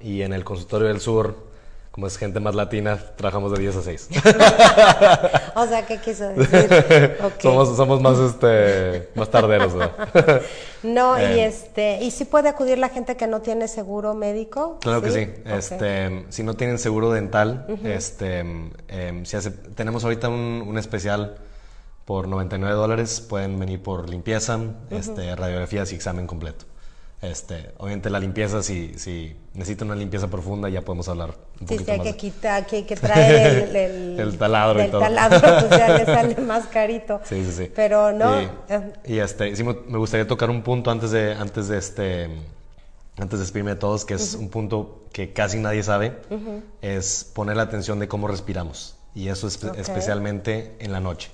y 0.00 0.22
en 0.22 0.32
el 0.32 0.44
consultorio 0.44 0.88
del 0.88 1.00
sur 1.00 1.47
como 1.98 2.06
es 2.06 2.16
gente 2.16 2.38
más 2.38 2.54
latina, 2.54 2.96
trabajamos 3.16 3.50
de 3.50 3.58
10 3.58 3.76
a 3.76 3.82
6. 3.82 4.08
o 5.56 5.66
sea, 5.66 5.84
¿qué 5.84 5.98
quiso 5.98 6.28
decir? 6.28 7.16
Somos, 7.42 7.76
somos 7.76 8.00
más, 8.00 8.16
este, 8.20 9.08
más 9.16 9.28
tarderos, 9.28 9.74
¿verdad? 9.74 10.42
no, 10.84 11.18
y 11.18 11.22
eh. 11.24 11.46
este, 11.46 11.98
¿y 12.00 12.12
si 12.12 12.24
puede 12.24 12.50
acudir 12.50 12.78
la 12.78 12.88
gente 12.88 13.16
que 13.16 13.26
no 13.26 13.40
tiene 13.40 13.66
seguro 13.66 14.14
médico? 14.14 14.78
Claro 14.80 15.02
que 15.02 15.10
sí. 15.10 15.28
Este, 15.44 16.24
si 16.28 16.44
no 16.44 16.54
tienen 16.54 16.78
seguro 16.78 17.10
dental, 17.10 17.66
este, 17.82 18.38
em, 18.86 19.24
si 19.24 19.36
hace, 19.36 19.50
tenemos 19.50 20.04
ahorita 20.04 20.28
un, 20.28 20.62
un, 20.68 20.78
especial 20.78 21.34
por 22.04 22.28
99 22.28 22.76
dólares, 22.76 23.20
pueden 23.20 23.58
venir 23.58 23.82
por 23.82 24.08
limpieza, 24.08 24.60
este, 24.90 25.34
radiografías 25.34 25.90
y 25.90 25.96
examen 25.96 26.28
completo. 26.28 26.64
Este, 27.20 27.72
obviamente 27.78 28.10
la 28.10 28.20
limpieza, 28.20 28.62
si, 28.62 28.94
si 28.96 29.34
necesita 29.54 29.84
una 29.84 29.96
limpieza 29.96 30.28
profunda, 30.28 30.68
ya 30.68 30.82
podemos 30.82 31.08
hablar 31.08 31.34
un 31.60 31.66
poquito 31.66 31.84
sí, 31.84 31.90
hay 31.90 32.00
que 32.00 32.16
quitar, 32.16 32.66
que 32.66 32.86
que 32.86 32.94
traer 32.96 33.74
el, 33.74 34.20
el, 34.20 34.38
taladro 34.38 34.84
y 34.84 34.88
todo. 34.88 35.00
taladro, 35.00 35.40
pues 35.40 35.70
ya 35.70 35.98
le 35.98 36.04
sale 36.06 36.36
más 36.36 36.66
carito. 36.66 37.20
Sí, 37.24 37.44
sí, 37.44 37.52
sí. 37.52 37.72
Pero 37.74 38.12
no. 38.12 38.40
Y, 39.04 39.18
este, 39.18 39.56
sí, 39.56 39.64
me 39.64 39.98
gustaría 39.98 40.28
tocar 40.28 40.48
un 40.48 40.62
punto 40.62 40.92
antes 40.92 41.10
de, 41.10 41.34
antes 41.34 41.66
de 41.66 41.78
este, 41.78 42.30
antes 43.18 43.38
de 43.38 43.44
despedirme 43.44 43.72
de 43.72 43.76
todos, 43.76 44.04
que 44.04 44.14
es 44.14 44.34
un 44.34 44.48
punto 44.48 45.06
que 45.12 45.32
casi 45.32 45.58
nadie 45.58 45.82
sabe, 45.82 46.18
es 46.82 47.24
poner 47.34 47.56
la 47.56 47.64
atención 47.64 47.98
de 47.98 48.08
cómo 48.08 48.28
respiramos. 48.28 48.96
Y 49.14 49.28
eso 49.28 49.48
es 49.48 49.58
especialmente 49.76 50.76
en 50.78 50.92
la 50.92 51.00
noche. 51.00 51.30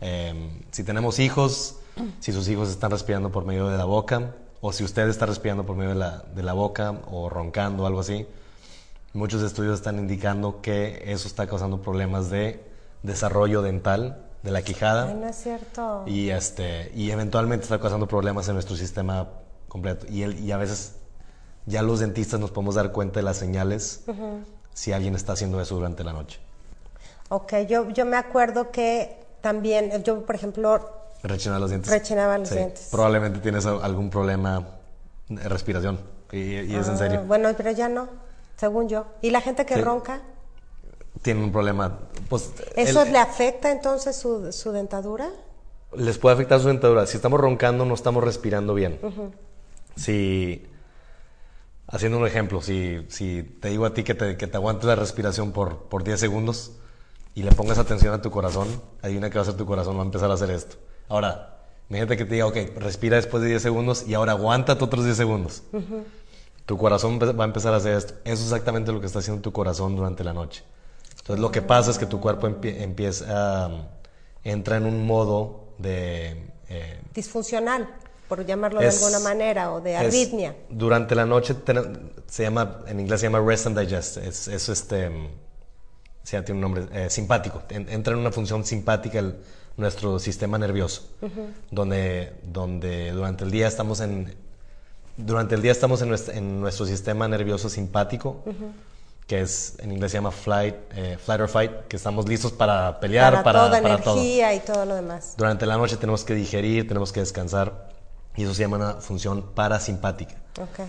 Em, 0.00 0.62
si 0.72 0.82
tenemos 0.82 1.20
hijos, 1.20 1.76
si 2.18 2.32
sus 2.32 2.48
hijos 2.48 2.68
están 2.68 2.90
respirando 2.90 3.30
por 3.30 3.44
medio 3.44 3.68
de 3.68 3.78
la 3.78 3.84
boca, 3.84 4.34
o 4.64 4.72
si 4.72 4.82
usted 4.82 5.08
está 5.08 5.26
respirando 5.26 5.66
por 5.66 5.76
medio 5.76 5.90
de 5.90 5.98
la, 5.98 6.24
de 6.34 6.42
la 6.42 6.54
boca 6.54 6.94
o 7.10 7.28
roncando 7.28 7.82
o 7.82 7.86
algo 7.86 8.00
así, 8.00 8.26
Muchos 9.14 9.42
estudios 9.42 9.74
están 9.74 10.00
indicando 10.00 10.60
que 10.60 11.04
eso 11.06 11.28
está 11.28 11.46
causando 11.46 11.80
problemas 11.80 12.30
de 12.30 12.60
desarrollo 13.04 13.62
dental 13.62 14.26
de 14.42 14.50
la 14.50 14.62
quijada. 14.62 15.06
Ay, 15.06 15.14
no 15.14 15.28
es 15.28 15.36
cierto. 15.36 16.02
Y, 16.04 16.30
este, 16.30 16.90
y 16.96 17.12
eventualmente 17.12 17.62
está 17.62 17.78
causando 17.78 18.08
problemas 18.08 18.48
en 18.48 18.54
nuestro 18.54 18.74
sistema 18.74 19.28
completo. 19.68 20.06
Y, 20.10 20.24
el, 20.24 20.40
y 20.40 20.50
a 20.50 20.56
veces 20.56 20.96
ya 21.64 21.82
los 21.82 22.00
dentistas 22.00 22.40
nos 22.40 22.50
podemos 22.50 22.74
dar 22.74 22.90
cuenta 22.90 23.20
de 23.20 23.22
las 23.22 23.36
señales 23.36 24.02
si 24.72 24.92
alguien 24.92 25.14
está 25.14 25.34
haciendo 25.34 25.60
eso 25.60 25.76
durante 25.76 26.02
la 26.02 26.12
noche. 26.12 26.40
Ok, 27.28 27.52
yo, 27.68 27.88
yo 27.90 28.04
me 28.06 28.16
acuerdo 28.16 28.72
que 28.72 29.24
también, 29.40 30.02
yo 30.02 30.26
por 30.26 30.34
ejemplo... 30.34 31.03
Rechinaba 31.24 31.58
los 31.58 31.70
dientes. 31.70 31.90
Rechinaba 31.90 32.36
los 32.36 32.50
dientes. 32.50 32.88
Probablemente 32.90 33.38
tienes 33.40 33.64
algún 33.64 34.10
problema 34.10 34.68
de 35.28 35.48
respiración. 35.48 35.98
Y, 36.30 36.74
es 36.74 36.86
en 36.86 36.98
serio. 36.98 37.20
Ah, 37.22 37.24
bueno, 37.26 37.50
pero 37.56 37.70
ya 37.70 37.88
no, 37.88 38.08
según 38.56 38.90
yo. 38.90 39.06
¿Y 39.22 39.30
la 39.30 39.40
gente 39.40 39.64
que 39.64 39.76
ronca? 39.78 40.20
Tiene 41.22 41.42
un 41.42 41.50
problema. 41.50 41.98
Pues, 42.28 42.52
¿Eso 42.76 43.06
le 43.06 43.16
afecta 43.16 43.70
entonces 43.70 44.14
su, 44.16 44.52
su, 44.52 44.72
dentadura? 44.72 45.30
Les 45.96 46.18
puede 46.18 46.34
afectar 46.34 46.60
su 46.60 46.68
dentadura. 46.68 47.06
Si 47.06 47.16
estamos 47.16 47.40
roncando, 47.40 47.86
no 47.86 47.94
estamos 47.94 48.22
respirando 48.22 48.74
bien. 48.74 49.00
Si, 49.96 50.66
haciendo 51.86 52.18
un 52.18 52.26
ejemplo, 52.26 52.60
si, 52.60 53.06
si 53.08 53.44
te 53.44 53.70
digo 53.70 53.86
a 53.86 53.94
ti 53.94 54.04
que 54.04 54.14
te, 54.14 54.36
que 54.36 54.46
te 54.46 54.56
aguantes 54.58 54.84
la 54.84 54.96
respiración 54.96 55.52
por, 55.52 55.84
por 55.84 56.04
10 56.04 56.20
segundos 56.20 56.72
y 57.34 57.44
le 57.44 57.52
pongas 57.52 57.78
atención 57.78 58.12
a 58.12 58.20
tu 58.20 58.30
corazón, 58.30 58.68
adivina 59.00 59.30
qué 59.30 59.36
va 59.36 59.40
a 59.40 59.44
hacer 59.44 59.56
tu 59.56 59.64
corazón, 59.64 59.96
va 59.96 60.02
a 60.02 60.04
empezar 60.04 60.30
a 60.30 60.34
hacer 60.34 60.50
esto. 60.50 60.76
Ahora, 61.08 61.58
imagínate 61.88 62.16
que 62.16 62.24
te 62.24 62.34
diga, 62.34 62.46
ok, 62.46 62.56
respira 62.76 63.16
después 63.16 63.42
de 63.42 63.50
10 63.50 63.62
segundos 63.62 64.04
y 64.06 64.14
ahora 64.14 64.32
aguántate 64.32 64.82
otros 64.84 65.04
10 65.04 65.16
segundos. 65.16 65.62
Tu 66.66 66.78
corazón 66.78 67.18
va 67.18 67.44
a 67.44 67.46
empezar 67.46 67.74
a 67.74 67.76
hacer 67.76 67.96
esto. 67.96 68.14
Eso 68.24 68.34
es 68.34 68.42
exactamente 68.42 68.90
lo 68.90 69.00
que 69.00 69.06
está 69.06 69.18
haciendo 69.18 69.42
tu 69.42 69.52
corazón 69.52 69.96
durante 69.96 70.24
la 70.24 70.32
noche. 70.32 70.64
Entonces 71.18 71.40
lo 71.40 71.50
que 71.50 71.62
pasa 71.62 71.90
es 71.90 71.98
que 71.98 72.06
tu 72.06 72.20
cuerpo 72.20 72.46
empieza, 72.46 73.70
entra 74.42 74.76
en 74.76 74.86
un 74.86 75.06
modo 75.06 75.68
de... 75.78 76.50
Eh, 76.68 77.00
Disfuncional, 77.14 77.88
por 78.28 78.44
llamarlo 78.44 78.80
de 78.80 78.88
alguna 78.88 79.20
manera, 79.20 79.72
o 79.72 79.80
de 79.80 79.96
arritmia. 79.96 80.56
durante 80.68 81.14
la 81.14 81.26
noche 81.26 81.54
se 82.26 82.42
llama, 82.42 82.80
en 82.86 83.00
inglés 83.00 83.20
se 83.20 83.26
llama 83.26 83.40
rest 83.40 83.66
and 83.66 83.78
digest. 83.78 84.16
Es, 84.18 84.48
este, 84.48 85.10
se 86.22 86.42
tiene 86.42 86.58
un 86.58 86.60
nombre, 86.60 86.86
eh, 86.92 87.10
simpático. 87.10 87.62
entra 87.70 88.14
en 88.14 88.18
una 88.18 88.32
función 88.32 88.64
simpática 88.64 89.18
el, 89.18 89.36
nuestro 89.76 90.18
sistema 90.18 90.58
nervioso, 90.58 91.02
donde, 91.70 92.32
donde 92.42 93.12
durante 93.12 93.44
el 93.44 93.50
día 93.50 93.66
estamos 93.66 94.00
en 94.00 94.34
durante 95.16 95.54
el 95.54 95.62
día 95.62 95.72
estamos 95.72 96.02
en 96.02 96.08
nuestro, 96.08 96.34
en 96.34 96.60
nuestro 96.60 96.86
sistema 96.86 97.28
nervioso 97.28 97.68
simpático, 97.68 98.42
que 99.26 99.40
es 99.40 99.76
en 99.78 99.92
inglés 99.92 100.10
se 100.10 100.18
llama 100.18 100.32
flight, 100.32 100.74
eh, 100.96 101.16
flight 101.22 101.40
or 101.40 101.48
fight, 101.48 101.72
que 101.88 101.96
estamos 101.96 102.28
listos 102.28 102.52
para 102.52 102.98
pelear, 102.98 103.32
para, 103.32 103.44
para, 103.44 103.60
toda 103.66 103.78
energía 103.78 104.54
y 104.54 104.60
todo 104.60 104.84
lo 104.84 104.96
demás. 104.96 105.34
Durante 105.36 105.66
la 105.66 105.76
noche 105.76 105.96
tenemos 105.96 106.24
que 106.24 106.34
digerir, 106.34 106.88
tenemos 106.88 107.12
que 107.12 107.20
descansar, 107.20 107.90
y 108.36 108.42
eso 108.42 108.54
se 108.54 108.62
llama 108.62 108.76
una 108.76 108.94
función 108.94 109.42
parasimpática. 109.54 110.34
Okay. 110.72 110.86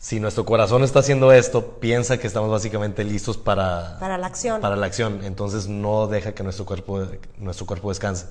Si 0.00 0.18
nuestro 0.18 0.46
corazón 0.46 0.82
está 0.82 1.00
haciendo 1.00 1.30
esto, 1.30 1.72
piensa 1.78 2.16
que 2.16 2.26
estamos 2.26 2.50
básicamente 2.50 3.04
listos 3.04 3.36
para, 3.36 3.98
para 4.00 4.16
la 4.16 4.28
acción. 4.28 4.62
Para 4.62 4.74
la 4.74 4.86
acción. 4.86 5.22
Entonces 5.24 5.68
no 5.68 6.06
deja 6.06 6.32
que 6.32 6.42
nuestro 6.42 6.64
cuerpo, 6.64 7.06
nuestro 7.36 7.66
cuerpo 7.66 7.90
descanse. 7.90 8.24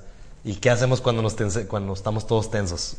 ¿Y 0.44 0.54
qué 0.54 0.68
hacemos 0.70 1.00
cuando, 1.00 1.22
nos 1.22 1.36
cuando 1.68 1.92
estamos 1.92 2.26
todos 2.26 2.50
tensos? 2.50 2.96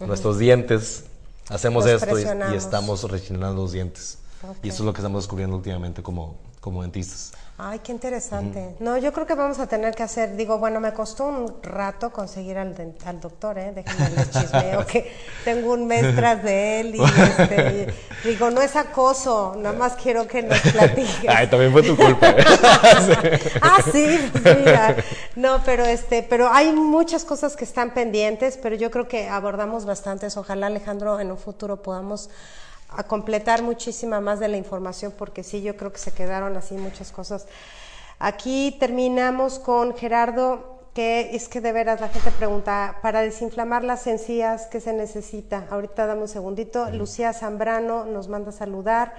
Nuestros 0.00 0.38
dientes, 0.38 1.04
hacemos 1.48 1.86
esto 1.86 2.18
y, 2.18 2.54
estamos 2.54 3.10
rechinando 3.10 3.62
los 3.62 3.72
dientes. 3.72 4.18
Y 4.62 4.68
eso 4.68 4.82
es 4.82 4.86
lo 4.86 4.92
que 4.92 5.00
estamos 5.00 5.22
descubriendo 5.22 5.56
últimamente 5.56 6.02
como, 6.02 6.36
como 6.60 6.82
dentistas. 6.82 7.32
Ay, 7.56 7.78
qué 7.84 7.92
interesante. 7.92 8.74
No, 8.80 8.98
yo 8.98 9.12
creo 9.12 9.26
que 9.28 9.34
vamos 9.36 9.60
a 9.60 9.68
tener 9.68 9.94
que 9.94 10.02
hacer, 10.02 10.34
digo, 10.34 10.58
bueno, 10.58 10.80
me 10.80 10.92
costó 10.92 11.26
un 11.26 11.62
rato 11.62 12.10
conseguir 12.10 12.58
al, 12.58 12.74
al 13.04 13.20
doctor, 13.20 13.58
¿eh? 13.58 13.70
Déjenme 13.72 14.10
les 14.10 14.30
chismeo 14.32 14.84
que 14.84 15.12
tengo 15.44 15.72
un 15.72 15.86
mes 15.86 16.16
tras 16.16 16.42
de 16.42 16.80
él 16.80 16.96
y, 16.96 17.00
este, 17.00 17.94
digo, 18.24 18.50
no 18.50 18.60
es 18.60 18.74
acoso, 18.74 19.54
nada 19.56 19.78
más 19.78 19.94
quiero 19.94 20.26
que 20.26 20.42
nos 20.42 20.60
platique. 20.72 21.28
Ay, 21.28 21.46
también 21.46 21.70
fue 21.70 21.84
tu 21.84 21.96
culpa. 21.96 22.30
¿eh? 22.30 22.44
ah, 23.62 23.78
sí, 23.92 24.30
pues 24.32 24.58
mira. 24.58 24.96
No, 25.36 25.62
pero 25.64 25.84
este, 25.84 26.24
pero 26.24 26.48
hay 26.52 26.72
muchas 26.72 27.24
cosas 27.24 27.54
que 27.54 27.64
están 27.64 27.94
pendientes, 27.94 28.58
pero 28.60 28.74
yo 28.74 28.90
creo 28.90 29.06
que 29.06 29.28
abordamos 29.28 29.84
bastantes. 29.84 30.36
Ojalá, 30.36 30.66
Alejandro, 30.66 31.20
en 31.20 31.30
un 31.30 31.38
futuro 31.38 31.80
podamos 31.80 32.30
a 32.96 33.04
completar 33.04 33.62
muchísima 33.62 34.20
más 34.20 34.40
de 34.40 34.48
la 34.48 34.56
información 34.56 35.12
porque 35.16 35.42
sí, 35.42 35.62
yo 35.62 35.76
creo 35.76 35.92
que 35.92 35.98
se 35.98 36.12
quedaron 36.12 36.56
así 36.56 36.74
muchas 36.74 37.12
cosas. 37.12 37.46
Aquí 38.18 38.76
terminamos 38.78 39.58
con 39.58 39.96
Gerardo, 39.96 40.88
que 40.94 41.34
es 41.34 41.48
que 41.48 41.60
de 41.60 41.72
veras 41.72 42.00
la 42.00 42.08
gente 42.08 42.30
pregunta, 42.30 42.98
para 43.02 43.20
desinflamar 43.20 43.82
las 43.82 44.06
encías, 44.06 44.66
¿qué 44.66 44.80
se 44.80 44.92
necesita? 44.92 45.66
Ahorita 45.70 46.06
dame 46.06 46.22
un 46.22 46.28
segundito. 46.28 46.90
Lucía 46.90 47.32
Zambrano 47.32 48.04
nos 48.04 48.28
manda 48.28 48.50
a 48.50 48.52
saludar. 48.52 49.14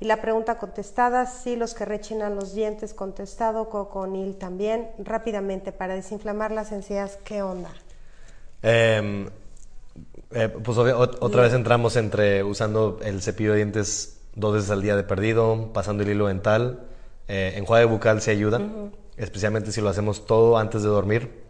Y 0.00 0.04
la 0.04 0.18
pregunta 0.18 0.58
contestada, 0.58 1.26
sí, 1.26 1.56
los 1.56 1.74
que 1.74 1.84
rechinan 1.84 2.36
los 2.36 2.54
dientes, 2.54 2.94
contestado, 2.94 3.68
Coconil 3.68 4.36
también. 4.38 4.90
Rápidamente, 4.98 5.72
para 5.72 5.94
desinflamar 5.94 6.52
las 6.52 6.72
encías, 6.72 7.18
¿qué 7.24 7.42
onda? 7.42 7.70
Eh, 8.62 9.28
eh, 10.32 10.48
pues 10.48 10.76
otra 10.76 11.42
vez 11.42 11.52
entramos 11.54 11.96
entre 11.96 12.42
usando 12.42 12.98
el 13.02 13.22
cepillo 13.22 13.52
de 13.52 13.58
dientes 13.58 14.20
dos 14.34 14.54
veces 14.54 14.70
al 14.70 14.82
día 14.82 14.96
de 14.96 15.02
perdido, 15.02 15.70
pasando 15.72 16.02
el 16.02 16.10
hilo 16.10 16.26
dental. 16.26 16.80
Eh, 17.28 17.54
enjuague 17.56 17.84
bucal 17.84 18.20
se 18.22 18.30
ayuda, 18.30 18.60
especialmente 19.16 19.72
si 19.72 19.80
lo 19.80 19.88
hacemos 19.88 20.26
todo 20.26 20.58
antes 20.58 20.82
de 20.82 20.88
dormir. 20.88 21.46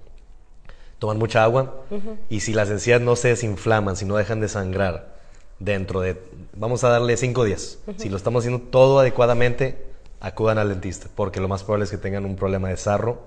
Tomar 0.99 1.16
mucha 1.16 1.45
agua 1.45 1.85
y 2.29 2.41
si 2.41 2.53
las 2.53 2.70
encías 2.70 3.01
no 3.01 3.14
se 3.14 3.29
desinflaman, 3.29 3.97
si 3.97 4.05
no 4.05 4.16
dejan 4.16 4.41
de 4.41 4.49
sangrar 4.49 5.16
dentro 5.61 6.01
de, 6.01 6.20
vamos 6.57 6.83
a 6.83 6.89
darle 6.89 7.16
cinco 7.16 7.45
días. 7.45 7.79
Si 7.97 8.09
lo 8.09 8.16
estamos 8.16 8.45
haciendo 8.45 8.66
todo 8.68 8.99
adecuadamente, 8.99 9.87
acudan 10.20 10.59
al 10.59 10.68
dentista, 10.68 11.09
porque 11.14 11.41
lo 11.41 11.47
más 11.47 11.62
probable 11.62 11.85
es 11.85 11.91
que 11.91 11.99
tengan 11.99 12.24
un 12.24 12.35
problema 12.35 12.68
de 12.68 12.76
sarro 12.76 13.20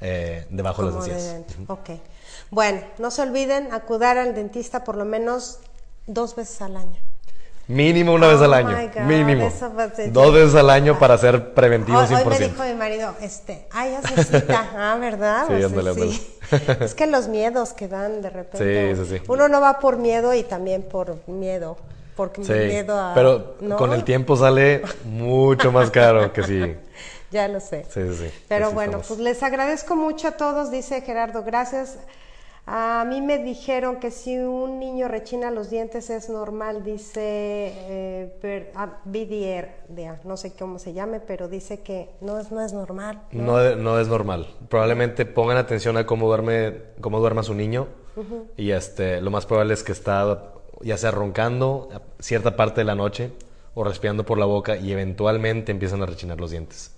eh, 0.00 0.46
debajo 0.50 0.84
de 0.84 0.92
las 0.92 1.08
encías. 1.08 1.36
ok. 1.68 1.90
Bueno, 2.52 2.82
no 2.98 3.10
se 3.10 3.22
olviden 3.22 3.72
acudar 3.72 4.18
al 4.18 4.34
dentista 4.34 4.84
por 4.84 4.98
lo 4.98 5.06
menos 5.06 5.60
dos 6.06 6.36
veces 6.36 6.60
al 6.60 6.76
año. 6.76 6.98
Mínimo 7.66 8.12
una 8.12 8.28
vez 8.28 8.42
al 8.42 8.50
oh 8.50 8.54
año. 8.54 8.90
Mínimo. 9.06 9.50
Dos 10.08 10.34
veces 10.34 10.54
al 10.54 10.68
año 10.68 10.98
para 10.98 11.16
ser 11.16 11.54
preventivos 11.54 12.10
hoy, 12.10 12.16
hoy 12.16 12.28
me 12.28 12.38
dijo 12.40 12.62
mi 12.64 12.74
marido, 12.74 13.14
este, 13.22 13.66
ay, 13.70 13.94
hace 13.94 14.22
cita. 14.24 14.68
ah, 14.76 14.98
¿verdad? 15.00 15.46
Sí, 15.48 16.10
sí. 16.10 16.38
es 16.80 16.94
que 16.94 17.06
los 17.06 17.28
miedos 17.28 17.72
que 17.72 17.88
dan 17.88 18.20
de 18.20 18.28
repente. 18.28 18.94
Sí, 18.96 19.02
sí, 19.02 19.16
sí. 19.16 19.24
Uno 19.28 19.48
no 19.48 19.62
va 19.62 19.78
por 19.78 19.96
miedo 19.96 20.34
y 20.34 20.42
también 20.42 20.82
por 20.82 21.26
miedo. 21.26 21.78
Porque 22.16 22.42
miedo 22.42 23.00
a. 23.00 23.14
Pero 23.14 23.56
con 23.78 23.94
el 23.94 24.04
tiempo 24.04 24.36
sale 24.36 24.82
mucho 25.06 25.72
más 25.72 25.90
caro 25.90 26.34
que 26.34 26.42
sí. 26.42 26.76
ya 27.30 27.48
lo 27.48 27.60
sé. 27.60 27.86
Sí, 27.88 28.02
sí, 28.10 28.26
sí. 28.26 28.30
Pero 28.46 28.72
bueno, 28.72 29.00
pues 29.08 29.18
les 29.20 29.42
agradezco 29.42 29.96
mucho 29.96 30.28
a 30.28 30.32
todos, 30.32 30.70
dice 30.70 31.00
Gerardo. 31.00 31.44
Gracias. 31.44 31.96
A 32.64 33.04
mí 33.08 33.20
me 33.20 33.38
dijeron 33.38 33.96
que 33.96 34.12
si 34.12 34.38
un 34.38 34.78
niño 34.78 35.08
rechina 35.08 35.50
los 35.50 35.68
dientes 35.68 36.10
es 36.10 36.28
normal, 36.28 36.84
dice 36.84 37.20
eh, 37.20 38.72
ah, 38.76 39.00
no 40.24 40.36
sé 40.36 40.52
cómo 40.56 40.78
se 40.78 40.92
llame, 40.92 41.18
pero 41.18 41.48
dice 41.48 41.80
que 41.80 42.10
no 42.20 42.38
es, 42.38 42.52
no 42.52 42.64
es 42.64 42.72
normal. 42.72 43.22
¿no? 43.32 43.74
No, 43.74 43.98
es 43.98 44.06
normal. 44.06 44.46
Probablemente 44.68 45.26
pongan 45.26 45.56
atención 45.56 45.96
a 45.96 46.06
cómo 46.06 46.28
duerme, 46.28 46.74
cómo 47.00 47.18
duerma 47.18 47.42
su 47.42 47.54
niño 47.54 47.88
y 48.56 48.70
este, 48.70 49.20
lo 49.20 49.32
más 49.32 49.44
probable 49.44 49.74
es 49.74 49.82
que 49.82 49.92
está 49.92 50.52
ya 50.82 50.96
sea 50.96 51.10
roncando 51.10 51.88
cierta 52.20 52.54
parte 52.54 52.82
de 52.82 52.84
la 52.84 52.94
noche 52.94 53.32
o 53.74 53.82
respirando 53.82 54.24
por 54.24 54.38
la 54.38 54.44
boca 54.44 54.76
y 54.76 54.92
eventualmente 54.92 55.72
empiezan 55.72 56.02
a 56.02 56.06
rechinar 56.06 56.38
los 56.38 56.52
dientes. 56.52 56.94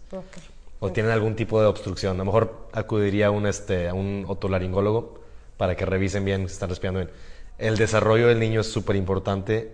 O 0.80 0.92
tienen 0.92 1.12
algún 1.12 1.36
tipo 1.36 1.58
de 1.58 1.66
obstrucción. 1.66 2.16
A 2.16 2.18
lo 2.18 2.26
mejor 2.26 2.68
acudiría 2.72 3.28
a 3.28 3.30
un, 3.30 3.46
este, 3.46 3.88
a 3.88 3.94
un 3.94 4.26
otolaringólogo 4.28 5.23
para 5.56 5.76
que 5.76 5.86
revisen 5.86 6.24
bien 6.24 6.48
si 6.48 6.54
están 6.54 6.68
respirando 6.68 7.00
bien. 7.00 7.10
El 7.58 7.76
desarrollo 7.76 8.28
del 8.28 8.40
niño 8.40 8.60
es 8.60 8.72
súper 8.72 8.96
importante 8.96 9.72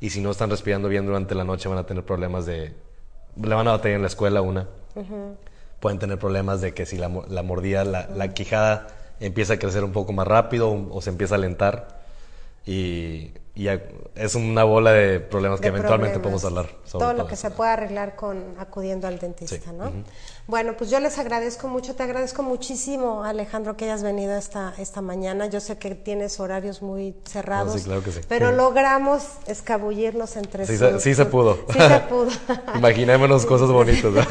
y 0.00 0.10
si 0.10 0.20
no 0.20 0.30
están 0.30 0.50
respirando 0.50 0.88
bien 0.88 1.06
durante 1.06 1.34
la 1.34 1.44
noche 1.44 1.68
van 1.68 1.78
a 1.78 1.86
tener 1.86 2.04
problemas 2.04 2.46
de... 2.46 2.74
Le 3.40 3.54
van 3.54 3.68
a 3.68 3.72
batallar 3.72 3.96
en 3.96 4.02
la 4.02 4.08
escuela 4.08 4.42
una. 4.42 4.66
Pueden 5.80 5.98
tener 5.98 6.18
problemas 6.18 6.60
de 6.60 6.74
que 6.74 6.86
si 6.86 6.96
la, 6.96 7.08
la 7.28 7.42
mordida, 7.42 7.84
la, 7.84 8.28
quijada 8.34 8.88
empieza 9.20 9.54
a 9.54 9.58
crecer 9.58 9.84
un 9.84 9.92
poco 9.92 10.12
más 10.12 10.26
rápido 10.26 10.70
o, 10.90 11.00
se 11.02 11.10
empieza 11.10 11.34
a 11.34 11.38
alentar 11.38 12.00
y, 12.66 13.32
y 13.54 13.68
es 14.14 14.34
una 14.34 14.64
bola 14.64 14.92
de 14.92 15.20
problemas 15.20 15.60
que 15.60 15.68
eventualmente 15.68 16.18
podemos 16.18 16.44
hablar. 16.44 16.66
Sobre 16.84 17.04
todo, 17.04 17.14
lo 17.14 17.26
que 17.26 17.36
se 17.36 17.50
puede 17.50 17.70
arreglar 17.70 18.16
con 18.16 18.54
acudiendo 18.58 19.06
al 19.06 19.18
dentista, 19.18 19.72
¿no? 19.72 19.92
Bueno, 20.48 20.72
pues 20.78 20.88
yo 20.88 20.98
les 20.98 21.18
agradezco 21.18 21.68
mucho, 21.68 21.94
te 21.94 22.02
agradezco 22.02 22.42
muchísimo, 22.42 23.22
Alejandro, 23.22 23.76
que 23.76 23.84
hayas 23.84 24.02
venido 24.02 24.34
esta, 24.34 24.72
esta 24.78 25.02
mañana. 25.02 25.46
Yo 25.46 25.60
sé 25.60 25.76
que 25.76 25.94
tienes 25.94 26.40
horarios 26.40 26.80
muy 26.80 27.14
cerrados, 27.26 27.74
sí, 27.74 27.82
claro 27.82 28.02
que 28.02 28.12
sí. 28.12 28.20
pero 28.30 28.50
logramos 28.56 29.24
escabullirnos 29.46 30.36
entre 30.36 30.66
sí. 30.66 30.78
sí 31.00 31.14
se 31.14 31.26
pudo. 31.26 31.58
Sí 31.70 31.78
se 31.78 32.00
pudo. 32.08 32.30
Imaginémonos 32.76 33.44
cosas 33.44 33.68
bonitas. 33.68 34.10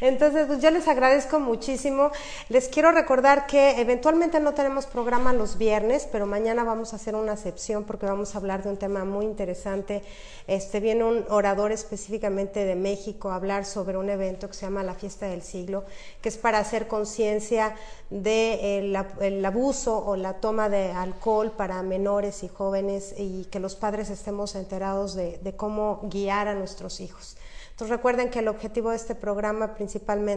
Entonces, 0.00 0.46
pues 0.46 0.60
yo 0.60 0.70
les 0.70 0.88
agradezco 0.88 1.38
muchísimo. 1.38 2.10
Les 2.48 2.68
quiero 2.68 2.90
recordar 2.90 3.46
que 3.46 3.80
eventualmente 3.80 4.40
no 4.40 4.54
tenemos 4.54 4.86
programa 4.86 5.32
los 5.32 5.58
viernes, 5.58 6.08
pero 6.10 6.26
mañana 6.26 6.64
vamos 6.64 6.92
a 6.92 6.96
hacer 6.96 7.14
una 7.14 7.34
excepción 7.34 7.84
porque 7.84 8.06
vamos 8.06 8.34
a 8.34 8.38
hablar 8.38 8.62
de 8.62 8.70
un 8.70 8.76
tema 8.76 9.04
muy 9.04 9.26
interesante. 9.26 10.02
Este 10.46 10.80
viene 10.80 11.04
un 11.04 11.24
orador 11.28 11.70
específicamente 11.70 12.64
de 12.64 12.74
México 12.74 13.30
a 13.30 13.34
hablar 13.34 13.64
sobre 13.64 13.98
un 13.98 14.08
evento 14.08 14.48
que 14.48 14.54
se 14.54 14.66
llama 14.66 14.82
la 14.82 14.94
Fiesta 14.94 15.26
del 15.26 15.42
Siglo, 15.42 15.84
que 16.22 16.30
es 16.30 16.38
para 16.38 16.58
hacer 16.58 16.88
conciencia 16.88 17.74
del 18.08 18.92
de 18.92 19.10
el 19.20 19.44
abuso 19.44 19.96
o 20.04 20.16
la 20.16 20.34
toma 20.34 20.68
de 20.68 20.90
alcohol 20.90 21.52
para 21.52 21.82
menores 21.82 22.42
y 22.42 22.48
jóvenes 22.48 23.14
y 23.16 23.44
que 23.44 23.60
los 23.60 23.76
padres 23.76 24.10
estemos 24.10 24.54
enterados 24.54 25.14
de 25.14 25.54
cómo 25.56 26.00
guiar 26.04 26.48
a 26.48 26.54
nuestros 26.54 27.00
hijos. 27.00 27.36
Entonces 27.80 27.96
recuerden 27.96 28.28
que 28.28 28.40
el 28.40 28.48
objetivo 28.48 28.90
de 28.90 28.96
este 28.96 29.14
programa 29.14 29.72
principalmente 29.74 30.26